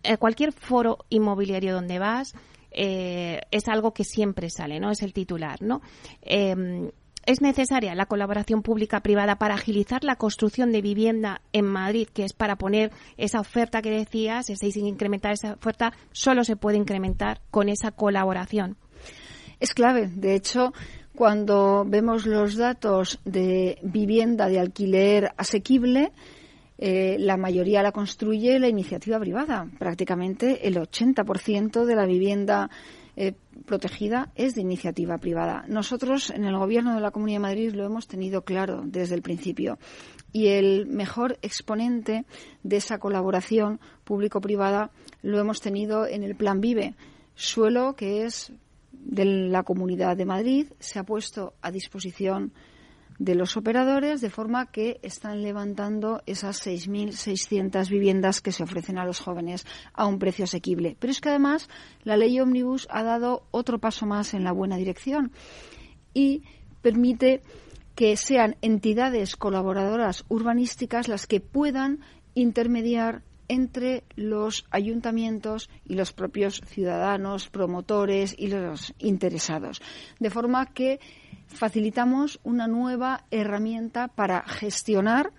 Eh, 0.02 0.16
cualquier 0.16 0.52
foro 0.52 0.98
inmobiliario 1.08 1.74
donde 1.74 1.98
vas, 1.98 2.34
es 2.72 3.68
algo 3.68 3.92
que 3.92 4.04
siempre 4.04 4.48
sale, 4.48 4.78
¿no? 4.78 4.92
Es 4.92 5.02
el 5.02 5.12
titular, 5.12 5.60
¿no? 5.60 5.80
Es 7.26 7.40
necesaria 7.40 7.94
la 7.94 8.06
colaboración 8.06 8.62
pública-privada 8.62 9.36
para 9.36 9.54
agilizar 9.54 10.04
la 10.04 10.16
construcción 10.16 10.72
de 10.72 10.82
vivienda 10.82 11.42
en 11.52 11.66
Madrid, 11.66 12.08
que 12.12 12.24
es 12.24 12.32
para 12.32 12.56
poner 12.56 12.90
esa 13.16 13.40
oferta 13.40 13.82
que 13.82 13.90
decías, 13.90 14.46
si 14.46 14.56
sin 14.72 14.86
incrementar 14.86 15.32
esa 15.32 15.52
oferta, 15.52 15.92
solo 16.12 16.44
se 16.44 16.56
puede 16.56 16.78
incrementar 16.78 17.40
con 17.50 17.68
esa 17.68 17.90
colaboración. 17.90 18.76
Es 19.60 19.74
clave. 19.74 20.08
De 20.08 20.34
hecho, 20.34 20.72
cuando 21.14 21.84
vemos 21.86 22.26
los 22.26 22.56
datos 22.56 23.20
de 23.24 23.78
vivienda 23.82 24.48
de 24.48 24.58
alquiler 24.58 25.32
asequible, 25.36 26.12
eh, 26.78 27.16
la 27.18 27.36
mayoría 27.36 27.82
la 27.82 27.92
construye 27.92 28.58
la 28.58 28.68
iniciativa 28.68 29.20
privada. 29.20 29.68
Prácticamente 29.78 30.66
el 30.66 30.76
80% 30.76 31.84
de 31.84 31.94
la 31.94 32.06
vivienda 32.06 32.70
eh, 33.22 33.34
protegida 33.66 34.32
es 34.34 34.54
de 34.54 34.62
iniciativa 34.62 35.18
privada. 35.18 35.66
Nosotros 35.68 36.30
en 36.30 36.46
el 36.46 36.56
Gobierno 36.56 36.94
de 36.94 37.02
la 37.02 37.10
Comunidad 37.10 37.36
de 37.36 37.48
Madrid 37.48 37.74
lo 37.74 37.84
hemos 37.84 38.08
tenido 38.08 38.44
claro 38.46 38.80
desde 38.82 39.14
el 39.14 39.20
principio 39.20 39.78
y 40.32 40.46
el 40.46 40.86
mejor 40.86 41.38
exponente 41.42 42.24
de 42.62 42.76
esa 42.78 42.98
colaboración 42.98 43.78
público-privada 44.04 44.90
lo 45.20 45.38
hemos 45.38 45.60
tenido 45.60 46.06
en 46.06 46.22
el 46.22 46.34
Plan 46.34 46.62
Vive, 46.62 46.94
suelo 47.34 47.94
que 47.94 48.24
es 48.24 48.54
de 48.90 49.26
la 49.26 49.64
Comunidad 49.64 50.16
de 50.16 50.24
Madrid, 50.24 50.68
se 50.78 50.98
ha 50.98 51.04
puesto 51.04 51.52
a 51.60 51.70
disposición 51.70 52.54
de 53.20 53.34
los 53.34 53.58
operadores, 53.58 54.22
de 54.22 54.30
forma 54.30 54.72
que 54.72 54.98
están 55.02 55.42
levantando 55.42 56.22
esas 56.24 56.66
6.600 56.66 57.90
viviendas 57.90 58.40
que 58.40 58.50
se 58.50 58.62
ofrecen 58.62 58.96
a 58.96 59.04
los 59.04 59.20
jóvenes 59.20 59.66
a 59.92 60.06
un 60.06 60.18
precio 60.18 60.44
asequible. 60.44 60.96
Pero 60.98 61.10
es 61.10 61.20
que 61.20 61.28
además 61.28 61.68
la 62.02 62.16
ley 62.16 62.40
Omnibus 62.40 62.88
ha 62.90 63.02
dado 63.02 63.46
otro 63.50 63.78
paso 63.78 64.06
más 64.06 64.32
en 64.32 64.42
la 64.42 64.52
buena 64.52 64.78
dirección 64.78 65.32
y 66.14 66.44
permite 66.80 67.42
que 67.94 68.16
sean 68.16 68.56
entidades 68.62 69.36
colaboradoras 69.36 70.24
urbanísticas 70.28 71.06
las 71.06 71.26
que 71.26 71.40
puedan 71.40 72.00
intermediar 72.32 73.22
entre 73.48 74.04
los 74.16 74.64
ayuntamientos 74.70 75.68
y 75.84 75.94
los 75.94 76.14
propios 76.14 76.62
ciudadanos, 76.64 77.50
promotores 77.50 78.34
y 78.38 78.46
los 78.46 78.94
interesados. 78.98 79.82
De 80.20 80.30
forma 80.30 80.72
que 80.72 81.00
facilitamos 81.52 82.40
una 82.42 82.66
nueva 82.66 83.24
herramienta 83.30 84.08
para 84.08 84.42
gestionar 84.42 85.32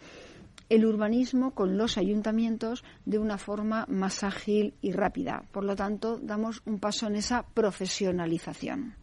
el 0.72 0.86
urbanismo 0.86 1.52
con 1.52 1.78
los 1.78 1.98
ayuntamientos 1.98 2.86
de 3.04 3.20
una 3.20 3.38
forma 3.38 3.86
más 3.90 4.24
ágil 4.24 4.74
y 4.82 4.94
rápida. 4.94 5.44
Por 5.52 5.66
lo 5.66 5.76
tanto, 5.76 6.18
damos 6.18 6.62
un 6.66 6.80
paso 6.80 7.08
en 7.08 7.18
esa 7.18 7.44
profesionalización. 7.44 8.96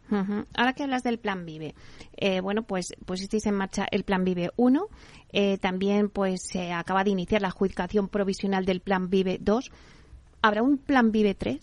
Ahora 0.57 0.73
que 0.73 0.81
hablas 0.81 1.03
del 1.03 1.19
Plan 1.19 1.45
Vive, 1.45 1.75
eh, 2.17 2.41
bueno, 2.41 2.63
pues 2.63 2.93
pusisteis 3.05 3.45
en 3.45 3.53
marcha 3.53 3.85
el 3.91 4.03
Plan 4.03 4.23
Vive 4.23 4.49
1, 4.55 4.87
eh, 5.31 5.59
también 5.59 6.09
pues 6.09 6.41
se 6.51 6.71
acaba 6.71 7.03
de 7.03 7.11
iniciar 7.11 7.43
la 7.43 7.49
adjudicación 7.49 8.07
provisional 8.07 8.65
del 8.65 8.81
Plan 8.81 9.11
Vive 9.11 9.37
2. 9.39 9.71
¿Habrá 10.41 10.63
un 10.63 10.79
Plan 10.79 11.11
Vive 11.11 11.35
3? 11.35 11.59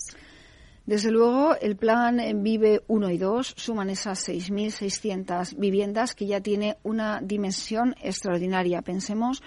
Desde 0.87 1.11
luego, 1.11 1.57
el 1.61 1.76
plan 1.76 2.20
Vive 2.45 2.82
1 2.87 3.11
y 3.11 3.18
2 3.18 3.55
suman 3.57 3.91
esas 3.91 4.28
6.600 4.28 5.57
viviendas 5.59 6.14
que 6.14 6.26
ya 6.26 6.41
tiene 6.41 6.76
una 6.84 7.20
dimensión 7.20 7.97
extraordinaria. 8.01 8.82
Pensemos 8.82 9.43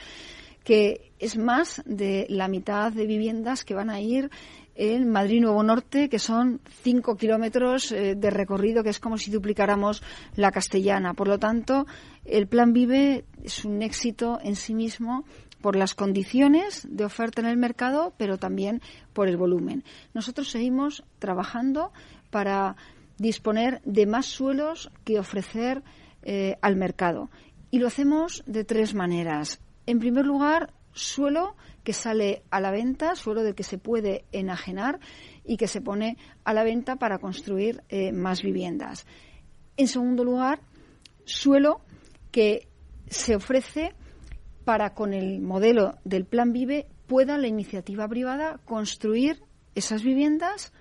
que 0.65 1.13
es 1.17 1.37
más 1.37 1.81
de 1.85 2.25
la 2.29 2.49
mitad 2.49 2.91
de 2.91 3.05
viviendas 3.05 3.63
que 3.63 3.73
van 3.73 3.89
a 3.89 4.01
ir 4.01 4.29
en 4.75 5.09
Madrid 5.09 5.41
Nuevo 5.41 5.63
Norte, 5.63 6.09
que 6.09 6.19
son 6.19 6.61
cinco 6.83 7.15
kilómetros 7.15 7.91
eh, 7.91 8.15
de 8.15 8.29
recorrido, 8.29 8.83
que 8.83 8.89
es 8.89 8.99
como 8.99 9.17
si 9.17 9.31
duplicáramos 9.31 10.03
la 10.35 10.51
castellana. 10.51 11.13
Por 11.13 11.27
lo 11.27 11.37
tanto, 11.37 11.85
el 12.23 12.47
Plan 12.47 12.71
Vive 12.71 13.25
es 13.43 13.65
un 13.65 13.81
éxito 13.81 14.39
en 14.41 14.55
sí 14.55 14.73
mismo 14.73 15.25
por 15.61 15.75
las 15.75 15.93
condiciones 15.93 16.87
de 16.89 17.05
oferta 17.05 17.41
en 17.41 17.47
el 17.47 17.57
mercado, 17.57 18.13
pero 18.17 18.37
también 18.37 18.81
por 19.13 19.27
el 19.27 19.37
volumen. 19.37 19.83
Nosotros 20.13 20.49
seguimos 20.49 21.03
trabajando 21.19 21.91
para 22.29 22.75
disponer 23.17 23.81
de 23.83 24.05
más 24.05 24.25
suelos 24.25 24.91
que 25.03 25.19
ofrecer 25.19 25.83
eh, 26.23 26.57
al 26.61 26.75
mercado. 26.75 27.29
Y 27.71 27.79
lo 27.79 27.87
hacemos 27.87 28.43
de 28.47 28.63
tres 28.63 28.95
maneras. 28.95 29.61
En 29.85 29.99
primer 29.99 30.25
lugar, 30.25 30.73
suelo 30.93 31.55
que 31.83 31.93
sale 31.93 32.43
a 32.49 32.59
la 32.59 32.71
venta, 32.71 33.15
suelo 33.15 33.43
del 33.43 33.55
que 33.55 33.63
se 33.63 33.77
puede 33.77 34.25
enajenar 34.31 34.99
y 35.45 35.57
que 35.57 35.67
se 35.67 35.81
pone 35.81 36.17
a 36.43 36.53
la 36.53 36.63
venta 36.63 36.95
para 36.95 37.19
construir 37.19 37.83
eh, 37.89 38.11
más 38.11 38.41
viviendas. 38.41 39.05
En 39.77 39.87
segundo 39.87 40.23
lugar, 40.23 40.61
suelo 41.25 41.81
que 42.31 42.67
se 43.07 43.35
ofrece 43.35 43.95
para 44.69 44.93
con 44.93 45.15
el 45.15 45.41
modelo 45.41 45.95
del 46.05 46.25
Plan 46.25 46.53
Vive 46.53 46.85
pueda 47.07 47.39
la 47.39 47.47
iniciativa 47.47 48.07
privada 48.07 48.59
construir 48.65 49.41
esas 49.73 50.03
viviendas, 50.03 50.73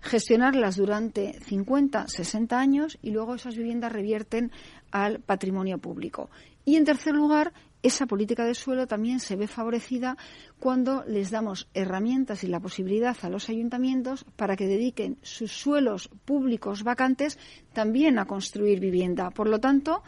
gestionarlas 0.00 0.74
durante 0.74 1.38
50, 1.44 2.08
60 2.08 2.58
años 2.58 2.98
y 3.02 3.12
luego 3.12 3.36
esas 3.36 3.56
viviendas 3.56 3.92
revierten 3.92 4.50
al 4.90 5.20
patrimonio 5.20 5.78
público. 5.78 6.28
Y 6.64 6.74
en 6.74 6.84
tercer 6.84 7.14
lugar, 7.14 7.52
esa 7.84 8.06
política 8.06 8.44
de 8.44 8.56
suelo 8.56 8.88
también 8.88 9.20
se 9.20 9.36
ve 9.36 9.46
favorecida 9.46 10.16
cuando 10.58 11.04
les 11.06 11.30
damos 11.30 11.68
herramientas 11.72 12.42
y 12.42 12.48
la 12.48 12.58
posibilidad 12.58 13.16
a 13.22 13.28
los 13.28 13.48
ayuntamientos 13.48 14.24
para 14.34 14.56
que 14.56 14.66
dediquen 14.66 15.18
sus 15.22 15.52
suelos 15.52 16.10
públicos 16.24 16.82
vacantes 16.82 17.38
también 17.74 18.18
a 18.18 18.24
construir 18.24 18.80
vivienda. 18.80 19.30
Por 19.30 19.48
lo 19.48 19.60
tanto, 19.60 20.02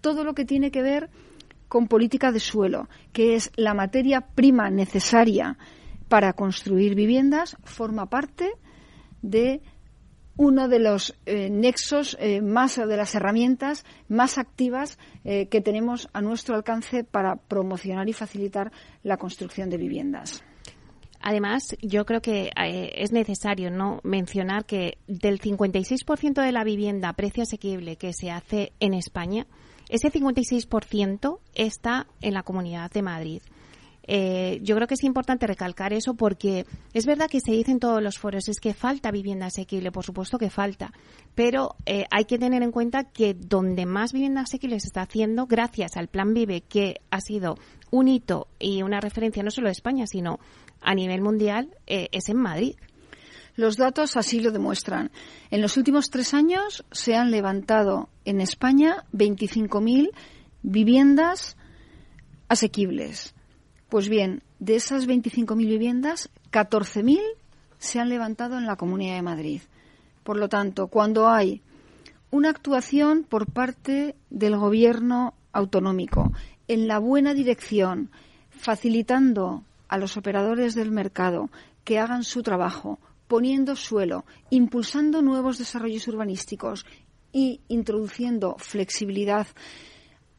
todo 0.00 0.24
lo 0.24 0.34
que 0.34 0.46
tiene 0.46 0.70
que 0.70 0.80
ver 0.80 1.10
con 1.74 1.88
política 1.88 2.30
de 2.30 2.38
suelo, 2.38 2.88
que 3.12 3.34
es 3.34 3.50
la 3.56 3.74
materia 3.74 4.20
prima 4.20 4.70
necesaria 4.70 5.58
para 6.08 6.34
construir 6.34 6.94
viviendas, 6.94 7.56
forma 7.64 8.06
parte 8.06 8.52
de 9.22 9.60
uno 10.36 10.68
de 10.68 10.78
los 10.78 11.16
eh, 11.26 11.50
nexos 11.50 12.16
eh, 12.20 12.40
más 12.42 12.76
de 12.76 12.96
las 12.96 13.16
herramientas 13.16 13.84
más 14.06 14.38
activas 14.38 15.00
eh, 15.24 15.48
que 15.48 15.60
tenemos 15.60 16.08
a 16.12 16.20
nuestro 16.20 16.54
alcance 16.54 17.02
para 17.02 17.34
promocionar 17.34 18.08
y 18.08 18.12
facilitar 18.12 18.70
la 19.02 19.16
construcción 19.16 19.68
de 19.68 19.76
viviendas. 19.76 20.44
Además, 21.26 21.74
yo 21.80 22.04
creo 22.04 22.20
que 22.20 22.50
eh, 22.54 22.92
es 22.96 23.10
necesario 23.10 23.70
no 23.70 23.98
mencionar 24.04 24.64
que 24.64 24.98
del 25.08 25.40
56% 25.40 26.40
de 26.40 26.52
la 26.52 26.62
vivienda 26.62 27.08
a 27.08 27.14
precio 27.14 27.42
asequible 27.42 27.96
que 27.96 28.12
se 28.12 28.30
hace 28.30 28.74
en 28.78 28.92
España, 28.92 29.46
ese 29.94 30.10
56% 30.10 31.38
está 31.54 32.08
en 32.20 32.34
la 32.34 32.42
Comunidad 32.42 32.90
de 32.90 33.02
Madrid. 33.02 33.42
Eh, 34.06 34.58
yo 34.62 34.74
creo 34.74 34.88
que 34.88 34.94
es 34.94 35.04
importante 35.04 35.46
recalcar 35.46 35.92
eso 35.92 36.14
porque 36.14 36.66
es 36.92 37.06
verdad 37.06 37.28
que 37.30 37.40
se 37.40 37.52
dice 37.52 37.70
en 37.70 37.78
todos 37.78 38.02
los 38.02 38.18
foros 38.18 38.48
es 38.48 38.58
que 38.58 38.74
falta 38.74 39.12
vivienda 39.12 39.46
asequible, 39.46 39.92
por 39.92 40.04
supuesto 40.04 40.36
que 40.36 40.50
falta, 40.50 40.92
pero 41.34 41.76
eh, 41.86 42.04
hay 42.10 42.24
que 42.24 42.38
tener 42.38 42.62
en 42.62 42.72
cuenta 42.72 43.04
que 43.04 43.34
donde 43.34 43.86
más 43.86 44.12
vivienda 44.12 44.42
asequible 44.42 44.80
se 44.80 44.88
está 44.88 45.02
haciendo, 45.02 45.46
gracias 45.46 45.96
al 45.96 46.08
Plan 46.08 46.34
Vive, 46.34 46.62
que 46.62 47.00
ha 47.10 47.20
sido 47.20 47.56
un 47.92 48.08
hito 48.08 48.48
y 48.58 48.82
una 48.82 49.00
referencia 49.00 49.44
no 49.44 49.50
solo 49.50 49.68
de 49.68 49.72
España, 49.72 50.06
sino 50.06 50.38
a 50.82 50.94
nivel 50.94 51.22
mundial, 51.22 51.70
eh, 51.86 52.08
es 52.10 52.28
en 52.28 52.38
Madrid. 52.38 52.74
Los 53.56 53.76
datos 53.76 54.16
así 54.16 54.40
lo 54.40 54.50
demuestran. 54.50 55.10
En 55.50 55.62
los 55.62 55.76
últimos 55.76 56.10
tres 56.10 56.34
años 56.34 56.84
se 56.90 57.14
han 57.14 57.30
levantado 57.30 58.08
en 58.24 58.40
España 58.40 59.04
25.000 59.12 60.10
viviendas 60.62 61.56
asequibles. 62.48 63.34
Pues 63.88 64.08
bien, 64.08 64.42
de 64.58 64.74
esas 64.76 65.06
25.000 65.06 65.56
viviendas, 65.56 66.30
14.000 66.50 67.20
se 67.78 68.00
han 68.00 68.08
levantado 68.08 68.58
en 68.58 68.66
la 68.66 68.76
Comunidad 68.76 69.14
de 69.14 69.22
Madrid. 69.22 69.60
Por 70.24 70.36
lo 70.36 70.48
tanto, 70.48 70.88
cuando 70.88 71.28
hay 71.28 71.62
una 72.30 72.50
actuación 72.50 73.22
por 73.22 73.52
parte 73.52 74.16
del 74.30 74.56
Gobierno 74.56 75.34
autonómico 75.52 76.32
en 76.66 76.88
la 76.88 76.98
buena 76.98 77.34
dirección, 77.34 78.10
facilitando 78.50 79.62
a 79.86 79.98
los 79.98 80.16
operadores 80.16 80.74
del 80.74 80.90
mercado 80.90 81.50
que 81.84 81.98
hagan 81.98 82.24
su 82.24 82.42
trabajo, 82.42 82.98
poniendo 83.26 83.76
suelo, 83.76 84.24
impulsando 84.50 85.22
nuevos 85.22 85.58
desarrollos 85.58 86.06
urbanísticos 86.08 86.86
y 87.32 87.60
introduciendo 87.68 88.56
flexibilidad 88.58 89.46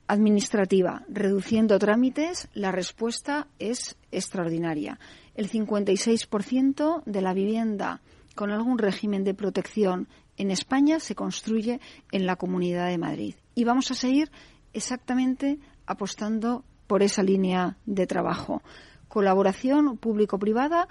administrativa, 0.08 1.04
reduciendo 1.10 1.80
trámites, 1.80 2.48
la 2.54 2.72
respuesta 2.72 3.48
es 3.60 3.98
extraordinaria. 4.12 5.00
El 5.34 5.50
56% 5.50 7.04
de 7.06 7.22
la 7.22 7.34
vivienda 7.34 8.02
con 8.36 8.52
algún 8.52 8.78
régimen 8.78 9.24
de 9.24 9.34
protección 9.34 10.08
en 10.38 10.52
España 10.52 11.00
se 11.00 11.16
construye 11.16 11.80
en 12.12 12.26
la 12.26 12.36
Comunidad 12.36 12.90
de 12.90 12.98
Madrid. 12.98 13.36
Y 13.56 13.64
vamos 13.64 13.90
a 13.92 13.96
seguir 13.96 14.32
exactamente 14.74 15.60
apostando 15.86 16.64
por 16.88 17.02
esa 17.02 17.24
línea 17.24 17.78
de 17.86 18.06
trabajo. 18.06 18.62
Colaboración 19.08 19.98
público-privada 19.98 20.88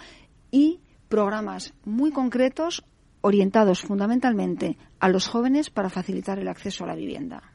y 0.50 0.80
programas 1.14 1.74
muy 1.84 2.10
concretos 2.10 2.82
orientados 3.20 3.82
fundamentalmente 3.82 4.76
a 4.98 5.08
los 5.08 5.28
jóvenes 5.28 5.70
para 5.70 5.88
facilitar 5.88 6.40
el 6.40 6.48
acceso 6.48 6.82
a 6.82 6.88
la 6.88 6.96
vivienda. 6.96 7.52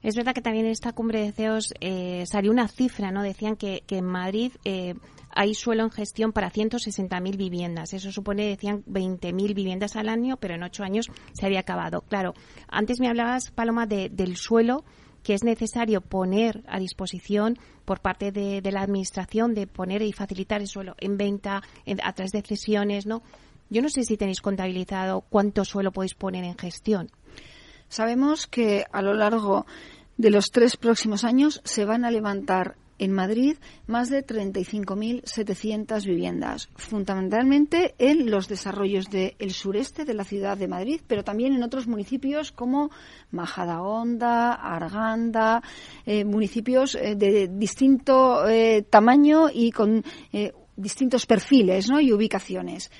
Es 0.00 0.14
verdad 0.14 0.32
que 0.32 0.42
también 0.42 0.66
en 0.66 0.70
esta 0.70 0.92
cumbre 0.92 1.20
de 1.20 1.32
CEOs 1.32 1.74
eh, 1.80 2.22
salió 2.24 2.52
una 2.52 2.68
cifra, 2.68 3.10
¿no? 3.10 3.24
Decían 3.24 3.56
que, 3.56 3.82
en 3.88 4.04
Madrid 4.04 4.52
eh, 4.64 4.94
hay 5.28 5.54
suelo 5.54 5.82
en 5.82 5.90
gestión 5.90 6.30
para 6.30 6.52
160.000 6.52 7.36
viviendas. 7.36 7.94
Eso 7.94 8.12
supone, 8.12 8.46
decían, 8.46 8.84
20.000 8.84 9.54
viviendas 9.56 9.96
al 9.96 10.08
año, 10.08 10.36
pero 10.36 10.54
en 10.54 10.62
ocho 10.62 10.84
años 10.84 11.10
se 11.32 11.46
había 11.46 11.58
acabado. 11.58 12.02
Claro, 12.02 12.34
antes 12.68 13.00
me 13.00 13.08
hablabas, 13.08 13.50
Paloma, 13.50 13.86
del 13.86 14.36
suelo 14.36 14.84
que 15.22 15.34
es 15.34 15.44
necesario 15.44 16.00
poner 16.00 16.62
a 16.66 16.78
disposición 16.78 17.58
por 17.84 18.00
parte 18.00 18.32
de, 18.32 18.62
la 18.70 18.82
Administración 18.82 19.54
de 19.54 19.66
poner 19.66 20.02
y 20.02 20.12
facilitar 20.12 20.60
el 20.60 20.68
suelo 20.68 20.94
en 20.98 21.16
venta 21.16 21.62
a 22.02 22.12
través 22.12 22.32
de 22.32 22.42
cesiones, 22.42 23.06
¿no? 23.06 23.22
Yo 23.68 23.82
no 23.82 23.88
sé 23.88 24.02
si 24.04 24.16
tenéis 24.16 24.40
contabilizado 24.40 25.20
cuánto 25.20 25.64
suelo 25.64 25.92
podéis 25.92 26.14
poner 26.14 26.44
en 26.44 26.58
gestión. 26.58 27.10
Sabemos 27.88 28.46
que 28.46 28.84
a 28.92 29.02
lo 29.02 29.14
largo 29.14 29.66
de 30.16 30.30
los 30.30 30.46
tres 30.50 30.76
próximos 30.76 31.24
años 31.24 31.60
se 31.64 31.84
van 31.84 32.04
a 32.04 32.10
levantar 32.10 32.76
en 33.00 33.12
Madrid 33.12 33.56
más 33.86 34.10
de 34.10 34.24
35.700 34.24 36.04
viviendas, 36.04 36.68
fundamentalmente 36.76 37.94
en 37.98 38.30
los 38.30 38.46
desarrollos 38.46 39.06
del 39.10 39.52
sureste 39.52 40.04
de 40.04 40.12
la 40.12 40.24
ciudad 40.24 40.58
de 40.58 40.68
Madrid, 40.68 41.00
pero 41.06 41.24
también 41.24 41.54
en 41.54 41.62
otros 41.62 41.86
municipios 41.86 42.52
como 42.52 42.90
Majadahonda, 43.30 44.52
Arganda, 44.52 45.62
eh, 46.04 46.26
municipios 46.26 46.94
eh, 46.94 47.14
de 47.16 47.48
distinto 47.48 48.46
eh, 48.46 48.82
tamaño 48.82 49.48
y 49.52 49.72
con 49.72 50.04
distintos 50.76 51.24
perfiles 51.24 51.88
y 52.00 52.12
ubicaciones. 52.12 52.90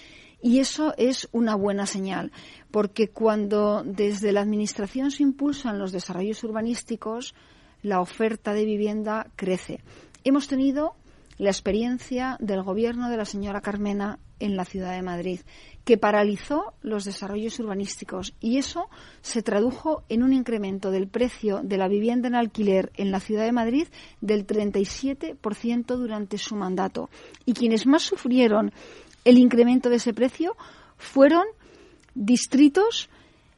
Y 0.43 0.61
eso 0.61 0.95
es 0.97 1.29
una 1.33 1.55
buena 1.55 1.85
señal, 1.85 2.33
porque 2.71 3.09
cuando 3.09 3.83
desde 3.85 4.33
la 4.33 4.41
Administración 4.41 5.11
se 5.11 5.23
impulsan 5.23 5.79
los 5.79 5.93
desarrollos 5.93 6.43
urbanísticos, 6.43 7.35
la 7.83 8.01
oferta 8.01 8.53
de 8.53 8.65
vivienda 8.65 9.27
crece. 9.37 9.81
Hemos 10.25 10.49
tenido 10.49 10.95
la 11.39 11.51
experiencia 11.51 12.37
del 12.39 12.63
gobierno 12.63 13.09
de 13.09 13.17
la 13.17 13.25
señora 13.25 13.63
Carmena 13.63 14.19
en 14.41 14.57
la 14.57 14.67
ciudad 14.67 14.93
de 14.93 15.03
Madrid, 15.03 15.41
que 15.85 15.97
paralizó 15.97 16.75
los 16.83 17.05
desarrollos 17.05 17.59
urbanísticos 17.59 18.35
y 18.41 18.59
eso 18.59 18.89
se 19.23 19.43
tradujo 19.43 20.03
en 20.11 20.23
un 20.23 20.35
incremento 20.35 20.91
del 20.91 21.09
precio 21.09 21.61
de 21.63 21.79
la 21.79 21.89
vivienda 21.89 22.29
en 22.29 22.35
alquiler 22.35 22.93
en 22.97 23.11
la 23.11 23.21
ciudad 23.21 23.45
de 23.45 23.53
Madrid 23.53 23.89
del 24.21 24.47
37% 24.47 25.97
durante 25.97 26.37
su 26.37 26.57
mandato. 26.57 27.09
Y 27.47 27.55
quienes 27.55 27.87
más 27.87 28.03
sufrieron 28.03 28.73
el 29.25 29.39
incremento 29.39 29.89
de 29.89 29.97
ese 29.97 30.13
precio 30.13 30.57
fueron 30.99 31.45
distritos 32.15 33.09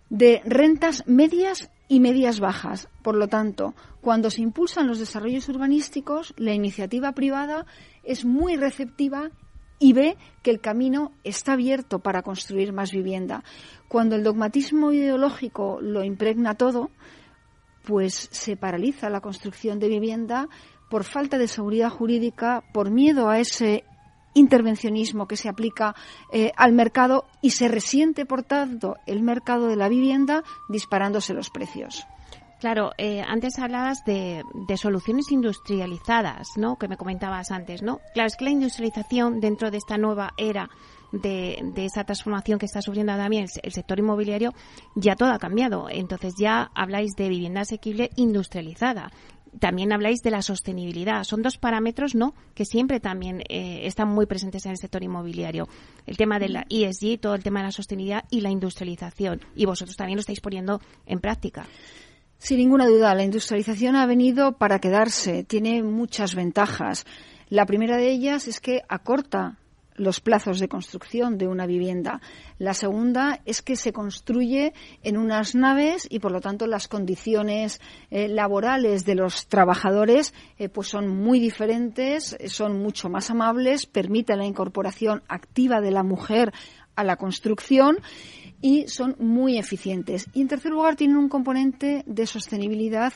de 0.09 0.41
rentas 0.45 1.03
medias 1.07 1.71
y 1.93 2.01
medias 2.01 2.41
bajas. 2.41 2.89
Por 3.03 3.17
lo 3.17 3.29
tanto, 3.29 3.75
cuando 4.01 4.31
se 4.31 4.41
impulsan 4.41 4.87
los 4.87 4.99
desarrollos 4.99 5.47
urbanísticos, 5.51 6.33
la 6.39 6.55
iniciativa 6.55 7.13
privada 7.13 7.67
es 8.03 8.25
muy 8.25 8.57
receptiva 8.57 9.31
y 9.79 9.93
ve 9.93 10.17
que 10.43 10.51
el 10.51 10.63
camino 10.63 11.13
está 11.23 11.53
abierto 11.53 11.99
para 11.99 12.23
construir 12.23 12.73
más 12.73 12.93
vivienda. 12.93 13.45
Cuando 13.89 14.17
el 14.17 14.25
dogmatismo 14.25 14.91
ideológico 14.93 15.81
lo 15.83 16.03
impregna 16.03 16.55
todo, 16.55 16.89
pues 17.85 18.31
se 18.33 18.57
paraliza 18.57 19.11
la 19.11 19.21
construcción 19.21 19.79
de 19.79 19.89
vivienda 19.89 20.49
por 20.89 21.05
falta 21.05 21.37
de 21.37 21.47
seguridad 21.47 21.91
jurídica, 21.91 22.65
por 22.73 22.91
miedo 22.91 23.29
a 23.29 23.39
ese 23.39 23.85
intervencionismo 24.35 25.27
que 25.27 25.37
se 25.37 25.49
aplica 25.49 25.95
eh, 26.33 26.53
al 26.57 26.73
mercado 26.73 27.25
y 27.41 27.51
se 27.51 27.69
resiente, 27.69 28.27
por 28.27 28.43
tanto, 28.43 28.97
el 29.07 29.23
mercado 29.23 29.69
de 29.69 29.77
la 29.77 29.89
vivienda 29.89 30.43
disparándose 30.69 31.35
los 31.35 31.51
precios. 31.51 32.07
Claro, 32.63 32.93
eh, 32.97 33.21
antes 33.27 33.59
hablabas 33.59 34.05
de, 34.05 34.45
soluciones 34.77 35.33
industrializadas, 35.33 36.47
¿no? 36.57 36.77
Que 36.77 36.87
me 36.87 36.97
comentabas 36.97 37.51
antes, 37.51 37.83
¿no? 37.83 37.99
Claro, 38.15 38.29
es 38.29 38.37
que 38.37 38.45
la 38.45 38.53
industrialización 38.53 39.41
dentro 39.41 39.73
de 39.73 39.79
esta 39.79 39.99
nueva 39.99 40.33
era 40.37 40.71
de, 41.11 41.73
esa 41.75 42.05
transformación 42.05 42.61
que 42.61 42.67
está 42.67 42.81
sufriendo 42.81 43.17
también 43.17 43.47
el, 43.65 43.73
sector 43.73 43.99
inmobiliario, 43.99 44.55
ya 44.95 45.17
todo 45.17 45.33
ha 45.33 45.41
cambiado. 45.41 45.89
Entonces 45.91 46.35
ya 46.39 46.71
habláis 46.73 47.17
de 47.17 47.29
vivienda 47.29 47.63
asequible 47.63 48.11
industrializada 48.15 49.11
también 49.59 49.93
habláis 49.93 50.23
de 50.23 50.31
la 50.31 50.43
sostenibilidad. 50.43 51.25
Son 51.25 51.43
dos 51.43 51.59
parámetros, 51.59 52.15
¿no?, 52.15 52.35
que 52.55 52.65
siempre 52.65 53.01
también 53.01 53.43
eh, 53.49 53.87
están 53.87 54.09
muy 54.09 54.27
presentes 54.27 54.65
en 54.67 54.73
el 54.73 54.79
sector 54.79 55.03
inmobiliario. 55.03 55.69
El 56.07 56.17
tema 56.17 56.39
de 56.39 56.49
la 56.49 56.67
ESG, 56.69 57.21
todo 57.21 57.35
el 57.35 57.43
tema 57.43 57.61
de 57.61 57.67
la 57.67 57.73
sostenibilidad 57.73 58.25
y 58.31 58.41
la 58.41 58.51
industrialización. 58.51 59.41
Y 59.55 59.67
vosotros 59.67 59.97
también 59.97 60.17
lo 60.17 60.21
estáis 60.21 60.41
poniendo 60.41 60.81
en 61.07 61.21
práctica. 61.21 61.67
Sin 62.39 62.59
ninguna 62.59 62.87
duda, 62.87 63.15
la 63.15 63.23
industrialización 63.23 63.95
ha 63.95 64.07
venido 64.07 64.59
para 64.59 64.81
quedarse. 64.81 65.45
Tiene 65.45 65.83
muchas 65.83 66.35
ventajas. 66.35 67.07
La 67.49 67.67
primera 67.67 67.97
de 67.97 68.11
ellas 68.11 68.49
es 68.49 68.59
que 68.59 68.83
acorta 68.89 69.59
los 69.97 70.21
plazos 70.21 70.59
de 70.59 70.69
construcción 70.69 71.39
de 71.39 71.49
una 71.49 71.67
vivienda. 71.67 72.21
La 72.59 72.75
segunda 72.75 73.41
es 73.45 73.63
que 73.63 73.77
se 73.77 73.93
construye 73.93 74.73
en 75.03 75.17
unas 75.17 75.55
naves 75.55 76.07
y, 76.11 76.19
por 76.19 76.33
lo 76.33 76.41
tanto, 76.41 76.67
las 76.67 76.89
condiciones 76.89 77.81
eh, 78.11 78.29
laborales 78.29 79.05
de 79.05 79.15
los 79.15 79.47
trabajadores 79.49 80.35
eh, 80.59 80.69
pues 80.69 80.89
son 80.89 81.09
muy 81.09 81.41
diferentes, 81.41 82.37
son 82.47 82.83
mucho 82.83 83.09
más 83.09 83.31
amables, 83.31 83.87
permiten 83.87 84.39
la 84.39 84.47
incorporación 84.47 85.23
activa 85.29 85.81
de 85.81 85.91
la 85.91 86.03
mujer 86.03 86.53
a 86.95 87.05
la 87.05 87.17
construcción 87.17 87.99
y 88.61 88.87
son 88.87 89.17
muy 89.19 89.59
eficientes. 89.59 90.27
Y 90.33 90.41
en 90.41 90.49
tercer 90.49 90.71
lugar, 90.71 90.97
tienen 90.97 91.17
un 91.17 91.29
componente 91.29 92.05
de 92.07 92.27
sostenibilidad 92.27 93.13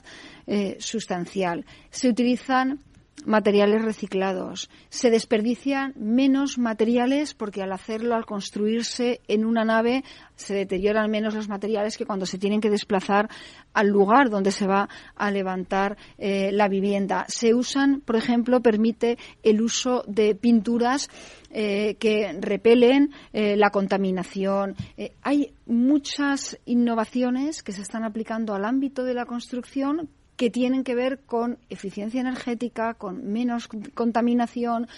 eh, 0.46 0.76
sustancial. 0.80 1.64
Se 1.90 2.08
utilizan 2.08 2.80
materiales 3.26 3.84
reciclados. 3.84 4.70
Se 4.88 5.10
desperdician 5.10 5.92
menos 5.96 6.58
materiales 6.58 7.34
porque 7.34 7.62
al 7.62 7.72
hacerlo, 7.72 8.14
al 8.14 8.24
construirse 8.24 9.20
en 9.28 9.44
una 9.44 9.64
nave, 9.64 10.04
se 10.36 10.54
deterioran 10.54 11.10
menos 11.10 11.34
los 11.34 11.48
materiales 11.48 11.96
que 11.96 12.06
cuando 12.06 12.26
se 12.26 12.38
tienen 12.38 12.60
que 12.60 12.70
desplazar 12.70 13.28
al 13.74 13.88
lugar 13.88 14.30
donde 14.30 14.52
se 14.52 14.66
va 14.66 14.88
a 15.16 15.30
levantar 15.30 15.96
eh, 16.18 16.50
la 16.52 16.68
vivienda. 16.68 17.24
Se 17.28 17.54
usan, 17.54 18.00
por 18.00 18.16
ejemplo, 18.16 18.60
permite 18.60 19.18
el 19.42 19.60
uso 19.60 20.04
de 20.06 20.34
pinturas 20.34 21.10
eh, 21.50 21.96
que 21.98 22.38
repelen 22.40 23.12
eh, 23.32 23.56
la 23.56 23.70
contaminación. 23.70 24.76
hay 25.22 25.52
muchas 25.66 26.58
innovaciones 26.64 27.62
que 27.62 27.72
se 27.72 27.82
están 27.82 28.04
aplicando 28.04 28.54
al 28.54 28.64
ámbito 28.64 29.04
de 29.04 29.14
la 29.14 29.26
construcción 29.26 30.08
que 30.36 30.50
tienen 30.50 30.84
que 30.84 30.94
ver 30.94 31.20
con 31.24 31.58
eficiencia 31.68 32.20
energética, 32.20 32.94
con 32.94 33.32
menos 33.32 33.68
contaminación, 33.94 34.88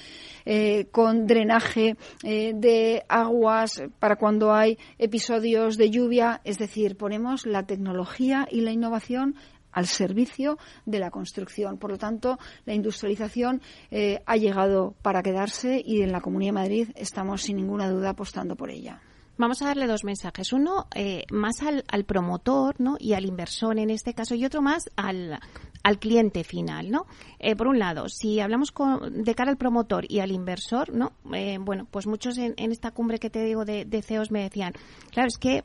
eh, 0.45 0.87
con 0.91 1.27
drenaje 1.27 1.97
eh, 2.23 2.53
de 2.55 3.05
aguas 3.09 3.83
para 3.99 4.17
cuando 4.17 4.53
hay 4.53 4.79
episodios 4.99 5.77
de 5.77 5.91
lluvia. 5.91 6.41
Es 6.45 6.59
decir, 6.59 6.97
ponemos 6.97 7.47
la 7.47 7.65
tecnología 7.65 8.49
y 8.51 8.61
la 8.61 8.73
innovación 8.73 9.37
al 9.73 9.87
servicio 9.87 10.59
de 10.87 10.99
la 10.99 11.11
construcción. 11.11 11.79
Por 11.79 11.91
lo 11.91 11.99
tanto, 11.99 12.39
la 12.65 12.75
industrialización 12.75 13.63
eh, 13.91 14.21
ha 14.27 14.37
llegado 14.37 14.95
para 15.03 15.23
quedarse 15.23 15.81
y 15.85 16.03
en 16.03 16.11
la 16.11 16.21
Comunidad 16.21 16.49
de 16.49 16.61
Madrid 16.61 16.89
estamos 16.97 17.43
sin 17.43 17.57
ninguna 17.57 17.89
duda 17.89 18.11
apostando 18.11 18.57
por 18.57 18.71
ella. 18.71 19.01
Vamos 19.39 19.63
a 19.63 19.67
darle 19.67 19.87
dos 19.87 20.03
mensajes. 20.03 20.53
Uno 20.53 20.89
eh, 20.97 21.25
más 21.31 21.63
al, 21.63 22.05
promotor 22.05 22.75
¿no? 22.81 22.97
y 22.99 23.13
al 23.13 23.25
inversor 23.25 23.79
en 23.79 23.89
este 23.91 24.13
caso 24.13 24.35
y 24.35 24.45
otro 24.45 24.63
más 24.63 24.91
al, 24.97 25.39
al 25.85 25.99
cliente 26.01 26.43
final. 26.43 26.91
¿no? 26.91 27.07
Eh, 27.39 27.55
por 27.55 27.69
un 27.69 27.79
lado, 27.79 28.09
si 28.09 28.41
hablamos 28.41 28.75
de 29.13 29.35
cara 29.37 29.53
al 29.53 29.57
promotor 29.57 30.05
y 30.11 30.19
al 30.19 30.33
inversor, 30.33 30.93
¿no? 30.93 31.13
Eh, 31.33 31.59
bueno, 31.61 31.87
pues 31.89 32.09
muchos 32.09 32.37
en, 32.37 32.55
esta 32.59 32.91
cumbre 32.91 33.21
que 33.21 33.31
te 33.31 33.45
digo 33.45 33.65
de, 33.65 33.85
de 33.85 34.03
CEOs 34.03 34.33
me 34.33 34.43
decían, 34.43 34.73
claro, 35.13 35.29
es 35.29 35.39
que 35.39 35.63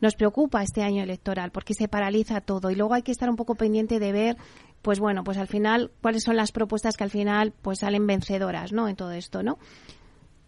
nos 0.00 0.14
preocupa 0.14 0.62
este 0.62 0.84
año 0.84 1.02
electoral 1.02 1.50
porque 1.50 1.74
se 1.74 1.88
paraliza 1.88 2.40
todo 2.40 2.70
y 2.70 2.76
luego 2.76 2.94
hay 2.94 3.02
que 3.02 3.10
estar 3.10 3.28
un 3.28 3.34
poco 3.34 3.56
pendiente 3.56 3.98
de 3.98 4.12
ver 4.12 4.36
pues 4.80 5.00
bueno, 5.00 5.24
pues 5.24 5.38
al 5.38 5.48
final 5.48 5.90
cuáles 6.00 6.22
son 6.22 6.36
las 6.36 6.52
propuestas 6.52 6.96
que 6.96 7.02
al 7.02 7.10
final 7.10 7.52
pues 7.62 7.80
salen 7.80 8.06
vencedoras, 8.06 8.72
¿no? 8.72 8.86
En 8.86 8.94
todo 8.94 9.10
esto, 9.10 9.42
¿no? 9.42 9.58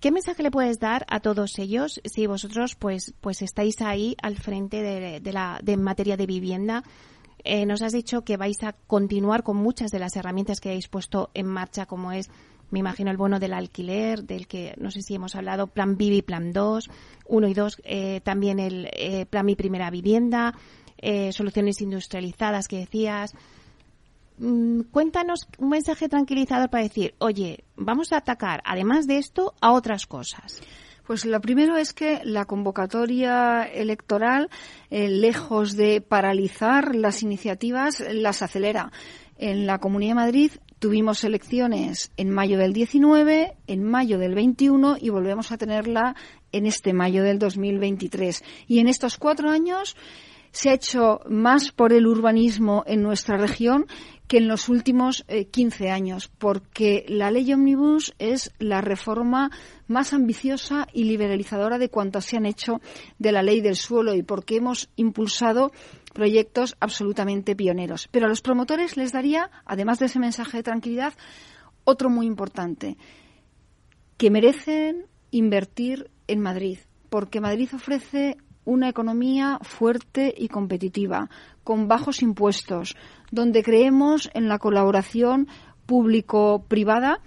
¿Qué 0.01 0.11
mensaje 0.11 0.43
le 0.43 0.51
puedes 0.51 0.79
dar 0.79 1.05
a 1.11 1.21
todos 1.21 1.59
ellos 1.59 2.01
si 2.07 2.27
vosotros 2.27 2.75
pues, 2.75 3.13
pues 3.21 3.43
estáis 3.43 3.83
ahí 3.83 4.17
al 4.23 4.39
frente 4.39 4.81
de, 4.83 5.21
la 5.31 5.61
de 5.63 5.77
materia 5.77 6.17
de 6.17 6.25
vivienda? 6.25 6.85
Eh, 7.45 7.67
nos 7.67 7.83
has 7.83 7.93
dicho 7.93 8.23
que 8.23 8.39
vais 8.39 8.63
a 8.63 8.73
continuar 8.73 9.43
con 9.43 9.59
muchas 9.59 9.91
de 9.91 9.99
las 9.99 10.17
herramientas 10.17 10.59
que 10.59 10.71
habéis 10.71 10.89
puesto 10.89 11.29
en 11.35 11.47
marcha, 11.47 11.85
como 11.85 12.13
es, 12.13 12.31
me 12.71 12.79
imagino, 12.79 13.11
el 13.11 13.19
bono 13.19 13.39
del 13.39 13.53
alquiler, 13.53 14.25
del 14.25 14.47
que 14.47 14.75
no 14.79 14.91
sé 14.91 15.03
si 15.03 15.15
hemos 15.17 15.35
hablado, 15.35 15.67
Plan 15.67 15.99
Vivi, 15.99 16.23
Plan 16.23 16.55
2, 16.55 16.89
1 17.27 17.49
y 17.49 17.53
2, 17.53 17.83
eh, 17.85 18.21
también 18.25 18.59
el 18.59 18.89
eh, 18.95 19.27
Plan 19.27 19.45
Mi 19.45 19.55
Primera 19.55 19.91
Vivienda, 19.91 20.55
soluciones 21.33 21.81
industrializadas 21.83 22.69
que 22.69 22.79
decías. 22.79 23.35
Mm, 24.41 24.85
cuéntanos 24.91 25.47
un 25.59 25.69
mensaje 25.69 26.09
tranquilizador 26.09 26.71
para 26.71 26.83
decir, 26.83 27.15
oye, 27.19 27.65
vamos 27.77 28.11
a 28.13 28.17
atacar, 28.17 28.63
además 28.65 29.07
de 29.07 29.19
esto, 29.19 29.55
a 29.61 29.73
otras 29.73 30.07
cosas. 30.07 30.63
Pues 31.07 31.27
lo 31.27 31.41
primero 31.43 31.77
es 31.77 31.93
que 31.93 32.23
la 32.25 32.47
convocatoria 32.47 33.65
electoral, 33.65 34.49
eh, 34.89 35.11
lejos 35.11 35.77
de 35.77 36.01
paralizar 36.01 36.95
las 36.95 37.23
iniciativas, 37.23 38.03
las 38.13 38.41
acelera. 38.41 38.93
En 39.37 39.67
la 39.67 39.79
Comunidad 39.79 40.13
de 40.13 40.15
Madrid 40.15 40.53
tuvimos 40.79 41.23
elecciones 41.25 42.11
en 42.17 42.31
mayo 42.31 42.57
del 42.57 42.73
19, 42.73 43.59
en 43.67 43.83
mayo 43.83 44.19
del 44.19 44.35
21 44.35 44.97
y 44.99 45.11
volvemos 45.11 45.53
a 45.53 45.59
tenerla 45.59 46.17
en 46.53 46.65
este 46.65 46.95
mayo 46.95 47.23
del 47.23 47.39
2023. 47.39 48.43
Y 48.69 48.79
en 48.79 48.89
estos 48.89 49.19
cuatro 49.19 49.51
años 49.51 49.97
se 50.53 50.71
ha 50.71 50.75
hecho 50.75 51.21
más 51.29 51.73
por 51.73 51.93
el 51.93 52.07
urbanismo 52.07 52.85
en 52.87 53.03
nuestra 53.03 53.37
región 53.37 53.87
que 54.31 54.39
en 54.39 54.47
los 54.47 54.69
últimos 54.69 55.25
15 55.51 55.85
eh, 55.87 55.91
años, 55.91 56.31
porque 56.39 57.05
la 57.09 57.33
ley 57.33 57.53
Omnibus 57.53 58.15
es 58.21 58.53
la 58.61 58.81
reforma 58.81 59.51
más 59.89 60.13
ambiciosa 60.13 60.87
y 60.93 61.03
liberalizadora 61.03 61.79
de 61.79 61.89
cuanto 61.89 62.21
se 62.21 62.37
han 62.37 62.47
hecho 62.47 62.81
de 63.19 63.33
la 63.33 63.43
ley 63.43 63.61
del 63.61 63.75
suelo 63.75 64.15
y 64.15 64.23
porque 64.23 64.55
hemos 64.55 64.89
impulsado 64.95 65.73
proyectos 66.15 66.77
absolutamente 66.79 67.57
pioneros. 67.57 68.07
Pero 68.13 68.27
a 68.27 68.29
los 68.29 68.41
promotores 68.41 68.97
les 68.97 69.11
daría, 69.11 69.51
además 69.65 69.99
de 69.99 70.07
ese 70.07 70.21
mensaje 70.21 70.59
de 70.59 70.63
tranquilidad, 70.63 71.15
otro 71.83 72.09
muy 72.09 72.27
importante, 72.27 72.97
que 74.17 74.31
merecen 74.31 75.07
invertir 75.33 76.09
en 76.29 76.39
Madrid, 76.39 76.79
porque 77.09 77.41
Madrid 77.41 77.71
ofrece 77.75 78.37
una 78.65 78.89
economía 78.89 79.59
fuerte 79.63 80.33
y 80.37 80.47
competitiva, 80.47 81.29
con 81.65 81.89
bajos 81.89 82.23
impuestos, 82.23 82.97
donde 83.31 83.63
creemos 83.63 84.31
en 84.35 84.49
la 84.49 84.59
colaboración 84.59 85.49
público-privada 85.87 87.21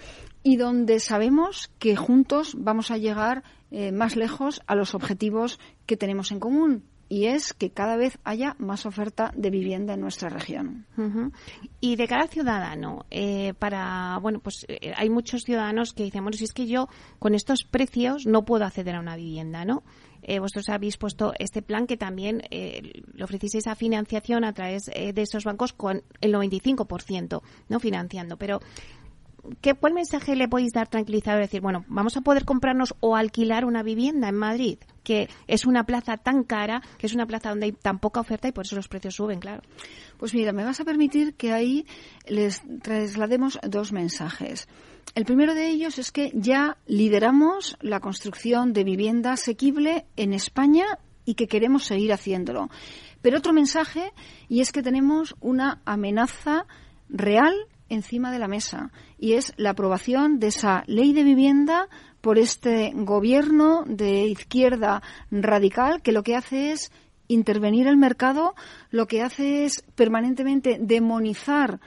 y 0.44 0.58
donde 0.58 1.00
sabemos 1.00 1.72
que 1.80 1.96
juntos 1.96 2.56
vamos 2.58 2.92
a 2.92 2.98
llegar 2.98 3.44
eh, 3.72 3.92
más 3.92 4.16
lejos 4.16 4.62
a 4.68 4.76
los 4.76 4.94
objetivos 4.94 5.60
que 5.86 5.98
tenemos 5.98 6.32
en 6.32 6.40
común 6.40 6.84
y 7.14 7.28
es 7.28 7.54
que 7.54 7.70
cada 7.70 7.96
vez 7.96 8.18
haya 8.24 8.56
más 8.58 8.88
oferta 8.88 9.32
de 9.36 9.52
vivienda 9.52 9.94
en 9.94 10.02
nuestra 10.02 10.30
región. 10.30 10.88
Y 11.80 11.96
de 11.96 12.08
cara 12.08 12.24
al 12.24 12.30
ciudadano, 12.30 13.06
eh, 13.12 13.54
para 13.60 14.18
bueno, 14.20 14.40
pues 14.40 14.66
eh, 14.68 14.94
hay 14.96 15.12
muchos 15.12 15.44
ciudadanos 15.44 15.94
que 15.94 16.04
dicen, 16.04 16.24
bueno, 16.24 16.38
si 16.38 16.46
es 16.46 16.54
que 16.54 16.66
yo 16.66 16.88
con 17.20 17.36
estos 17.36 17.66
precios 17.66 18.26
no 18.26 18.46
puedo 18.46 18.66
acceder 18.66 18.96
a 18.96 19.00
una 19.00 19.16
vivienda, 19.16 19.64
¿no? 19.64 19.84
Eh, 20.24 20.40
vosotros 20.40 20.70
habéis 20.70 20.98
puesto 20.98 21.34
este 21.38 21.62
plan 21.62 21.88
que 21.88 21.98
también 21.98 22.44
eh, 22.50 23.04
le 23.14 23.24
ofrecéis 23.24 23.56
esa 23.56 23.76
financiación 23.76 24.44
a 24.44 24.54
través 24.54 24.90
eh, 24.94 25.14
de 25.14 25.22
esos 25.22 25.44
bancos 25.44 25.74
con 25.74 26.04
el 26.22 26.34
95%, 26.34 27.42
¿no? 27.70 27.80
Financiando. 27.80 28.38
Pero, 28.38 28.62
¿qué, 29.62 29.74
¿cuál 29.74 29.94
mensaje 29.94 30.36
le 30.36 30.48
podéis 30.48 30.72
dar 30.72 30.88
tranquilizador? 30.88 31.42
Decir, 31.42 31.62
bueno, 31.62 31.84
vamos 31.88 32.16
a 32.16 32.22
poder 32.22 32.46
comprarnos 32.46 32.96
o 33.02 33.16
alquilar 33.16 33.66
una 33.66 33.84
vivienda 33.84 34.30
en 34.30 34.36
Madrid, 34.36 34.78
que 35.04 35.30
es 35.48 35.66
una 35.66 35.86
plaza 35.86 36.18
tan 36.18 36.44
cara, 36.44 36.82
que 36.98 37.08
es 37.08 37.14
una 37.14 37.26
plaza 37.26 37.50
donde 37.50 37.66
hay 37.66 37.72
tan 37.74 38.00
poca 38.00 38.22
oferta 38.22 38.48
y 38.48 38.54
por 38.54 38.66
eso 38.66 38.76
los 38.76 38.88
precios 38.88 39.16
suben, 39.16 39.40
claro. 39.40 39.62
Pues 40.18 40.34
mira, 40.34 40.54
me 40.54 40.64
vas 40.64 40.80
a 40.80 40.86
permitir 40.86 41.36
que 41.36 41.52
ahí 41.52 41.86
les 42.28 42.62
traslademos 42.82 43.60
dos 43.68 43.92
mensajes. 43.92 44.68
El 45.16 45.26
primero 45.26 45.54
de 45.54 45.70
ellos 45.70 46.00
es 46.00 46.12
que 46.12 46.32
ya 46.34 46.78
lideramos 46.88 47.78
la 47.82 48.00
construcción 48.00 48.74
de 48.74 48.84
vivienda 48.84 49.34
asequible 49.34 50.06
en 50.16 50.34
España 50.34 50.86
y 51.26 51.36
que 51.36 51.48
queremos 51.48 51.86
seguir 51.86 52.12
haciéndolo. 52.12 52.70
Pero 53.22 53.38
otro 53.38 53.54
mensaje, 53.54 54.12
y 54.50 54.62
es 54.62 54.72
que 54.72 54.84
tenemos 54.84 55.36
una 55.40 55.82
amenaza 55.86 56.66
real 57.10 57.54
encima 57.90 58.32
de 58.32 58.40
la 58.40 58.48
mesa, 58.48 58.92
y 59.20 59.34
es 59.34 59.54
la 59.56 59.72
aprobación 59.72 60.40
de 60.40 60.48
esa 60.48 60.84
ley 60.88 61.14
de 61.14 61.24
vivienda 61.24 61.88
por 62.22 62.40
este 62.40 62.92
gobierno 62.96 63.84
de 63.86 64.26
izquierda 64.26 65.04
radical 65.30 66.02
que 66.02 66.12
lo 66.12 66.24
que 66.24 66.36
hace 66.36 66.72
es 66.72 66.92
intervenir 67.28 67.88
el 67.88 67.98
mercado, 67.98 68.56
lo 68.90 69.08
que 69.08 69.22
hace 69.22 69.66
es 69.66 69.84
permanentemente 69.96 70.78
demonizar 70.80 71.80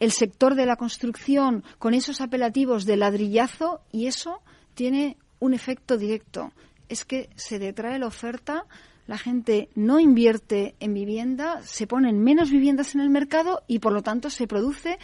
el 0.00 0.12
sector 0.12 0.54
de 0.54 0.66
la 0.66 0.76
construcción 0.76 1.64
con 1.78 1.94
esos 1.94 2.20
apelativos 2.20 2.84
de 2.84 2.96
ladrillazo 2.96 3.80
y 3.92 4.06
eso 4.06 4.40
tiene 4.74 5.16
un 5.40 5.54
efecto 5.54 5.96
directo. 5.96 6.52
Es 6.88 7.04
que 7.04 7.30
se 7.36 7.58
detrae 7.58 7.98
la 7.98 8.06
oferta, 8.06 8.64
la 9.06 9.18
gente 9.18 9.70
no 9.74 10.00
invierte 10.00 10.74
en 10.80 10.94
vivienda, 10.94 11.62
se 11.62 11.86
ponen 11.86 12.22
menos 12.22 12.50
viviendas 12.50 12.94
en 12.94 13.00
el 13.00 13.10
mercado 13.10 13.62
y 13.66 13.78
por 13.78 13.92
lo 13.92 14.02
tanto 14.02 14.30
se 14.30 14.46
produce 14.46 14.98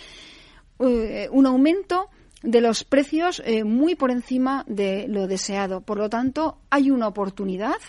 eh, 0.79 1.29
un 1.31 1.47
aumento 1.47 2.09
de 2.43 2.61
los 2.61 2.85
precios 2.85 3.43
eh, 3.45 3.65
muy 3.65 3.95
por 3.95 4.11
encima 4.11 4.65
de 4.69 5.09
lo 5.09 5.27
deseado. 5.27 5.81
Por 5.81 5.99
lo 5.99 6.11
tanto, 6.11 6.59
hay 6.69 6.91
una 6.91 7.09
oportunidad, 7.09 7.81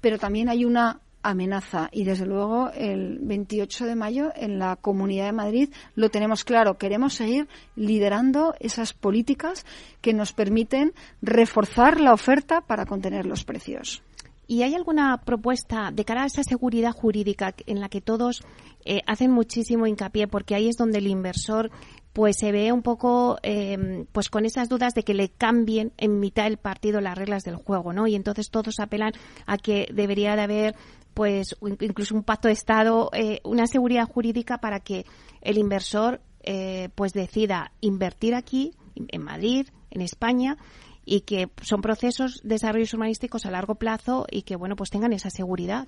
pero 0.00 0.18
también 0.18 0.48
hay 0.48 0.64
una 0.64 1.00
amenaza. 1.24 1.88
Y 1.90 2.04
desde 2.04 2.26
luego 2.26 2.70
el 2.70 3.18
28 3.20 3.86
de 3.86 3.96
mayo 3.96 4.32
en 4.36 4.58
la 4.58 4.76
Comunidad 4.76 5.26
de 5.26 5.32
Madrid 5.32 5.70
lo 5.96 6.10
tenemos 6.10 6.44
claro. 6.44 6.78
Queremos 6.78 7.14
seguir 7.14 7.48
liderando 7.74 8.54
esas 8.60 8.92
políticas 8.92 9.66
que 10.00 10.12
nos 10.12 10.32
permiten 10.32 10.92
reforzar 11.22 12.00
la 12.00 12.12
oferta 12.12 12.60
para 12.60 12.86
contener 12.86 13.26
los 13.26 13.44
precios. 13.44 14.02
¿Y 14.46 14.62
hay 14.62 14.74
alguna 14.74 15.22
propuesta 15.24 15.90
de 15.90 16.04
cara 16.04 16.24
a 16.24 16.26
esa 16.26 16.42
seguridad 16.42 16.92
jurídica 16.92 17.54
en 17.66 17.80
la 17.80 17.88
que 17.88 18.02
todos 18.02 18.42
eh, 18.84 19.00
hacen 19.06 19.30
muchísimo 19.30 19.86
hincapié? 19.86 20.28
Porque 20.28 20.54
ahí 20.54 20.68
es 20.68 20.76
donde 20.76 20.98
el 20.98 21.06
inversor 21.06 21.70
pues 22.12 22.36
se 22.36 22.52
ve 22.52 22.70
un 22.70 22.82
poco 22.82 23.38
eh, 23.42 24.06
pues 24.12 24.28
con 24.28 24.44
esas 24.44 24.68
dudas 24.68 24.94
de 24.94 25.02
que 25.02 25.14
le 25.14 25.30
cambien 25.30 25.92
en 25.96 26.20
mitad 26.20 26.44
del 26.44 26.58
partido 26.58 27.00
las 27.00 27.18
reglas 27.18 27.42
del 27.42 27.56
juego, 27.56 27.92
¿no? 27.92 28.06
Y 28.06 28.14
entonces 28.14 28.50
todos 28.50 28.78
apelan 28.78 29.12
a 29.46 29.58
que 29.58 29.88
debería 29.92 30.36
de 30.36 30.42
haber 30.42 30.74
pues 31.14 31.56
incluso 31.80 32.14
un 32.14 32.24
pacto 32.24 32.48
de 32.48 32.54
Estado, 32.54 33.10
eh, 33.12 33.40
una 33.44 33.66
seguridad 33.66 34.06
jurídica 34.06 34.58
para 34.58 34.80
que 34.80 35.06
el 35.40 35.58
inversor 35.58 36.20
eh, 36.42 36.90
pues 36.94 37.12
decida 37.12 37.72
invertir 37.80 38.34
aquí, 38.34 38.72
en 39.08 39.22
Madrid, 39.22 39.68
en 39.90 40.02
España, 40.02 40.58
y 41.06 41.20
que 41.22 41.48
son 41.62 41.80
procesos 41.80 42.40
de 42.42 42.50
desarrollos 42.50 42.92
urbanísticos 42.94 43.46
a 43.46 43.50
largo 43.50 43.76
plazo 43.76 44.26
y 44.30 44.42
que, 44.42 44.56
bueno, 44.56 44.76
pues 44.76 44.90
tengan 44.90 45.12
esa 45.12 45.30
seguridad. 45.30 45.86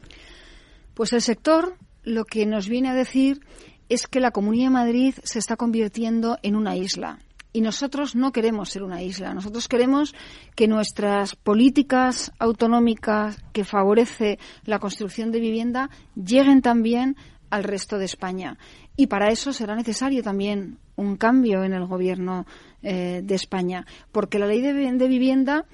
Pues 0.94 1.12
el 1.12 1.22
sector 1.22 1.76
lo 2.02 2.24
que 2.24 2.46
nos 2.46 2.68
viene 2.68 2.88
a 2.88 2.94
decir 2.94 3.40
es 3.88 4.06
que 4.06 4.20
la 4.20 4.30
Comunidad 4.30 4.66
de 4.66 4.70
Madrid 4.70 5.14
se 5.22 5.38
está 5.38 5.56
convirtiendo 5.56 6.38
en 6.42 6.56
una 6.56 6.76
isla. 6.76 7.18
Y 7.56 7.62
nosotros 7.62 8.14
no 8.14 8.32
queremos 8.32 8.68
ser 8.68 8.82
una 8.82 9.02
isla. 9.02 9.32
Nosotros 9.32 9.66
queremos 9.66 10.14
que 10.54 10.68
nuestras 10.68 11.36
políticas 11.36 12.30
autonómicas 12.38 13.42
que 13.54 13.64
favorece 13.64 14.38
la 14.66 14.78
construcción 14.78 15.32
de 15.32 15.40
vivienda 15.40 15.88
lleguen 16.14 16.60
también 16.60 17.16
al 17.48 17.64
resto 17.64 17.96
de 17.96 18.04
España. 18.04 18.58
Y 18.94 19.06
para 19.06 19.30
eso 19.30 19.54
será 19.54 19.74
necesario 19.74 20.22
también 20.22 20.76
un 20.96 21.16
cambio 21.16 21.64
en 21.64 21.72
el 21.72 21.86
gobierno 21.86 22.44
eh, 22.82 23.22
de 23.24 23.34
España. 23.34 23.86
Porque 24.12 24.38
la 24.38 24.48
ley 24.48 24.60
de, 24.60 25.08
vivienda, 25.08 25.64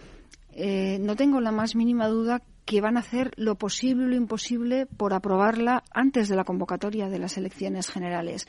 eh, 0.53 0.99
no 1.01 1.17
tengo 1.17 1.41
la 1.41 1.51
más 1.51 1.75
mínima 1.75 2.07
duda 2.07 2.43
que 2.65 2.81
van 2.81 2.97
a 2.97 3.01
hacer 3.01 3.33
lo 3.37 3.57
posible 3.57 4.05
y 4.05 4.09
lo 4.11 4.17
imposible 4.17 4.87
por 4.87 5.15
aprobarla 5.15 5.83
antes 5.93 6.29
de 6.29 6.37
la 6.37 6.45
convocatoria 6.45 7.09
de 7.09 7.19
las 7.19 7.37
elecciones 7.37 7.89
generales. 7.89 8.47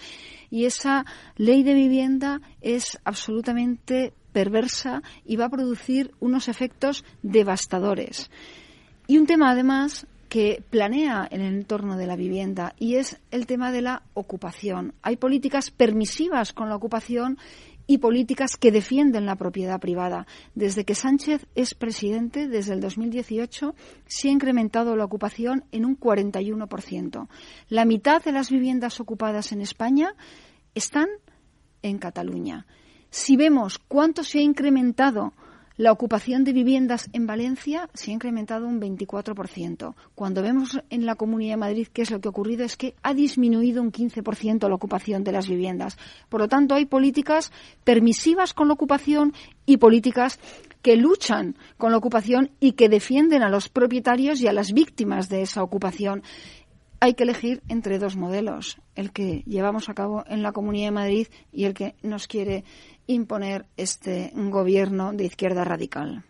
Y 0.49 0.65
esa 0.65 1.05
ley 1.35 1.63
de 1.63 1.73
vivienda 1.73 2.41
es 2.61 2.99
absolutamente 3.03 4.13
perversa 4.31 5.01
y 5.25 5.35
va 5.35 5.45
a 5.45 5.49
producir 5.49 6.11
unos 6.19 6.47
efectos 6.47 7.05
devastadores. 7.21 8.29
Y 9.07 9.17
un 9.17 9.25
tema, 9.25 9.51
además, 9.51 10.07
que 10.33 10.63
planea 10.71 11.27
en 11.29 11.41
el 11.41 11.53
entorno 11.53 11.95
de 11.95 12.07
la 12.07 12.15
vivienda 12.15 12.73
y 12.79 12.95
es 12.95 13.19
el 13.29 13.45
tema 13.45 13.71
de 13.71 13.83
la 13.83 14.01
ocupación. 14.15 14.95
Hay 15.03 15.15
políticas 15.17 15.69
permisivas 15.69 16.53
con 16.53 16.69
la 16.69 16.75
ocupación 16.75 17.37
y 17.85 17.97
políticas 17.97 18.57
que 18.57 18.71
defienden 18.71 19.25
la 19.25 19.35
propiedad 19.35 19.79
privada. 19.79 20.25
Desde 20.55 20.85
que 20.85 20.95
Sánchez 20.95 21.45
es 21.55 21.73
presidente, 21.73 22.47
desde 22.47 22.73
el 22.73 22.79
2018, 22.79 23.75
se 24.05 24.29
ha 24.29 24.31
incrementado 24.31 24.95
la 24.95 25.05
ocupación 25.05 25.65
en 25.71 25.85
un 25.85 25.99
41%. 25.99 27.27
La 27.69 27.85
mitad 27.85 28.23
de 28.23 28.31
las 28.31 28.49
viviendas 28.49 28.99
ocupadas 28.99 29.51
en 29.51 29.61
España 29.61 30.15
están 30.75 31.07
en 31.81 31.97
Cataluña. 31.97 32.65
Si 33.09 33.35
vemos 33.35 33.77
cuánto 33.77 34.23
se 34.23 34.39
ha 34.39 34.41
incrementado 34.41 35.33
la 35.75 35.91
ocupación 35.91 36.43
de 36.43 36.53
viviendas 36.53 37.09
en 37.13 37.25
Valencia 37.25 37.89
se 37.95 38.11
ha 38.11 38.13
incrementado 38.13 38.67
un 38.67 38.79
24%. 38.79 39.95
Cuando 40.13 40.43
vemos 40.43 40.79
en 40.91 41.05
la 41.05 41.15
Comunidad 41.15 41.53
de 41.53 41.57
Madrid 41.57 41.87
qué 41.91 42.03
es 42.03 42.11
lo 42.11 42.21
que 42.21 42.27
ha 42.27 42.31
ocurrido 42.31 42.63
es 42.63 42.77
que 42.77 42.93
ha 43.01 43.13
disminuido 43.15 43.81
un 43.81 43.91
15% 43.91 44.69
la 44.69 44.75
ocupación 44.75 45.23
de 45.23 45.31
las 45.31 45.47
viviendas. 45.47 45.97
Por 46.29 46.41
lo 46.41 46.47
tanto, 46.47 46.75
hay 46.75 46.85
políticas 46.85 47.51
permisivas 47.83 48.53
con 48.53 48.67
la 48.67 48.75
ocupación 48.75 49.33
y 49.65 49.77
políticas 49.77 50.39
que 50.83 50.95
luchan 50.95 51.55
con 51.77 51.91
la 51.91 51.97
ocupación 51.97 52.51
y 52.59 52.73
que 52.73 52.89
defienden 52.89 53.41
a 53.41 53.49
los 53.49 53.69
propietarios 53.69 54.41
y 54.41 54.47
a 54.47 54.53
las 54.53 54.73
víctimas 54.73 55.29
de 55.29 55.41
esa 55.41 55.63
ocupación 55.63 56.21
hay 57.03 57.15
que 57.15 57.23
elegir 57.23 57.61
entre 57.67 57.99
dos 57.99 58.15
modelos, 58.15 58.77
el 58.95 59.11
que 59.11 59.43
llevamos 59.45 59.89
a 59.89 59.93
cabo 59.93 60.23
en 60.25 60.41
la 60.41 60.53
Comunidad 60.53 60.87
de 60.87 60.91
Madrid 60.91 61.27
y 61.51 61.65
el 61.65 61.73
que 61.73 61.95
nos 62.01 62.27
quiere 62.27 62.63
imponer 63.07 63.65
este 63.77 64.31
gobierno 64.35 65.13
de 65.13 65.25
izquierda 65.25 65.63
radical. 65.63 66.23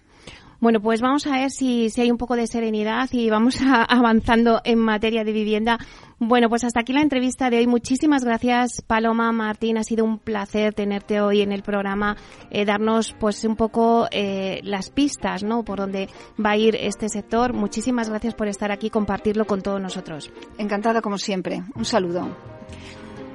Bueno, 0.63 0.79
pues 0.79 1.01
vamos 1.01 1.27
a 1.27 1.31
ver 1.31 1.51
si, 1.51 1.91
hay 1.97 2.09
un 2.09 2.17
poco 2.17 2.37
de 2.37 2.47
serenidad 2.47 3.09
y 3.11 3.29
vamos 3.29 3.59
avanzando 3.89 4.61
en 4.63 4.79
materia 4.79 5.25
de 5.25 5.33
vivienda. 5.33 5.77
Bueno, 6.19 6.47
pues 6.47 6.63
hasta 6.63 6.79
aquí 6.79 6.93
la 6.93 7.01
entrevista 7.01 7.49
de 7.49 7.57
hoy. 7.57 7.67
Muchísimas 7.67 8.23
gracias, 8.23 8.81
Paloma 8.81 9.29
Martín. 9.33 9.77
Ha 9.77 9.83
sido 9.83 10.05
un 10.05 10.19
placer 10.19 10.73
tenerte 10.73 11.19
hoy 11.19 11.41
en 11.41 11.51
el 11.51 11.63
programa, 11.63 12.15
eh, 12.49 12.63
darnos 12.63 13.13
pues 13.19 13.43
un 13.43 13.57
poco 13.57 14.07
eh, 14.09 14.61
las 14.63 14.89
pistas, 14.89 15.43
¿no? 15.43 15.65
Por 15.65 15.79
dónde 15.79 16.07
va 16.39 16.51
a 16.51 16.57
ir 16.57 16.77
este 16.77 17.09
sector. 17.09 17.51
Muchísimas 17.51 18.09
gracias 18.09 18.33
por 18.33 18.47
estar 18.47 18.71
aquí 18.71 18.89
compartirlo 18.89 19.43
con 19.43 19.61
todos 19.61 19.81
nosotros. 19.81 20.31
Encantada 20.57 21.01
como 21.01 21.17
siempre. 21.17 21.61
Un 21.75 21.83
saludo. 21.83 22.29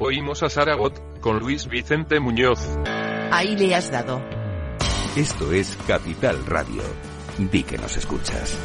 Oímos 0.00 0.44
a 0.44 0.48
Saragot 0.48 1.20
con 1.20 1.40
Luis 1.40 1.66
Vicente 1.66 2.20
Muñoz. 2.20 2.60
Ahí 3.32 3.56
le 3.56 3.74
has 3.74 3.90
dado. 3.90 4.22
Esto 5.16 5.52
es 5.52 5.76
Capital 5.88 6.46
Radio. 6.46 6.82
Di 7.36 7.64
que 7.64 7.78
nos 7.78 7.96
escuchas. 7.96 8.56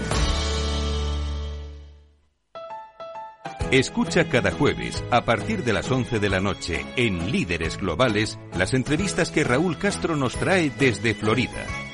Escucha 3.71 4.29
cada 4.29 4.51
jueves, 4.51 5.03
a 5.09 5.25
partir 5.25 5.63
de 5.63 5.73
las 5.73 5.89
11 5.89 6.19
de 6.19 6.29
la 6.29 6.39
noche, 6.39 6.85
en 6.95 7.31
Líderes 7.31 7.77
Globales, 7.77 8.37
las 8.55 8.75
entrevistas 8.75 9.31
que 9.31 9.43
Raúl 9.43 9.79
Castro 9.79 10.15
nos 10.15 10.35
trae 10.35 10.69
desde 10.69 11.15
Florida 11.15 11.65